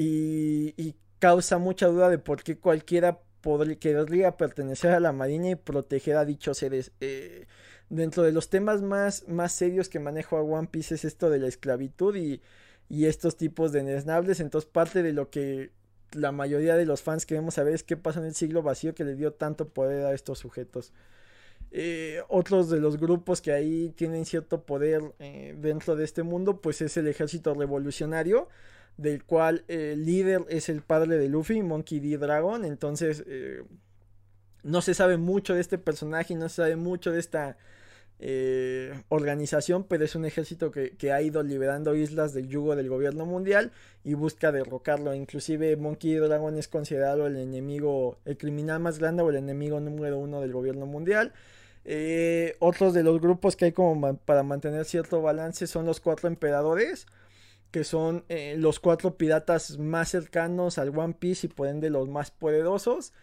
y, 0.77 0.95
causa 1.19 1.57
mucha 1.57 1.87
duda 1.87 2.09
de 2.09 2.19
por 2.19 2.43
qué 2.43 2.59
cualquiera 2.59 3.19
podría, 3.41 3.79
querría 3.79 4.37
pertenecer 4.37 4.91
a 4.91 4.99
la 4.99 5.11
marina 5.11 5.49
y 5.49 5.55
proteger 5.55 6.17
a 6.17 6.25
dichos 6.25 6.59
seres. 6.59 6.91
Eh, 7.01 7.47
dentro 7.89 8.23
de 8.23 8.31
los 8.31 8.49
temas 8.49 8.81
más, 8.81 9.27
más 9.27 9.51
serios 9.51 9.89
que 9.89 9.99
manejo 9.99 10.37
a 10.37 10.41
One 10.41 10.67
Piece 10.69 10.95
es 10.95 11.05
esto 11.05 11.29
de 11.29 11.39
la 11.39 11.47
esclavitud 11.47 12.15
y, 12.15 12.41
y 12.89 13.05
estos 13.05 13.37
tipos 13.37 13.71
de 13.71 13.83
desnables. 13.83 14.39
Entonces 14.39 14.69
parte 14.69 15.03
de 15.03 15.13
lo 15.13 15.29
que 15.29 15.71
la 16.13 16.31
mayoría 16.31 16.75
de 16.75 16.85
los 16.85 17.01
fans 17.01 17.25
queremos 17.25 17.55
saber 17.55 17.73
es 17.73 17.83
qué 17.83 17.97
pasó 17.97 18.19
en 18.19 18.25
el 18.25 18.35
siglo 18.35 18.61
vacío 18.61 18.95
que 18.95 19.03
le 19.03 19.15
dio 19.15 19.33
tanto 19.33 19.67
poder 19.69 20.05
a 20.05 20.13
estos 20.13 20.39
sujetos. 20.39 20.93
Eh, 21.71 22.21
otros 22.29 22.69
de 22.69 22.79
los 22.79 22.97
grupos 22.97 23.41
que 23.41 23.51
ahí 23.51 23.89
tienen 23.89 24.25
cierto 24.25 24.63
poder 24.63 25.01
eh, 25.19 25.55
dentro 25.59 25.95
de 25.95 26.05
este 26.05 26.23
mundo, 26.23 26.61
pues 26.61 26.81
es 26.81 26.95
el 26.95 27.07
ejército 27.07 27.53
revolucionario, 27.53 28.47
del 28.95 29.25
cual 29.25 29.65
el 29.67 30.05
líder 30.05 30.45
es 30.49 30.69
el 30.69 30.81
padre 30.81 31.17
de 31.17 31.27
Luffy, 31.27 31.61
Monkey 31.61 31.99
D. 31.99 32.17
Dragon. 32.17 32.63
Entonces, 32.63 33.23
eh, 33.27 33.63
no 34.63 34.81
se 34.81 34.93
sabe 34.93 35.17
mucho 35.17 35.53
de 35.53 35.61
este 35.61 35.77
personaje, 35.77 36.35
no 36.35 36.47
se 36.49 36.55
sabe 36.55 36.75
mucho 36.77 37.11
de 37.11 37.19
esta 37.19 37.57
eh, 38.19 39.03
organización, 39.09 39.83
pero 39.83 40.03
es 40.03 40.15
un 40.15 40.25
ejército 40.25 40.71
que, 40.71 41.11
ha 41.11 41.21
ido 41.21 41.43
liberando 41.43 41.95
islas 41.95 42.33
del 42.33 42.47
yugo 42.47 42.75
del 42.75 42.89
gobierno 42.89 43.25
mundial 43.25 43.71
y 44.03 44.15
busca 44.15 44.51
derrocarlo. 44.51 45.13
Inclusive 45.13 45.75
Monkey 45.77 46.15
Dragon 46.15 46.57
es 46.57 46.67
considerado 46.67 47.27
el 47.27 47.37
enemigo, 47.37 48.17
el 48.25 48.37
criminal 48.37 48.79
más 48.79 48.99
grande 48.99 49.23
o 49.23 49.29
el 49.29 49.35
enemigo 49.35 49.79
número 49.79 50.17
uno 50.17 50.41
del 50.41 50.51
gobierno 50.51 50.85
mundial. 50.85 51.33
Eh, 51.85 52.55
otros 52.59 52.93
de 52.93 53.03
los 53.03 53.21
grupos 53.21 53.55
que 53.55 53.65
hay 53.65 53.71
como 53.71 54.17
para 54.17 54.43
mantener 54.43 54.83
cierto 54.85 55.21
balance 55.21 55.67
son 55.67 55.85
los 55.85 55.99
cuatro 56.01 56.27
emperadores, 56.27 57.05
que 57.71 57.83
son 57.83 58.25
eh, 58.29 58.55
los 58.57 58.79
cuatro 58.79 59.15
piratas 59.15 59.77
más 59.77 60.09
cercanos 60.09 60.79
al 60.79 60.97
One 60.97 61.15
Piece 61.19 61.47
y 61.47 61.49
por 61.49 61.67
ende 61.67 61.89
los 61.89 62.09
más 62.09 62.31
poderosos. 62.31 63.13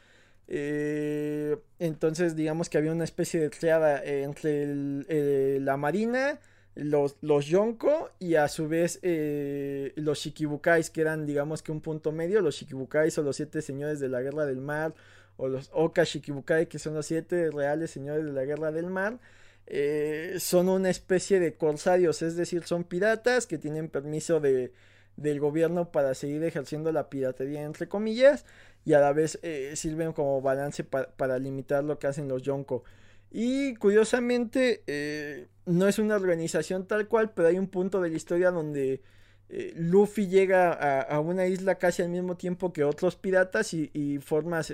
Eh, 0.46 1.56
entonces, 1.78 2.36
digamos 2.36 2.68
que 2.68 2.78
había 2.78 2.92
una 2.92 3.04
especie 3.04 3.40
de 3.40 3.50
triada 3.50 4.02
entre 4.04 5.60
la 5.60 5.76
marina, 5.76 6.40
los, 6.74 7.16
los 7.20 7.46
Yonko 7.46 8.10
y 8.18 8.34
a 8.34 8.48
su 8.48 8.68
vez 8.68 8.98
eh, 9.02 9.92
los 9.96 10.18
Shikibukais, 10.18 10.90
que 10.90 11.00
eran, 11.00 11.24
digamos 11.24 11.62
que 11.62 11.72
un 11.72 11.80
punto 11.80 12.12
medio. 12.12 12.40
Los 12.40 12.56
Shikibukais 12.56 13.16
o 13.18 13.22
los 13.22 13.36
siete 13.36 13.62
señores 13.62 14.00
de 14.00 14.08
la 14.08 14.20
guerra 14.22 14.44
del 14.46 14.60
mar, 14.60 14.94
o 15.36 15.48
los 15.48 15.70
Oka 15.72 16.04
Shikibukai, 16.04 16.68
que 16.68 16.78
son 16.78 16.94
los 16.94 17.06
siete 17.06 17.50
reales 17.50 17.90
señores 17.90 18.24
de 18.24 18.32
la 18.32 18.44
guerra 18.44 18.72
del 18.72 18.86
mar. 18.86 19.18
Eh, 19.66 20.36
son 20.40 20.68
una 20.68 20.90
especie 20.90 21.40
de 21.40 21.54
corsarios, 21.54 22.22
es 22.22 22.36
decir, 22.36 22.64
son 22.64 22.84
piratas 22.84 23.46
que 23.46 23.56
tienen 23.56 23.88
permiso 23.88 24.40
de, 24.40 24.72
del 25.16 25.40
gobierno 25.40 25.90
para 25.90 26.14
seguir 26.14 26.42
ejerciendo 26.44 26.92
la 26.92 27.08
piratería, 27.08 27.62
entre 27.62 27.88
comillas, 27.88 28.44
y 28.84 28.92
a 28.94 29.00
la 29.00 29.12
vez 29.12 29.38
eh, 29.42 29.72
sirven 29.76 30.12
como 30.12 30.40
balance 30.42 30.84
para 30.84 31.38
limitar 31.38 31.84
lo 31.84 31.98
que 31.98 32.06
hacen 32.06 32.28
los 32.28 32.42
Yonko. 32.42 32.84
Y 33.30 33.74
curiosamente, 33.76 34.82
eh, 34.86 35.48
no 35.66 35.88
es 35.88 35.98
una 35.98 36.16
organización 36.16 36.86
tal 36.86 37.08
cual, 37.08 37.32
pero 37.32 37.48
hay 37.48 37.58
un 37.58 37.68
punto 37.68 38.00
de 38.00 38.10
la 38.10 38.16
historia 38.16 38.50
donde 38.50 39.02
eh, 39.48 39.72
Luffy 39.76 40.28
llega 40.28 40.72
a, 40.72 41.20
una 41.20 41.46
isla 41.46 41.76
casi 41.76 42.02
al 42.02 42.10
mismo 42.10 42.36
tiempo 42.36 42.72
que 42.72 42.84
otros 42.84 43.16
piratas 43.16 43.74
y, 43.74 44.18
formas 44.18 44.72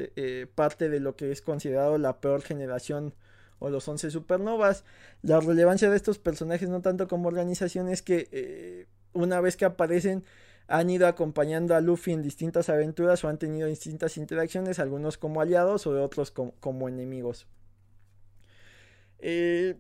parte 0.55 0.89
de 0.89 1.01
lo 1.01 1.17
que 1.17 1.33
es 1.33 1.43
considerado 1.43 1.97
la 1.99 2.21
peor 2.21 2.43
generación 2.43 3.15
o 3.59 3.71
los 3.71 3.87
11 3.89 4.11
supernovas. 4.11 4.85
La 5.23 5.41
relevancia 5.41 5.91
de 5.91 5.97
estos 5.97 6.19
personajes, 6.19 6.69
no 6.69 6.83
tanto 6.83 7.09
como 7.09 7.29
organización, 7.29 7.89
es 7.89 8.03
que 8.03 8.87
una 9.13 9.41
vez 9.41 9.57
que 9.57 9.65
aparecen 9.65 10.25
han 10.71 10.89
ido 10.89 11.09
acompañando 11.09 11.75
a 11.75 11.81
Luffy 11.81 12.13
en 12.13 12.23
distintas 12.23 12.69
aventuras 12.69 13.25
o 13.25 13.29
han 13.29 13.39
tenido 13.39 13.67
distintas 13.67 14.17
interacciones, 14.17 14.79
algunos 14.79 15.19
como 15.19 15.41
aliados 15.41 15.87
o 15.87 16.01
otros 16.03 16.31
como, 16.31 16.89
enemigos. 16.89 17.49
Eh, 19.19 19.77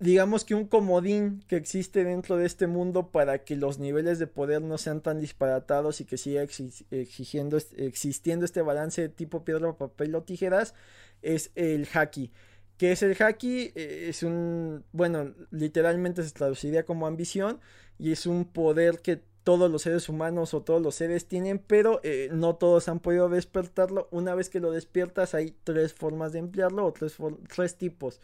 digamos 0.00 0.44
que 0.44 0.54
un 0.54 0.66
comodín 0.66 1.44
que 1.48 1.56
existe 1.56 2.02
dentro 2.04 2.38
de 2.38 2.46
este 2.46 2.66
mundo 2.66 3.10
para 3.10 3.44
que 3.44 3.56
los 3.56 3.78
niveles 3.78 4.18
de 4.18 4.26
poder 4.26 4.62
no 4.62 4.78
sean 4.78 5.02
tan 5.02 5.20
disparatados 5.20 6.00
y 6.00 6.06
que 6.06 6.16
siga 6.16 6.42
exigiendo, 6.42 7.58
existiendo 7.76 8.46
este 8.46 8.62
balance 8.62 9.02
de 9.02 9.08
tipo 9.10 9.44
piedra, 9.44 9.76
papel 9.76 10.14
o 10.14 10.22
tijeras 10.22 10.74
es 11.20 11.50
el 11.56 11.86
haki. 11.92 12.32
¿Qué 12.78 12.92
es 12.92 13.02
el 13.02 13.20
haki? 13.20 13.72
Eh, 13.74 14.06
es 14.08 14.22
un, 14.22 14.84
bueno, 14.92 15.34
literalmente 15.50 16.22
se 16.22 16.30
traduciría 16.30 16.84
como 16.84 17.06
ambición 17.06 17.60
y 17.98 18.12
es 18.12 18.26
un 18.26 18.44
poder 18.44 19.00
que 19.00 19.20
todos 19.48 19.70
los 19.70 19.80
seres 19.80 20.10
humanos 20.10 20.52
o 20.52 20.60
todos 20.62 20.82
los 20.82 20.94
seres 20.94 21.26
tienen, 21.26 21.58
pero 21.58 22.00
eh, 22.02 22.28
no 22.30 22.56
todos 22.56 22.86
han 22.88 23.00
podido 23.00 23.30
despertarlo. 23.30 24.06
Una 24.10 24.34
vez 24.34 24.50
que 24.50 24.60
lo 24.60 24.70
despiertas 24.72 25.34
hay 25.34 25.56
tres 25.64 25.94
formas 25.94 26.32
de 26.32 26.40
emplearlo 26.40 26.84
o 26.84 26.92
tres, 26.92 27.16
tres 27.54 27.76
tipos 27.76 28.20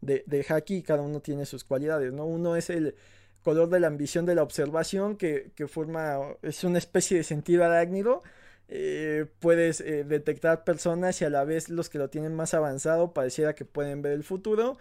de, 0.00 0.24
de 0.26 0.46
haki 0.48 0.76
y 0.76 0.82
cada 0.82 1.02
uno 1.02 1.20
tiene 1.20 1.44
sus 1.44 1.62
cualidades, 1.64 2.14
¿no? 2.14 2.24
Uno 2.24 2.56
es 2.56 2.70
el 2.70 2.94
color 3.42 3.68
de 3.68 3.80
la 3.80 3.88
ambición 3.88 4.24
de 4.24 4.34
la 4.34 4.42
observación 4.42 5.18
que, 5.18 5.50
que 5.56 5.68
forma, 5.68 6.18
es 6.40 6.64
una 6.64 6.78
especie 6.78 7.18
de 7.18 7.24
sentido 7.24 7.64
arácnido. 7.64 8.22
Eh, 8.68 9.26
puedes 9.40 9.82
eh, 9.82 10.04
detectar 10.04 10.64
personas 10.64 11.20
y 11.20 11.26
a 11.26 11.28
la 11.28 11.44
vez 11.44 11.68
los 11.68 11.90
que 11.90 11.98
lo 11.98 12.08
tienen 12.08 12.34
más 12.34 12.54
avanzado 12.54 13.12
pareciera 13.12 13.54
que 13.54 13.66
pueden 13.66 14.00
ver 14.00 14.12
el 14.12 14.24
futuro. 14.24 14.78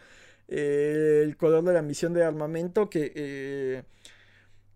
el 0.47 1.35
color 1.35 1.65
de 1.65 1.73
la 1.73 1.79
ambición 1.79 2.13
de 2.13 2.23
armamento 2.23 2.89
que 2.89 3.83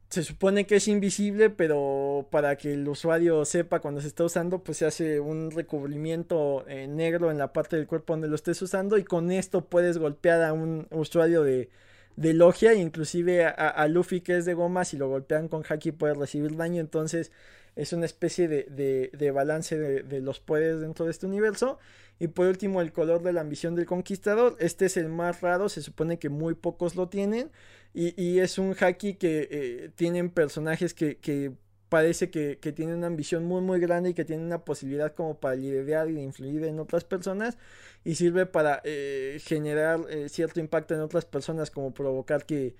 se 0.09 0.23
supone 0.23 0.65
que 0.65 0.77
es 0.77 0.87
invisible, 0.87 1.49
pero 1.49 2.27
para 2.31 2.55
que 2.57 2.73
el 2.73 2.87
usuario 2.87 3.43
sepa 3.45 3.79
cuando 3.79 4.01
se 4.01 4.07
está 4.07 4.23
usando, 4.23 4.63
pues 4.63 4.77
se 4.77 4.85
hace 4.85 5.19
un 5.19 5.51
recubrimiento 5.51 6.65
eh, 6.67 6.87
negro 6.87 7.31
en 7.31 7.37
la 7.37 7.51
parte 7.53 7.75
del 7.75 7.87
cuerpo 7.87 8.13
donde 8.13 8.27
lo 8.27 8.35
estés 8.35 8.61
usando 8.61 8.97
y 8.97 9.03
con 9.03 9.31
esto 9.31 9.65
puedes 9.65 9.97
golpear 9.97 10.43
a 10.43 10.53
un 10.53 10.87
usuario 10.91 11.43
de, 11.43 11.69
de 12.15 12.33
logia, 12.33 12.73
inclusive 12.73 13.45
a, 13.45 13.87
Luffy 13.87 14.21
que 14.21 14.37
es 14.37 14.45
de 14.45 14.53
goma, 14.53 14.85
si 14.85 14.97
lo 14.97 15.09
golpean 15.09 15.47
con 15.47 15.63
haki 15.67 15.91
puede 15.91 16.13
recibir 16.13 16.55
daño, 16.55 16.79
entonces 16.81 17.31
es 17.75 17.91
una 17.91 18.05
especie 18.05 18.47
de, 18.47 19.09
de, 19.11 19.31
balance 19.31 19.77
de, 19.77 20.21
los 20.21 20.39
poderes 20.39 20.79
dentro 20.79 21.05
de 21.05 21.11
este 21.11 21.25
universo. 21.25 21.77
Y 22.19 22.27
por 22.27 22.47
último, 22.47 22.81
el 22.81 22.93
color 22.93 23.21
de 23.21 23.33
la 23.33 23.41
ambición 23.41 23.75
del 23.75 23.85
conquistador. 23.85 24.55
Este 24.59 24.85
es 24.85 24.95
el 24.95 25.09
más 25.09 25.41
raro, 25.41 25.67
se 25.67 25.81
supone 25.81 26.17
que 26.17 26.29
muy 26.29 26.55
pocos 26.55 26.95
lo 26.95 27.09
tienen. 27.09 27.51
Y, 27.93 28.39
es 28.39 28.57
un 28.57 28.75
haki 28.79 29.15
que 29.15 29.47
eh, 29.51 29.91
tienen 29.95 30.29
personajes 30.29 30.93
que, 30.93 31.53
parece 31.89 32.29
que, 32.29 32.55
tienen 32.73 32.97
una 32.97 33.07
ambición 33.07 33.45
muy 33.45 33.61
muy 33.61 33.79
grande 33.79 34.09
y 34.09 34.13
que 34.13 34.25
tienen 34.25 34.45
una 34.45 34.65
posibilidad 34.65 35.13
como 35.13 35.39
para 35.39 35.55
liderar 35.55 36.09
y 36.09 36.19
influir 36.19 36.63
en 36.65 36.79
otras 36.79 37.05
personas 37.05 37.57
y 38.03 38.15
sirve 38.15 38.45
para 38.45 38.81
eh, 38.83 39.39
generar 39.43 40.01
eh, 40.09 40.27
cierto 40.29 40.59
impacto 40.59 40.93
en 40.93 41.01
otras 41.01 41.25
personas 41.25 41.71
como 41.71 41.93
provocar 41.93 42.45
que, 42.45 42.75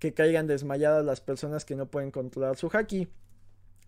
que 0.00 0.14
caigan 0.14 0.48
desmayadas 0.48 1.04
las 1.04 1.20
personas 1.20 1.64
que 1.64 1.76
no 1.76 1.86
pueden 1.86 2.10
controlar 2.10 2.56
su 2.56 2.68
haki 2.72 3.08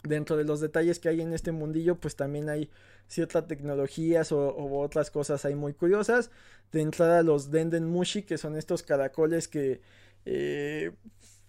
dentro 0.08 0.36
de 0.36 0.44
los 0.44 0.60
detalles 0.60 0.98
que 0.98 1.08
hay 1.08 1.20
en 1.20 1.32
este 1.32 1.52
mundillo, 1.52 1.96
pues 1.96 2.16
también 2.16 2.48
hay 2.48 2.70
ciertas 3.06 3.46
tecnologías 3.46 4.32
o, 4.32 4.54
otras 4.80 5.10
cosas 5.10 5.44
ahí 5.44 5.54
muy 5.54 5.74
curiosas. 5.74 6.30
De 6.72 6.80
entrada 6.80 7.22
los 7.22 7.50
Denden 7.50 7.86
Mushi, 7.86 8.22
que 8.22 8.38
son 8.38 8.56
estos 8.56 8.82
caracoles 8.82 9.48
que 9.48 9.80
eh, 10.24 10.92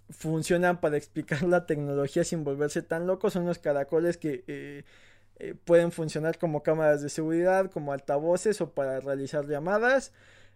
funcionan 0.09 0.79
para 0.79 0.97
explicar 0.97 1.43
la 1.43 1.65
tecnología 1.65 2.23
sin 2.23 2.43
volverse 2.43 2.81
tan 2.81 3.07
locos. 3.07 3.33
Son 3.33 3.45
los 3.45 3.59
caracoles 3.59 4.17
que 4.17 4.43
eh, 4.47 4.83
eh, 5.39 5.55
pueden 5.63 5.91
funcionar 5.91 6.37
como 6.37 6.63
cámaras 6.63 7.01
de 7.01 7.09
seguridad, 7.09 7.71
como 7.71 7.93
altavoces 7.93 8.61
o 8.61 8.71
para 8.71 8.99
realizar 8.99 9.47
llamadas. 9.47 10.11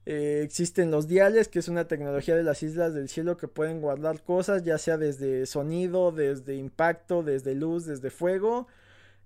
Existen 0.06 0.92
los 0.92 1.08
diales, 1.08 1.48
que 1.48 1.60
es 1.60 1.68
una 1.68 1.88
tecnología 1.88 2.36
de 2.36 2.44
las 2.44 2.64
islas 2.64 2.94
del 2.94 3.10
cielo 3.10 3.38
que 3.38 3.48
pueden 3.48 3.82
guardar 3.82 4.22
cosas, 4.24 4.64
ya 4.64 4.78
sea 4.78 4.98
desde 4.98 5.46
sonido, 5.46 6.12
desde 6.12 6.56
impacto, 6.56 7.24
desde 7.24 7.56
luz, 7.56 7.86
desde 7.86 8.10
fuego. 8.10 8.68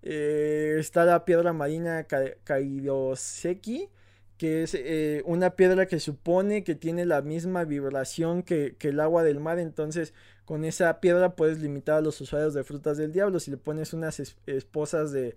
está 0.02 1.06
la 1.06 1.26
piedra 1.26 1.54
marina 1.54 2.06
Kairoseki, 2.44 3.90
que 4.38 4.64
es 4.64 4.76
eh, 4.76 5.24
una 5.26 5.52
piedra 5.52 5.88
que 5.88 6.00
supone 6.00 6.64
que 6.64 6.76
tiene 6.76 7.06
la 7.06 7.22
misma 7.22 7.64
vibración 7.66 8.44
que, 8.44 8.76
el 8.80 9.00
agua 9.00 9.24
del 9.24 9.40
mar, 9.40 9.60
entonces 9.60 10.14
con 10.46 10.64
esa 10.64 11.00
piedra 11.02 11.36
puedes 11.36 11.60
limitar 11.60 11.98
a 11.98 12.02
los 12.02 12.22
usuarios 12.22 12.54
de 12.54 12.64
frutas 12.64 12.98
del 12.98 13.12
diablo, 13.12 13.40
si 13.40 13.52
le 13.52 13.58
pones 13.58 13.94
unas 13.94 14.22
esposas 14.46 15.12
de, 15.12 15.36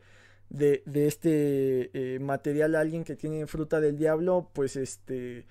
de, 0.51 0.83
este 1.07 1.91
eh, 1.95 2.19
material 2.19 2.75
alguien 2.75 3.05
que 3.05 3.17
tiene 3.17 3.47
fruta 3.47 3.81
del 3.81 3.97
diablo, 3.97 4.51
pues 4.53 4.77
este 4.77 5.47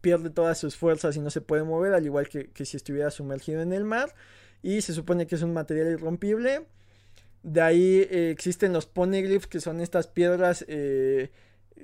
pierde 0.00 0.30
todas 0.30 0.58
sus 0.58 0.76
fuerzas 0.76 1.16
y 1.16 1.20
no 1.20 1.30
se 1.30 1.40
puede 1.40 1.64
mover, 1.64 1.94
al 1.94 2.04
igual 2.04 2.28
que, 2.28 2.64
si 2.64 2.76
estuviera 2.76 3.10
sumergido 3.10 3.60
en 3.60 3.72
el 3.72 3.82
mar, 3.82 4.14
y 4.62 4.80
se 4.82 4.92
supone 4.92 5.26
que 5.26 5.34
es 5.34 5.42
un 5.42 5.52
material 5.52 5.88
irrompible. 5.88 6.66
De 7.42 7.60
ahí 7.60 8.06
eh, 8.10 8.30
existen 8.30 8.72
los 8.72 8.86
poneglyphs, 8.86 9.48
que 9.48 9.60
son 9.60 9.80
estas 9.80 10.06
piedras 10.06 10.64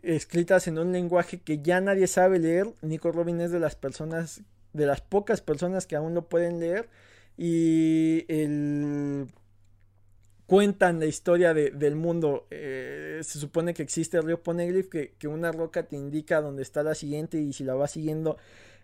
escritas 0.03 0.69
en 0.69 0.79
un 0.79 0.93
lenguaje 0.93 1.41
que 1.41 1.61
ya 1.63 1.81
nadie 1.81 2.07
sabe 2.07 2.39
leer. 2.39 2.73
Nico 2.83 3.13
Robin 3.13 3.41
es 3.41 3.51
de 3.51 3.61
las 3.61 3.77
personas, 3.77 4.43
de 4.73 4.87
las 4.87 5.01
pocas 5.01 5.41
personas 5.41 5.87
que 5.87 5.97
aún 5.97 6.15
lo 6.15 6.29
pueden 6.29 6.61
leer. 6.61 6.89
Y 7.37 8.25
el... 8.29 9.27
cuentan 10.53 11.01
la 11.01 11.07
historia 11.07 11.55
del 11.55 11.97
mundo. 11.97 12.47
Eh, 12.51 13.21
se 13.23 13.39
supone 13.39 13.73
que 13.73 13.83
existe 13.83 14.19
el 14.19 14.25
río 14.25 14.43
Poneglyph, 14.43 14.91
que, 14.91 15.15
que, 15.19 15.27
una 15.27 15.51
roca 15.51 15.85
te 15.85 15.97
indica 15.97 16.43
dónde 16.43 16.61
está 16.61 16.83
la 16.83 16.95
siguiente 16.95 17.39
y 17.39 17.55
si 17.55 17.65
la 17.65 17.73
vas 17.73 17.93
siguiendo 17.93 18.37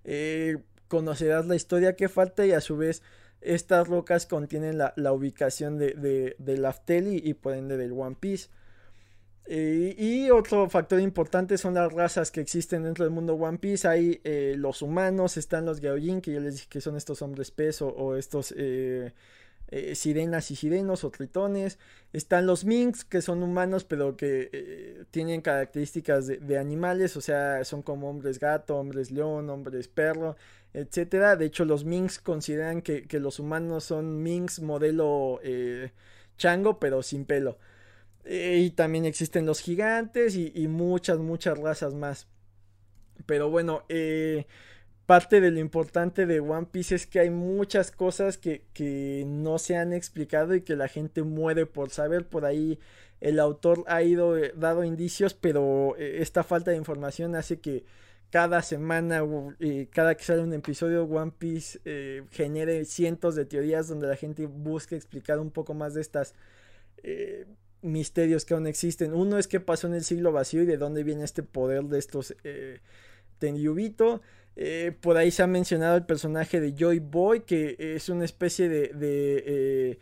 eh, 0.02 0.56
conocerás 0.88 1.44
la 1.46 1.56
historia 1.56 1.94
que 1.94 2.08
falta 2.08 2.46
y 2.46 2.52
a 2.52 2.62
su 2.62 2.78
vez 2.78 3.02
estas 3.42 3.86
rocas 3.86 4.24
contienen 4.24 4.78
la, 4.78 5.12
ubicación 5.12 5.76
de, 5.76 5.92
de, 5.92 6.36
del 6.38 6.64
Afteli 6.64 7.20
y 7.22 7.34
por 7.34 7.52
ende 7.52 7.76
del 7.76 7.92
One 7.92 8.16
Piece. 8.18 8.48
Eh, 9.44 9.94
y 9.98 10.30
otro 10.30 10.70
factor 10.70 11.00
importante 11.00 11.58
son 11.58 11.74
las 11.74 11.92
razas 11.92 12.30
que 12.30 12.40
existen 12.40 12.84
dentro 12.84 13.04
del 13.04 13.12
mundo 13.12 13.34
One 13.34 13.58
Piece. 13.58 13.86
Hay 13.86 14.22
eh, 14.24 14.54
los 14.56 14.80
humanos, 14.80 15.36
están 15.36 15.66
los 15.66 15.80
Gaojin, 15.80 16.22
que 16.22 16.32
yo 16.32 16.40
les 16.40 16.54
dije 16.54 16.66
que 16.70 16.80
son 16.80 16.96
estos 16.96 17.20
hombres 17.20 17.50
peso 17.50 17.88
o 17.88 18.16
estos 18.16 18.54
sirenas 19.94 20.50
y 20.50 20.56
sirenos 20.56 21.04
o 21.04 21.10
tritones. 21.10 21.78
Están 22.12 22.46
los 22.46 22.64
Minks, 22.64 23.04
que 23.04 23.22
son 23.22 23.42
humanos, 23.42 23.84
pero 23.84 24.16
que 24.16 25.04
tienen 25.10 25.40
características 25.40 26.26
de, 26.26 26.58
animales, 26.58 27.16
o 27.16 27.20
sea, 27.20 27.64
son 27.64 27.82
como 27.82 28.08
hombres 28.08 28.38
gato, 28.38 28.76
hombres 28.76 29.10
león, 29.10 29.50
hombres 29.50 29.88
perro, 29.88 30.36
etcétera. 30.72 31.36
De 31.36 31.46
hecho, 31.46 31.64
los 31.64 31.84
Minks 31.84 32.18
consideran 32.18 32.82
que, 32.82 33.06
los 33.20 33.38
humanos 33.38 33.84
son 33.84 34.22
Minks 34.22 34.60
modelo 34.60 35.40
chango, 36.38 36.78
pero 36.78 37.02
sin 37.02 37.26
pelo. 37.26 37.58
Eh, 38.24 38.58
y 38.62 38.70
también 38.70 39.04
existen 39.04 39.46
los 39.46 39.60
gigantes 39.60 40.36
y, 40.36 40.68
muchas, 40.68 41.18
muchas 41.18 41.58
razas 41.58 41.94
más. 41.94 42.28
Pero 43.26 43.50
bueno, 43.50 43.84
eh, 43.88 44.46
parte 45.08 45.40
de 45.40 45.50
lo 45.50 45.58
importante 45.58 46.26
de 46.26 46.38
One 46.38 46.66
Piece 46.70 46.94
es 46.94 47.06
que 47.06 47.18
hay 47.18 47.30
muchas 47.30 47.90
cosas 47.90 48.36
que, 48.36 49.24
no 49.26 49.58
se 49.58 49.76
han 49.76 49.94
explicado 49.94 50.54
y 50.54 50.60
que 50.60 50.76
la 50.76 50.86
gente 50.86 51.22
muere 51.22 51.64
por 51.64 51.88
saber. 51.88 52.28
Por 52.28 52.44
ahí 52.44 52.78
el 53.20 53.40
autor 53.40 53.84
ha 53.86 54.02
ido 54.02 54.36
eh, 54.36 54.52
dado 54.54 54.84
indicios, 54.84 55.32
pero 55.32 55.96
esta 55.96 56.44
falta 56.44 56.72
de 56.72 56.76
información 56.76 57.34
hace 57.36 57.58
que 57.58 57.84
cada 58.30 58.60
semana, 58.60 59.24
cada 59.90 60.14
que 60.14 60.24
sale 60.24 60.42
un 60.42 60.52
episodio, 60.52 61.04
One 61.04 61.32
Piece 61.38 61.80
genere 62.30 62.84
cientos 62.84 63.34
de 63.34 63.46
teorías 63.46 63.88
donde 63.88 64.06
la 64.08 64.16
gente 64.16 64.44
busca 64.44 64.94
explicar 64.94 65.38
un 65.40 65.50
poco 65.50 65.72
más 65.72 65.94
de 65.94 66.02
estas 66.02 66.34
misterios 67.82 68.44
que 68.44 68.54
aún 68.54 68.66
existen. 68.66 69.14
Uno 69.14 69.38
es 69.38 69.48
qué 69.48 69.60
pasó 69.60 69.86
en 69.86 69.94
el 69.94 70.04
siglo 70.04 70.32
vacío 70.32 70.62
y 70.62 70.66
de 70.66 70.76
dónde 70.76 71.04
viene 71.04 71.24
este 71.24 71.42
poder 71.42 71.84
de 71.84 71.98
estos 71.98 72.36
eh, 72.44 72.80
Tenyubito. 73.38 74.20
Eh, 74.60 74.92
por 75.00 75.16
ahí 75.16 75.30
se 75.30 75.42
ha 75.42 75.46
mencionado 75.46 75.96
el 75.96 76.04
personaje 76.04 76.60
de 76.60 76.74
Joy 76.76 76.98
Boy, 76.98 77.42
que 77.42 77.76
es 77.78 78.08
una 78.08 78.24
especie 78.24 78.68
de, 78.68 78.90
eh, 79.00 79.98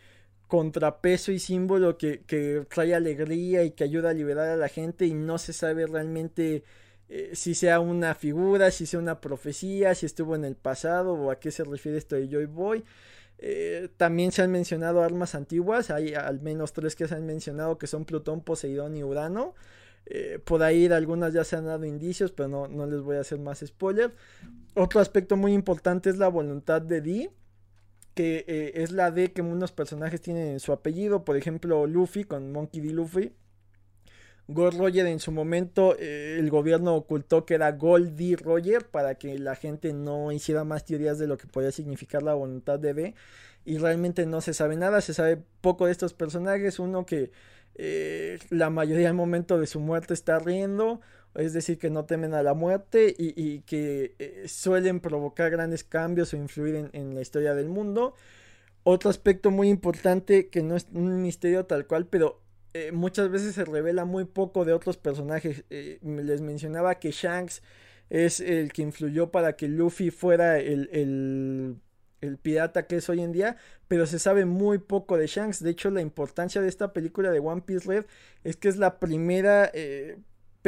contrapeso 0.47 1.31
y 1.33 1.39
símbolo 1.39 1.99
que, 1.99 2.23
trae 2.71 2.95
alegría 2.95 3.65
y 3.65 3.73
que 3.73 3.85
ayuda 3.85 4.11
a 4.11 4.15
liberar 4.15 4.49
a 4.49 4.57
la 4.57 4.69
gente 4.69 5.07
y 5.07 5.15
no 5.15 5.39
se 5.39 5.53
sabe 5.53 5.87
realmente 5.87 6.65
si 7.33 7.55
sea 7.55 7.79
una 7.81 8.15
figura, 8.17 8.71
si 8.73 8.87
sea 8.87 8.99
una 8.99 9.21
profecía, 9.21 9.95
si 9.95 10.07
estuvo 10.07 10.35
en 10.35 10.45
el 10.45 10.57
pasado 10.57 11.13
o 11.15 11.31
a 11.31 11.39
qué 11.39 11.51
se 11.53 11.63
refiere 11.63 11.99
esto 11.99 12.17
de 12.17 12.29
Joy 12.29 12.47
Boy. 12.47 12.85
Eh, 13.39 13.91
también 13.97 14.33
se 14.33 14.43
han 14.43 14.51
mencionado 14.51 15.03
armas 15.03 15.35
antiguas, 15.35 15.91
hay 15.91 16.15
al 16.15 16.41
menos 16.41 16.73
tres 16.73 16.97
que 16.97 17.07
se 17.07 17.15
han 17.15 17.27
mencionado 17.27 17.77
que 17.77 17.87
son 17.87 18.05
Plutón, 18.05 18.43
Poseidón 18.43 18.97
y 18.97 19.05
Urano. 19.05 19.55
Eh, 20.07 20.39
por 20.43 20.63
ahí 20.63 20.87
algunas 20.87 21.33
ya 21.33 21.45
se 21.45 21.57
han 21.57 21.67
dado 21.67 21.85
indicios, 21.85 22.33
pero 22.33 22.69
no, 22.69 22.87
les 22.87 23.01
voy 23.01 23.17
a 23.17 23.21
hacer 23.21 23.39
más 23.39 23.59
spoiler. 23.67 24.15
Otro 24.75 25.01
aspecto 25.01 25.37
muy 25.37 25.53
importante 25.53 26.11
es 26.11 26.17
la 26.17 26.29
voluntad 26.29 26.81
de 26.81 27.01
Dee, 27.01 27.31
que 28.15 28.45
eh, 28.47 28.73
es 28.77 28.93
la 28.93 29.11
D 29.11 29.33
que 29.33 29.43
unos 29.43 29.73
personajes 29.73 30.21
tienen 30.21 30.49
en 30.49 30.61
su 30.61 30.73
apellido, 30.73 31.25
por 31.25 31.37
ejemplo 31.37 31.87
Luffy 31.87 32.25
con 32.25 32.53
Monkey 32.53 32.81
D. 32.81 32.93
Luffy. 32.93 33.33
Gold 34.49 34.79
Roger 34.79 35.07
en 35.07 35.19
su 35.19 35.33
momento 35.33 35.97
el 35.99 36.49
gobierno 36.51 36.95
ocultó 36.95 37.45
que 37.45 37.55
era 37.55 37.73
Gold 37.73 38.15
D. 38.15 38.37
Roger 38.37 38.87
para 38.87 39.17
que 39.17 39.41
la 39.41 39.57
gente 39.57 39.93
no 39.93 40.31
hiciera 40.31 40.63
más 40.63 40.85
teorías 40.85 41.19
de 41.19 41.27
lo 41.27 41.37
que 41.37 41.49
podía 41.49 41.73
significar 41.73 42.23
la 42.23 42.35
voluntad 42.35 42.79
de 42.79 42.95
D 42.95 43.15
y 43.67 43.79
realmente 43.79 44.25
no 44.25 44.41
se 44.41 44.55
sabe 44.55 44.77
nada, 44.77 45.01
se 45.01 45.13
sabe 45.13 45.43
poco 45.61 45.87
de 45.87 45.93
estos 45.93 46.15
personajes, 46.15 46.79
uno 46.79 47.05
que 47.05 47.33
eh, 47.79 48.39
la 48.51 48.71
mayoría 48.71 49.07
del 49.07 49.15
momento 49.15 49.59
de 49.59 49.67
su 49.67 49.81
muerte 49.81 50.15
está 50.15 50.39
riendo, 50.39 51.01
es 51.35 51.53
decir, 51.53 51.79
que 51.79 51.91
no 51.91 52.07
temen 52.07 52.33
a 52.33 52.43
la 52.43 52.55
muerte 52.55 53.15
y, 53.19 53.61
que 53.61 54.15
eh, 54.19 54.45
suelen 54.49 55.01
provocar 55.01 55.51
grandes 55.51 55.85
cambios 55.85 56.33
o 56.33 56.37
influir 56.37 56.89
en, 56.93 57.15
la 57.15 57.21
historia 57.21 57.55
del 57.55 57.69
mundo. 57.69 58.15
Otro 58.83 59.11
aspecto 59.11 59.51
muy 59.51 59.69
importante 59.69 60.49
que 60.49 60.63
no 60.63 60.77
es 60.77 60.87
un 60.93 61.21
misterio 61.21 61.67
tal 61.67 61.87
cual, 61.87 62.07
pero 62.07 62.41
eh, 62.73 62.93
muchas 62.93 63.31
veces 63.31 63.55
se 63.55 63.65
revela 63.65 64.07
muy 64.07 64.25
poco 64.25 64.65
de 64.65 64.73
otros 64.73 64.97
personajes. 64.97 65.65
les 65.69 66.41
mencionaba 66.41 66.99
que 66.99 67.11
Shanks 67.11 67.63
es 68.09 68.41
el 68.41 68.73
que 68.73 68.83
influyó 68.83 69.31
para 69.31 69.57
que 69.57 69.69
Luffy 69.69 70.11
fuera 70.11 70.59
el 70.59 70.89
el 70.93 71.77
pirata 72.37 72.87
que 72.87 72.97
es 72.97 73.09
hoy 73.09 73.21
en 73.21 73.33
día, 73.33 73.57
pero 73.89 74.07
se 74.07 74.19
sabe 74.19 74.45
muy 74.45 74.79
poco 74.79 75.17
de 75.17 75.27
Shanks. 75.27 75.63
De 75.63 75.71
hecho, 75.71 75.91
la 75.91 76.01
importancia 76.01 76.61
de 76.61 76.69
esta 76.69 76.93
película 76.93 77.31
de 77.31 77.39
One 77.39 77.63
Piece 77.63 77.89
Red 77.89 78.05
es 78.45 78.57
que 78.57 78.69
es 78.69 78.77
la 78.77 78.99
primera 78.99 79.71
eh, 79.73 80.19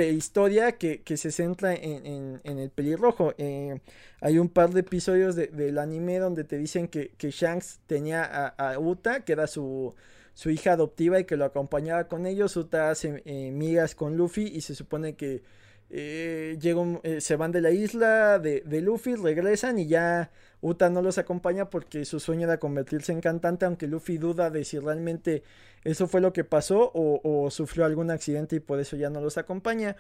historia 0.06 0.72
que, 0.72 1.02
se 1.16 1.32
centra 1.32 1.74
en, 1.74 2.40
el 2.44 2.70
pelirrojo. 2.70 3.34
Eh, 3.38 3.80
hay 4.20 4.38
un 4.38 4.48
par 4.48 4.70
de 4.70 4.80
episodios 4.80 5.34
del 5.34 5.78
anime 5.78 6.18
donde 6.18 6.44
te 6.44 6.56
dicen 6.56 6.88
que, 6.88 7.10
Shanks 7.18 7.80
tenía 7.86 8.24
a, 8.24 8.78
Uta, 8.78 9.24
que 9.24 9.32
era 9.32 9.46
su, 9.46 9.94
su, 10.34 10.50
hija 10.50 10.72
adoptiva 10.72 11.18
y 11.18 11.24
que 11.24 11.36
lo 11.36 11.44
acompañaba 11.44 12.06
con 12.06 12.26
ellos. 12.26 12.56
Uta 12.56 12.90
hace 12.90 13.22
eh, 13.24 13.50
migas 13.50 13.94
con 13.94 14.16
Luffy 14.16 14.46
y 14.46 14.60
se 14.60 14.74
supone 14.74 15.16
que 15.16 15.42
eh, 15.90 16.58
eh, 17.02 17.20
se 17.20 17.36
van 17.36 17.52
de 17.52 17.60
la 17.60 17.70
isla 17.70 18.38
de, 18.38 18.80
Luffy, 18.82 19.14
regresan 19.14 19.78
y 19.78 19.86
ya 19.86 20.30
Uta 20.60 20.90
no 20.90 21.02
los 21.02 21.18
acompaña 21.18 21.70
porque 21.70 22.04
su 22.04 22.20
sueño 22.20 22.44
era 22.44 22.58
convertirse 22.58 23.12
en 23.12 23.20
cantante, 23.20 23.64
aunque 23.64 23.86
Luffy 23.86 24.18
duda 24.18 24.50
de 24.50 24.64
si 24.64 24.78
realmente 24.78 25.44
eso 25.84 26.08
fue 26.08 26.20
lo 26.20 26.32
que 26.32 26.44
pasó 26.44 26.90
o, 26.94 27.50
sufrió 27.50 27.84
algún 27.84 28.10
accidente 28.10 28.56
y 28.56 28.60
por 28.60 28.80
eso 28.80 28.96
ya 28.96 29.08
no 29.10 29.20
los 29.20 29.38
acompaña. 29.38 29.96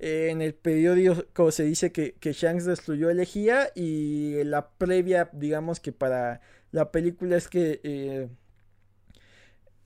Eh, 0.00 0.28
en 0.30 0.42
el 0.42 0.54
periódico 0.54 1.50
se 1.50 1.64
dice 1.64 1.92
que, 1.92 2.14
que 2.14 2.32
Shanks 2.32 2.64
destruyó 2.64 3.10
Elegía 3.10 3.70
y 3.74 4.42
la 4.44 4.70
previa, 4.70 5.28
digamos 5.32 5.80
que 5.80 5.92
para 5.92 6.40
la 6.72 6.90
película 6.90 7.36
es 7.36 7.48
que 7.48 8.28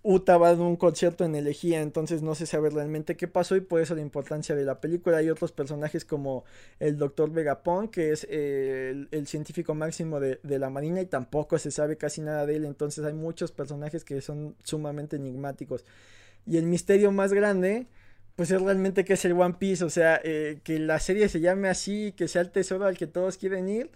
Uta 0.04 0.36
va 0.36 0.50
a 0.50 0.54
un 0.54 0.74
concierto 0.74 1.24
en 1.24 1.36
Elegía, 1.36 1.80
entonces 1.80 2.22
no 2.22 2.34
se 2.34 2.44
sabe 2.44 2.70
realmente 2.70 3.16
qué 3.16 3.28
pasó 3.28 3.54
y 3.54 3.60
por 3.60 3.80
eso 3.80 3.94
la 3.94 4.00
importancia 4.00 4.56
de 4.56 4.64
la 4.64 4.80
película. 4.80 5.18
Hay 5.18 5.30
otros 5.30 5.52
personajes 5.52 6.04
como 6.04 6.44
el 6.80 6.98
Dr. 6.98 7.30
Vegapunk, 7.30 7.92
que 7.92 8.10
es 8.10 8.26
eh, 8.28 9.06
el, 9.12 9.26
científico 9.28 9.74
máximo 9.74 10.18
de, 10.18 10.40
la 10.42 10.70
Marina 10.70 11.00
y 11.00 11.06
tampoco 11.06 11.56
se 11.56 11.70
sabe 11.70 11.96
casi 11.96 12.20
nada 12.20 12.46
de 12.46 12.56
él, 12.56 12.64
entonces 12.64 13.04
hay 13.04 13.12
muchos 13.12 13.52
personajes 13.52 14.04
que 14.04 14.20
son 14.20 14.56
sumamente 14.64 15.16
enigmáticos. 15.16 15.84
Y 16.46 16.56
el 16.56 16.64
misterio 16.64 17.12
más 17.12 17.32
grande, 17.32 17.86
pues 18.34 18.50
es 18.50 18.60
realmente 18.60 19.04
que 19.04 19.12
es 19.12 19.24
el 19.24 19.34
One 19.34 19.54
Piece, 19.60 19.84
o 19.84 19.90
sea, 19.90 20.20
eh, 20.24 20.58
que 20.64 20.80
la 20.80 20.98
serie 20.98 21.28
se 21.28 21.40
llame 21.40 21.68
así, 21.68 22.12
que 22.16 22.26
sea 22.26 22.42
el 22.42 22.50
tesoro 22.50 22.86
al 22.86 22.98
que 22.98 23.06
todos 23.06 23.38
quieren 23.38 23.68
ir, 23.68 23.90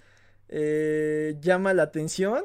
eh, 0.49 1.37
llama 1.41 1.75
la 1.75 1.83
atención 1.83 2.45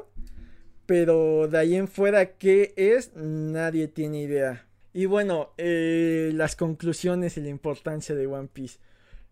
pero 0.92 1.48
de 1.48 1.56
ahí 1.56 1.74
en 1.74 1.88
fuera, 1.88 2.34
¿qué 2.36 2.74
es? 2.76 3.16
Nadie 3.16 3.88
tiene 3.88 4.20
idea. 4.20 4.66
Y 4.92 5.06
bueno, 5.06 5.54
eh, 5.56 6.32
las 6.34 6.54
conclusiones 6.54 7.38
y 7.38 7.40
la 7.40 7.48
importancia 7.48 8.14
de 8.14 8.26
One 8.26 8.50
Piece. 8.52 8.78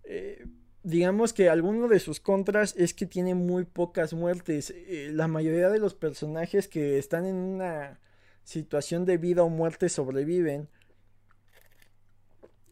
Eh, 0.05 0.47
digamos 0.85 1.35
que 1.35 1.51
alguno 1.51 1.87
de 1.87 2.01
sus 2.01 2.19
contras 2.19 2.75
es 2.79 2.95
que 2.95 3.05
tiene 3.05 3.35
muy 3.35 3.65
pocas 3.65 4.15
muertes. 4.15 4.73
Eh, 4.75 5.11
la 5.13 5.29
mayoría 5.29 5.69
de 5.69 5.79
los 5.79 5.95
personajes 5.95 6.67
que 6.67 6.99
están 6.99 7.27
en 7.27 7.37
una 7.37 8.01
situación 8.43 9.05
de 9.05 9.19
vida 9.19 9.43
o 9.43 9.51
muerte 9.51 9.91
sobreviven. 9.91 10.67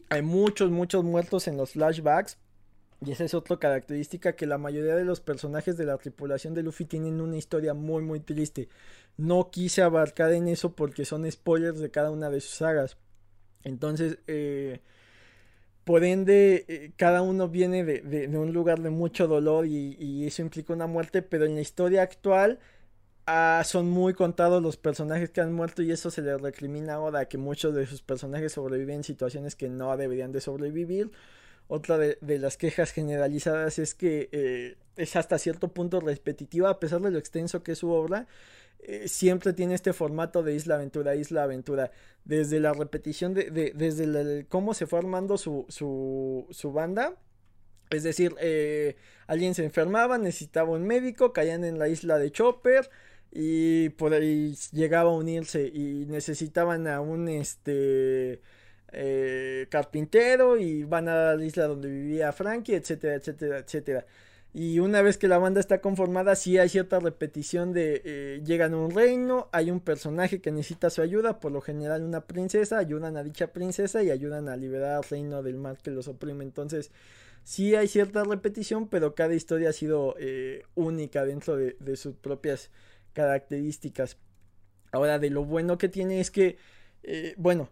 Hay 0.09 0.22
muchos, 0.22 0.70
muchos 0.70 1.05
muertos 1.05 1.47
en 1.47 1.59
los 1.59 1.72
flashbacks. 1.72 2.39
Y 3.01 3.12
esa 3.12 3.24
es 3.24 3.34
otra 3.34 3.59
característica 3.59 4.34
que 4.34 4.46
la 4.46 4.59
mayoría 4.59 4.96
de 4.96 5.05
los 5.05 5.20
personajes 5.20 5.76
de 5.76 5.86
la 5.86 5.99
tripulación 5.99 6.55
de 6.55 6.62
Luffy 6.64 6.84
tienen 6.84 7.20
una 7.20 7.36
historia 7.36 7.74
muy 7.74 8.03
muy 8.03 8.20
triste. 8.20 8.68
No 9.16 9.51
quise 9.51 9.82
abarcar 9.82 10.32
en 10.32 10.49
eso 10.49 10.74
porque 10.74 11.05
son 11.05 11.30
spoilers 11.30 11.78
de 11.78 11.90
cada 11.90 12.11
una 12.11 12.30
de 12.30 12.40
sus 12.40 12.55
sagas. 12.57 12.96
Entonces, 13.62 14.18
eh, 14.26 14.80
por 15.84 16.05
ende, 16.05 16.66
eh, 16.68 16.92
cada 16.96 17.22
uno 17.22 17.49
viene 17.49 17.84
de, 17.84 18.28
un 18.36 18.53
lugar 18.53 18.80
de 18.80 18.90
mucho 18.90 19.26
dolor 19.26 19.66
y, 19.66 20.26
eso 20.26 20.42
implica 20.42 20.72
una 20.72 20.86
muerte, 20.86 21.22
pero 21.22 21.46
en 21.46 21.55
la 21.55 21.62
historia 21.62 22.03
actual 22.03 22.59
ah, 23.26 23.62
son 23.64 23.88
muy 23.88 24.14
contados 24.14 24.62
los 24.62 24.76
personajes 24.76 25.30
que 25.30 25.40
han 25.40 25.53
muerto 25.53 25.82
y 25.82 25.90
eso 25.90 26.11
se 26.11 26.22
le 26.22 26.36
recrimina 26.36 26.94
ahora 26.94 27.26
que 27.26 27.38
muchos 27.38 27.74
de 27.74 27.86
sus 27.86 28.03
personajes 28.03 28.53
sobreviven 28.53 28.96
en 28.96 29.05
situaciones 29.05 29.57
que 29.57 29.68
no 29.68 29.96
deberían 29.96 30.32
de 30.32 30.40
sobrevivir. 30.40 31.11
Otra 31.69 31.99
de, 31.99 32.16
las 32.39 32.57
quejas 32.57 32.93
generalizadas 32.93 33.79
es 33.79 33.95
que 33.95 34.29
eh, 34.33 34.77
es 34.97 35.16
hasta 35.16 35.39
cierto 35.39 35.69
punto 35.69 36.01
repetitiva 36.01 36.71
a 36.71 36.81
pesar 36.81 37.01
de 37.01 37.11
lo 37.11 37.19
extenso 37.19 37.62
que 37.62 37.73
es 37.73 37.79
su 37.79 37.91
obra 37.91 38.27
eh, 38.81 39.09
siempre 39.09 39.53
tiene 39.53 39.75
este 39.75 39.93
formato 39.93 40.43
de 40.43 40.55
isla 40.55 40.77
aventura, 40.77 41.14
isla 41.14 41.43
aventura. 41.43 41.91
Desde 42.25 42.61
la 42.61 42.73
repetición 42.73 43.35
de, 43.35 43.73
desde 43.75 44.47
cómo 44.47 44.75
se 44.75 44.87
fue 44.87 44.99
armando 44.99 45.39
su, 45.39 45.66
su, 45.69 46.73
banda. 46.73 47.16
Es 47.91 48.03
decir, 48.03 48.35
eh, 48.41 48.97
alguien 49.27 49.55
se 49.55 49.64
enfermaba, 49.64 50.19
necesitaba 50.19 50.71
un 50.71 50.87
médico, 50.87 51.33
caían 51.33 51.64
en 51.64 51.79
la 51.79 51.89
isla 51.89 52.19
de 52.19 52.31
Chopper 52.31 52.91
y 53.33 53.91
por 53.91 54.12
ahí 54.12 54.55
llegaba 54.73 55.11
a 55.11 55.14
unirse 55.14 55.66
y 55.66 56.07
necesitaban 56.07 56.87
a 56.87 57.01
un 57.01 57.29
este 57.29 58.43
eh, 58.93 59.66
carpintero 59.70 60.57
y 60.57 60.84
van 60.84 61.09
a 61.09 61.34
la 61.34 61.45
isla 61.45 61.66
donde 61.66 61.89
vivía 61.89 62.32
Frankie, 62.32 62.74
etcétera, 62.74 63.14
etcétera, 63.14 63.59
etcétera. 63.59 64.07
Y 64.55 64.80
una 64.80 65.03
vez 65.03 65.18
que 65.18 65.28
la 65.28 65.39
banda 65.39 65.61
está 65.61 65.80
conformada, 65.80 66.34
sí 66.34 66.59
hay 66.59 66.70
cierta 66.70 66.99
repetición 66.99 67.72
de 67.72 68.01
eh, 68.05 68.43
llegan 68.45 68.72
a 68.72 68.78
un 68.78 68.91
reino, 68.91 69.49
hay 69.53 69.70
un 69.70 69.80
personaje 69.80 70.41
que 70.41 70.51
necesita 70.51 70.89
su 70.89 71.03
ayuda, 71.03 71.39
por 71.39 71.53
lo 71.53 71.61
general 71.61 72.03
una 72.03 72.26
princesa, 72.26 72.78
ayudan 72.78 73.16
a 73.18 73.22
dicha 73.22 73.53
princesa 73.53 74.03
y 74.03 74.11
ayudan 74.11 74.49
a 74.49 74.57
liberar 74.57 74.97
al 74.97 75.05
reino 75.05 75.43
del 75.43 75.57
mal 75.59 75.76
que 75.78 75.91
los 75.91 76.09
oprime. 76.09 76.45
Entonces, 76.45 76.91
sí 77.45 77.74
hay 77.74 77.89
cierta 77.89 78.24
repetición, 78.24 78.89
pero 78.89 79.14
cada 79.14 79.34
historia 79.34 79.68
ha 79.68 79.72
sido 79.74 80.14
eh, 80.18 80.64
única 80.74 81.24
dentro 81.26 81.57
de, 81.57 81.76
de 81.78 81.97
sus 81.97 82.16
propias 82.16 82.70
características. 83.12 84.16
Ahora, 84.93 85.18
de 85.18 85.30
lo 85.30 85.45
bueno 85.45 85.76
que 85.76 85.89
tiene 85.89 86.20
es 86.20 86.30
que, 86.30 86.57
eh, 87.03 87.34
bueno, 87.36 87.68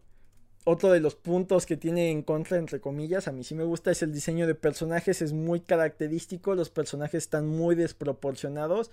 otro 0.68 0.90
de 0.90 0.98
los 0.98 1.14
puntos 1.14 1.64
que 1.64 1.76
tiene 1.76 2.10
en 2.10 2.22
contra, 2.22 2.58
entre 2.58 2.80
comillas, 2.80 3.28
a 3.28 3.32
mí 3.32 3.44
sí 3.44 3.54
me 3.54 3.62
gusta, 3.62 3.92
es 3.92 4.02
el 4.02 4.12
diseño 4.12 4.48
de 4.48 4.56
personajes, 4.56 5.22
es 5.22 5.32
muy 5.32 5.60
característico, 5.60 6.56
los 6.56 6.70
personajes 6.70 7.22
están 7.22 7.46
muy 7.46 7.76
desproporcionados, 7.76 8.90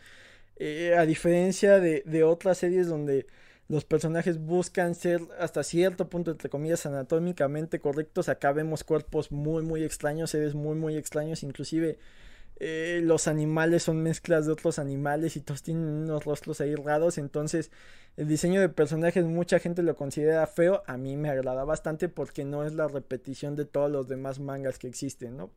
eh, 0.57 0.93
a 0.95 1.07
diferencia 1.07 1.79
de, 1.79 2.23
otras 2.23 2.59
series 2.59 2.87
donde 2.87 3.25
los 3.69 3.85
personajes 3.85 4.37
buscan 4.37 4.93
ser 4.93 5.21
hasta 5.39 5.63
cierto 5.63 6.09
punto, 6.09 6.29
entre 6.29 6.47
comillas, 6.47 6.85
anatómicamente 6.85 7.79
correctos, 7.79 8.29
acá 8.29 8.51
vemos 8.51 8.83
cuerpos 8.83 9.31
muy, 9.31 9.63
muy 9.63 9.83
extraños, 9.83 10.29
seres 10.29 10.53
muy, 10.53 10.75
muy 10.75 10.95
extraños, 10.95 11.41
inclusive 11.41 11.97
eh, 12.59 13.01
los 13.03 13.27
animales 13.27 13.83
son 13.83 14.01
mezclas 14.01 14.45
de 14.45 14.53
otros 14.53 14.79
animales 14.79 15.35
y 15.35 15.41
todos 15.41 15.63
tienen 15.63 15.85
unos 15.85 16.25
rostros 16.25 16.61
ahí 16.61 16.75
raros, 16.75 17.17
entonces 17.17 17.71
el 18.15 18.27
diseño 18.27 18.61
de 18.61 18.69
personajes 18.69 19.25
mucha 19.25 19.59
gente 19.59 19.81
lo 19.83 19.95
considera 19.95 20.45
feo, 20.47 20.83
a 20.85 20.97
mí 20.97 21.17
me 21.17 21.29
agrada 21.29 21.63
bastante 21.63 22.09
porque 22.09 22.45
no 22.45 22.63
es 22.63 22.73
la 22.73 22.87
repetición 22.87 23.55
de 23.55 23.65
todos 23.65 23.91
los 23.91 24.07
demás 24.07 24.39
mangas 24.39 24.77
que 24.77 24.87
existen, 24.87 25.37
¿no? 25.37 25.51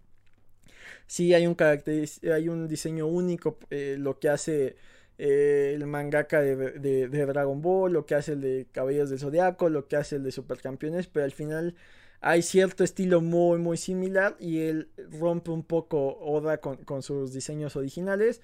Sí 1.06 1.34
hay 1.34 1.46
un 1.46 1.56
hay 1.60 2.48
un 2.48 2.68
diseño 2.68 3.06
único, 3.06 3.58
eh, 3.70 3.96
lo 3.98 4.18
que 4.18 4.28
hace 4.28 4.76
eh, 5.18 5.72
el 5.74 5.86
mangaka 5.86 6.40
de, 6.40 7.08
Dragon 7.08 7.62
Ball, 7.62 7.92
lo 7.92 8.04
que 8.06 8.14
hace 8.14 8.32
el 8.32 8.40
de 8.40 8.66
Caballeros 8.72 9.10
del 9.10 9.18
Zodiaco, 9.18 9.68
lo 9.68 9.88
que 9.88 9.96
hace 9.96 10.16
el 10.16 10.24
de 10.24 10.32
Supercampeones, 10.32 11.06
pero 11.06 11.24
al 11.24 11.32
final 11.32 11.74
hay 12.20 12.42
cierto 12.42 12.84
estilo 12.84 13.20
muy 13.20 13.58
muy 13.58 13.76
similar 13.76 14.36
y 14.40 14.60
él 14.60 14.88
rompe 15.18 15.50
un 15.50 15.62
poco 15.62 16.18
Oda 16.20 16.58
con, 16.58 16.76
con 16.78 17.02
sus 17.02 17.32
diseños 17.32 17.76
originales. 17.76 18.40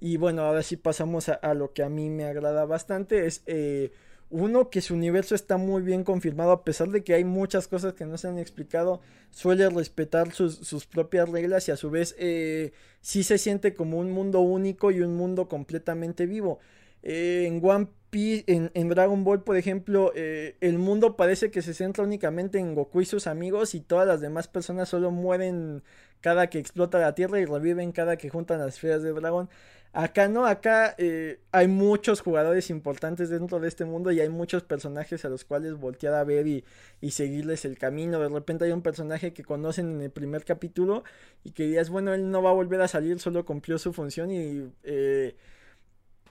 Y 0.00 0.16
bueno, 0.16 0.42
ahora 0.42 0.62
sí 0.62 0.76
pasamos 0.76 1.28
a, 1.28 1.54
lo 1.54 1.72
que 1.72 1.82
a 1.82 1.88
mí 1.88 2.08
me 2.08 2.24
agrada 2.24 2.64
bastante. 2.64 3.26
Es 3.26 3.42
eh, 3.46 3.90
uno 4.30 4.70
que 4.70 4.80
su 4.80 4.94
universo 4.94 5.34
está 5.34 5.56
muy 5.56 5.82
bien 5.82 6.04
confirmado. 6.04 6.52
A 6.52 6.64
pesar 6.64 6.88
de 6.90 7.02
que 7.02 7.14
hay 7.14 7.24
muchas 7.24 7.66
cosas 7.66 7.94
que 7.94 8.06
no 8.06 8.16
se 8.16 8.28
han 8.28 8.38
explicado. 8.38 9.00
Suele 9.30 9.68
respetar 9.68 10.32
sus, 10.32 10.86
propias 10.86 11.28
reglas. 11.28 11.66
Y 11.66 11.72
a 11.72 11.76
su 11.76 11.90
vez 11.90 12.14
eh, 12.18 12.72
sí 13.00 13.24
se 13.24 13.38
siente 13.38 13.74
como 13.74 13.98
un 13.98 14.12
mundo 14.12 14.40
único 14.40 14.92
y 14.92 15.00
un 15.00 15.16
mundo 15.16 15.48
completamente 15.48 16.26
vivo. 16.26 16.60
Eh, 17.02 17.46
en 17.48 17.60
One 17.64 17.88
Piece, 18.10 18.44
en, 18.46 18.88
Dragon 18.88 19.24
Ball, 19.24 19.42
por 19.42 19.56
ejemplo, 19.56 20.12
el 20.14 20.78
mundo 20.78 21.16
parece 21.16 21.50
que 21.50 21.62
se 21.62 21.74
centra 21.74 22.04
únicamente 22.04 22.58
en 22.58 22.74
Goku 22.74 23.00
y 23.00 23.04
sus 23.04 23.26
amigos. 23.26 23.74
Y 23.74 23.80
todas 23.80 24.06
las 24.06 24.20
demás 24.20 24.48
personas 24.48 24.88
solo 24.88 25.10
mueren 25.10 25.82
cada 26.20 26.48
que 26.48 26.58
explota 26.58 26.98
la 26.98 27.14
tierra 27.14 27.40
y 27.40 27.44
reviven 27.44 27.92
cada 27.92 28.16
que 28.16 28.30
juntan 28.30 28.58
las 28.58 28.74
esferas 28.74 29.02
de 29.02 29.12
dragón. 29.12 29.48
Acá 29.92 30.28
no, 30.28 30.46
acá 30.46 30.94
eh, 30.98 31.40
hay 31.50 31.66
muchos 31.66 32.20
jugadores 32.20 32.68
importantes 32.68 33.30
dentro 33.30 33.58
de 33.58 33.68
este 33.68 33.86
mundo 33.86 34.12
y 34.12 34.20
hay 34.20 34.28
muchos 34.28 34.62
personajes 34.62 35.24
a 35.24 35.30
los 35.30 35.44
cuales 35.44 35.74
voltear 35.74 36.14
a 36.14 36.24
ver 36.24 36.46
y, 36.46 36.64
seguirles 37.10 37.64
el 37.64 37.78
camino. 37.78 38.20
De 38.20 38.28
repente 38.28 38.66
hay 38.66 38.72
un 38.72 38.82
personaje 38.82 39.32
que 39.32 39.42
conocen 39.44 39.94
en 39.94 40.02
el 40.02 40.10
primer 40.10 40.44
capítulo 40.44 41.04
y 41.42 41.52
que 41.52 41.64
dirías, 41.64 41.88
bueno, 41.88 42.12
él 42.12 42.30
no 42.30 42.42
va 42.42 42.50
a 42.50 42.52
volver 42.52 42.82
a 42.82 42.88
salir, 42.88 43.18
solo 43.18 43.44
cumplió 43.46 43.78
su 43.78 43.92
función 43.92 44.30
y 44.30 44.70
eh, 44.84 45.36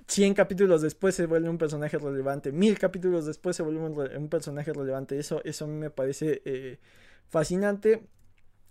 100 0.07 0.33
capítulos 0.35 0.81
después 0.81 1.15
se 1.15 1.25
vuelve 1.25 1.49
un 1.49 1.57
personaje 1.57 1.97
relevante, 1.97 2.51
mil 2.51 2.79
capítulos 2.79 3.25
después 3.25 3.55
se 3.55 3.63
vuelve 3.63 3.81
un, 4.17 4.29
personaje 4.29 4.71
relevante. 4.71 5.19
Eso, 5.19 5.41
eso 5.43 5.65
a 5.65 5.67
mí 5.67 5.75
me 5.75 5.89
parece 5.89 6.41
eh, 6.45 6.79
fascinante. 7.27 8.03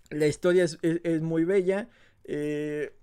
La 0.09 0.27
historia 0.27 0.63
es, 0.63 0.79
es 0.81 1.21
muy 1.21 1.43
bella. 1.45 1.89
Eh, 2.23 2.93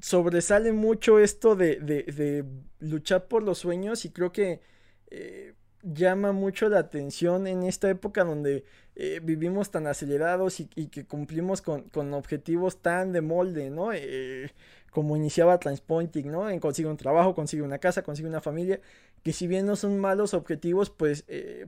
sobresale 0.00 0.72
mucho 0.72 1.18
esto 1.18 1.54
de, 1.54 1.76
de, 1.76 2.44
luchar 2.80 3.28
por 3.28 3.42
los 3.42 3.58
sueños 3.58 4.04
y 4.04 4.10
creo 4.10 4.32
que 4.32 4.60
eh, 5.10 5.54
llama 5.82 6.32
mucho 6.32 6.68
la 6.68 6.78
atención 6.78 7.46
en 7.46 7.62
esta 7.62 7.90
época 7.90 8.24
donde 8.24 8.64
vivimos 9.22 9.70
tan 9.70 9.86
acelerados 9.86 10.60
y, 10.60 10.66
que 10.66 11.06
cumplimos 11.06 11.62
con, 11.62 12.14
objetivos 12.14 12.82
tan 12.82 13.12
de 13.12 13.20
molde, 13.20 13.70
¿no? 13.70 13.92
Eh, 13.92 14.50
como 14.92 15.16
iniciaba 15.16 15.58
Transpointing, 15.58 16.30
¿no? 16.30 16.48
En 16.48 16.60
consigue 16.60 16.88
un 16.88 16.96
trabajo, 16.96 17.34
consigue 17.34 17.62
una 17.62 17.78
casa, 17.78 18.02
consigue 18.04 18.28
una 18.28 18.40
familia, 18.40 18.80
que 19.24 19.32
si 19.32 19.48
bien 19.48 19.66
no 19.66 19.74
son 19.74 19.98
malos 19.98 20.34
objetivos, 20.34 20.90
pues 20.90 21.24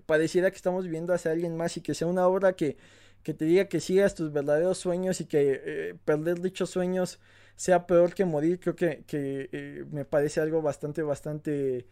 pareciera 0.06 0.50
que 0.50 0.56
estamos 0.56 0.84
viviendo 0.84 1.12
hacia 1.14 1.32
alguien 1.32 1.56
más 1.56 1.76
y 1.76 1.80
que 1.80 1.94
sea 1.94 2.06
una 2.06 2.28
obra 2.28 2.52
que, 2.54 2.76
que 3.22 3.34
te 3.34 3.44
diga 3.46 3.66
que 3.66 3.80
sigas 3.80 4.14
tus 4.14 4.32
verdaderos 4.32 4.78
sueños 4.78 5.20
y 5.20 5.26
que 5.26 5.96
perder 6.04 6.40
dichos 6.40 6.70
sueños 6.70 7.18
sea 7.56 7.86
peor 7.86 8.14
que 8.14 8.24
morir, 8.24 8.60
creo 8.60 8.74
que, 8.76 9.04
eh, 9.10 9.84
me 9.90 10.04
parece 10.04 10.40
algo 10.40 10.62
bastante, 10.62 11.02
bastante 11.02 11.86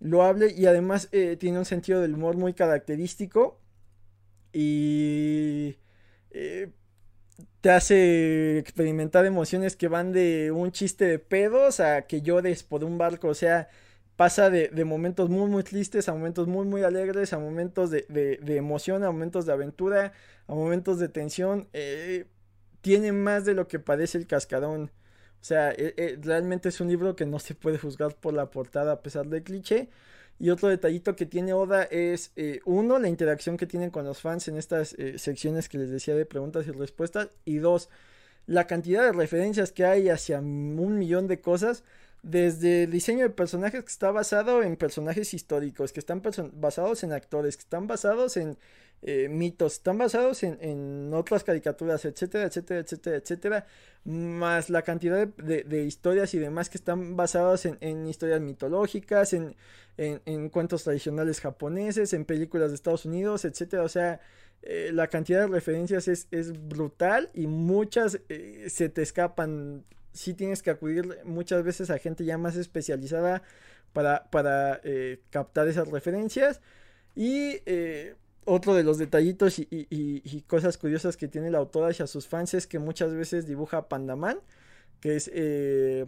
loable 0.00 0.52
y 0.56 0.66
además 0.66 1.08
eh, 1.12 1.36
tiene 1.38 1.58
un 1.58 1.64
sentido 1.64 2.00
del 2.00 2.14
humor 2.14 2.36
muy 2.36 2.54
característico 2.54 3.60
y 4.52 5.76
eh, 6.30 6.72
te 7.60 7.70
hace 7.70 8.58
experimentar 8.58 9.26
emociones 9.26 9.76
que 9.76 9.88
van 9.88 10.12
de 10.12 10.50
un 10.52 10.72
chiste 10.72 11.04
de 11.06 11.18
pedos 11.18 11.80
a 11.80 12.02
que 12.02 12.22
llores 12.22 12.62
por 12.62 12.84
un 12.84 12.98
barco, 12.98 13.28
o 13.28 13.34
sea, 13.34 13.68
pasa 14.16 14.50
de, 14.50 14.70
momentos 14.84 15.30
muy 15.30 15.48
muy 15.50 15.62
tristes 15.62 16.08
a 16.08 16.12
momentos 16.12 16.48
muy 16.48 16.66
muy 16.66 16.82
alegres, 16.82 17.32
a 17.32 17.38
momentos 17.38 17.90
de, 17.90 18.04
de 18.08 18.56
emoción, 18.56 19.04
a 19.04 19.10
momentos 19.10 19.46
de 19.46 19.52
aventura, 19.52 20.12
a 20.46 20.54
momentos 20.54 20.98
de 20.98 21.08
tensión 21.08 21.68
tiene 22.82 23.12
más 23.12 23.44
de 23.46 23.54
lo 23.54 23.68
que 23.68 23.78
padece 23.78 24.18
el 24.18 24.26
cascarón. 24.26 24.90
O 25.40 25.44
sea, 25.44 25.72
e, 25.72 25.94
e, 25.96 26.18
realmente 26.20 26.68
es 26.68 26.80
un 26.80 26.88
libro 26.88 27.16
que 27.16 27.26
no 27.26 27.38
se 27.38 27.54
puede 27.54 27.78
juzgar 27.78 28.14
por 28.16 28.34
la 28.34 28.50
portada 28.50 28.92
a 28.92 29.02
pesar 29.02 29.26
del 29.28 29.42
cliché. 29.42 29.88
Y 30.38 30.50
otro 30.50 30.68
detallito 30.68 31.14
que 31.14 31.26
tiene 31.26 31.52
Oda 31.52 31.84
es, 31.84 32.32
eh, 32.36 32.60
uno, 32.64 32.98
la 32.98 33.08
interacción 33.08 33.56
que 33.56 33.66
tienen 33.66 33.90
con 33.90 34.04
los 34.04 34.20
fans 34.20 34.48
en 34.48 34.56
estas 34.56 34.94
eh, 34.94 35.18
secciones 35.18 35.68
que 35.68 35.78
les 35.78 35.90
decía 35.90 36.14
de 36.14 36.26
preguntas 36.26 36.66
y 36.66 36.72
respuestas. 36.72 37.28
Y 37.44 37.58
dos, 37.58 37.88
la 38.46 38.66
cantidad 38.66 39.04
de 39.04 39.12
referencias 39.12 39.72
que 39.72 39.84
hay 39.84 40.08
hacia 40.08 40.40
un 40.40 40.98
millón 40.98 41.28
de 41.28 41.40
cosas. 41.40 41.84
Desde 42.22 42.84
el 42.84 42.90
diseño 42.90 43.24
de 43.24 43.30
personajes 43.30 43.82
que 43.82 43.90
está 43.90 44.12
basado 44.12 44.62
en 44.62 44.76
personajes 44.76 45.34
históricos, 45.34 45.92
que 45.92 46.00
están 46.00 46.22
basados 46.54 47.02
en 47.02 47.12
actores, 47.12 47.56
que 47.56 47.62
están 47.62 47.88
basados 47.88 48.36
en 48.36 48.56
eh, 49.04 49.28
mitos, 49.28 49.72
están 49.74 49.98
basados 49.98 50.44
en, 50.44 51.12
otras 51.12 51.42
caricaturas, 51.42 52.04
etcétera, 52.04 52.44
etcétera, 52.44 52.80
etcétera, 52.80 53.16
etcétera, 53.16 53.66
más 54.04 54.70
la 54.70 54.82
cantidad 54.82 55.26
de, 55.26 55.82
historias 55.82 56.32
y 56.34 56.38
demás 56.38 56.70
que 56.70 56.78
están 56.78 57.16
basadas 57.16 57.66
en, 57.66 58.06
historias 58.06 58.40
mitológicas, 58.40 59.32
en, 59.32 60.48
cuentos 60.50 60.84
tradicionales 60.84 61.40
japoneses, 61.40 62.12
en 62.12 62.24
películas 62.24 62.70
de 62.70 62.76
Estados 62.76 63.04
Unidos, 63.04 63.44
etcétera, 63.44 63.82
o 63.82 63.88
sea, 63.88 64.20
eh, 64.62 64.90
la 64.92 65.08
cantidad 65.08 65.40
de 65.40 65.48
referencias 65.48 66.06
es, 66.06 66.68
brutal 66.68 67.28
y 67.34 67.48
muchas 67.48 68.20
eh, 68.28 68.66
se 68.68 68.88
te 68.88 69.02
escapan. 69.02 69.84
Si 70.12 70.34
tienes 70.34 70.62
que 70.62 70.70
acudir 70.70 71.18
muchas 71.24 71.64
veces 71.64 71.90
a 71.90 71.98
gente 71.98 72.24
ya 72.24 72.38
más 72.38 72.54
especializada 72.54 73.42
para, 73.92 74.30
para 74.30 74.80
captar 75.30 75.66
esas 75.66 75.88
referencias. 75.88 76.60
Y 77.16 77.58
otro 78.44 78.74
de 78.74 78.82
los 78.82 78.98
detallitos 78.98 79.58
y, 79.58 80.44
cosas 80.46 80.78
curiosas 80.78 81.16
que 81.16 81.28
tiene 81.28 81.50
la 81.50 81.58
autora 81.58 81.88
hacia 81.88 82.06
sus 82.06 82.26
fans 82.26 82.54
es 82.54 82.66
que 82.66 82.78
muchas 82.78 83.14
veces 83.14 83.46
dibuja 83.46 83.78
a 83.78 83.88
Pandaman, 83.88 84.40
que 85.00 85.16
es 85.16 85.30
eh, 85.32 86.06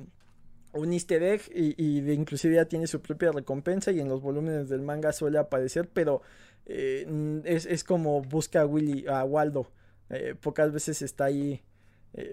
un 0.73 0.93
easter 0.93 1.23
egg 1.23 1.43
y, 1.55 2.01
de 2.01 2.15
inclusive 2.15 2.57
ya 2.57 2.65
tiene 2.65 2.87
su 2.87 3.01
propia 3.01 3.33
recompensa 3.33 3.93
y 3.93 4.01
en 4.01 4.09
los 4.09 4.21
volúmenes 4.21 4.69
del 4.69 4.83
manga 4.83 5.13
suele 5.13 5.39
aparecer, 5.39 5.89
pero 5.93 6.23
eh, 6.67 7.43
es, 7.45 7.85
como 7.85 8.23
busca 8.23 8.63
a 8.63 8.67
Willy, 8.67 9.07
a 9.07 9.25
Waldo. 9.25 9.71
Eh, 10.11 10.35
pocas 10.39 10.73
veces 10.73 11.03
está 11.03 11.27
ahí 11.27 11.63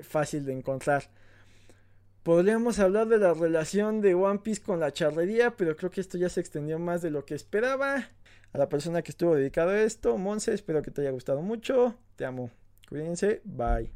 fácil 0.04 0.46
de 0.46 0.54
encontrar. 0.54 1.10
Podríamos 2.22 2.78
hablar 2.78 3.08
de 3.08 3.18
la 3.18 3.34
relación 3.34 4.02
de 4.02 4.14
One 4.14 4.40
Piece 4.44 4.62
con 4.62 4.80
la 4.80 4.94
charrería, 4.94 5.58
pero 5.58 5.76
creo 5.76 5.90
que 5.90 6.02
esto 6.02 6.20
ya 6.20 6.30
se 6.30 6.40
extendió 6.40 6.78
más 6.78 7.02
de 7.02 7.10
lo 7.10 7.26
que 7.26 7.34
esperaba 7.34 8.12
a 8.54 8.58
la 8.58 8.70
persona 8.70 9.02
que 9.02 9.12
estuvo 9.12 9.36
dedicado 9.36 9.72
a 9.72 9.82
esto, 9.82 10.18
Monse, 10.18 10.54
espero 10.54 10.82
que 10.82 10.92
te 10.92 11.02
haya 11.02 11.12
gustado 11.12 11.42
mucho. 11.42 11.96
Te 12.16 12.26
amo. 12.26 12.50
Cuídense. 12.90 13.42
Bye. 13.46 13.94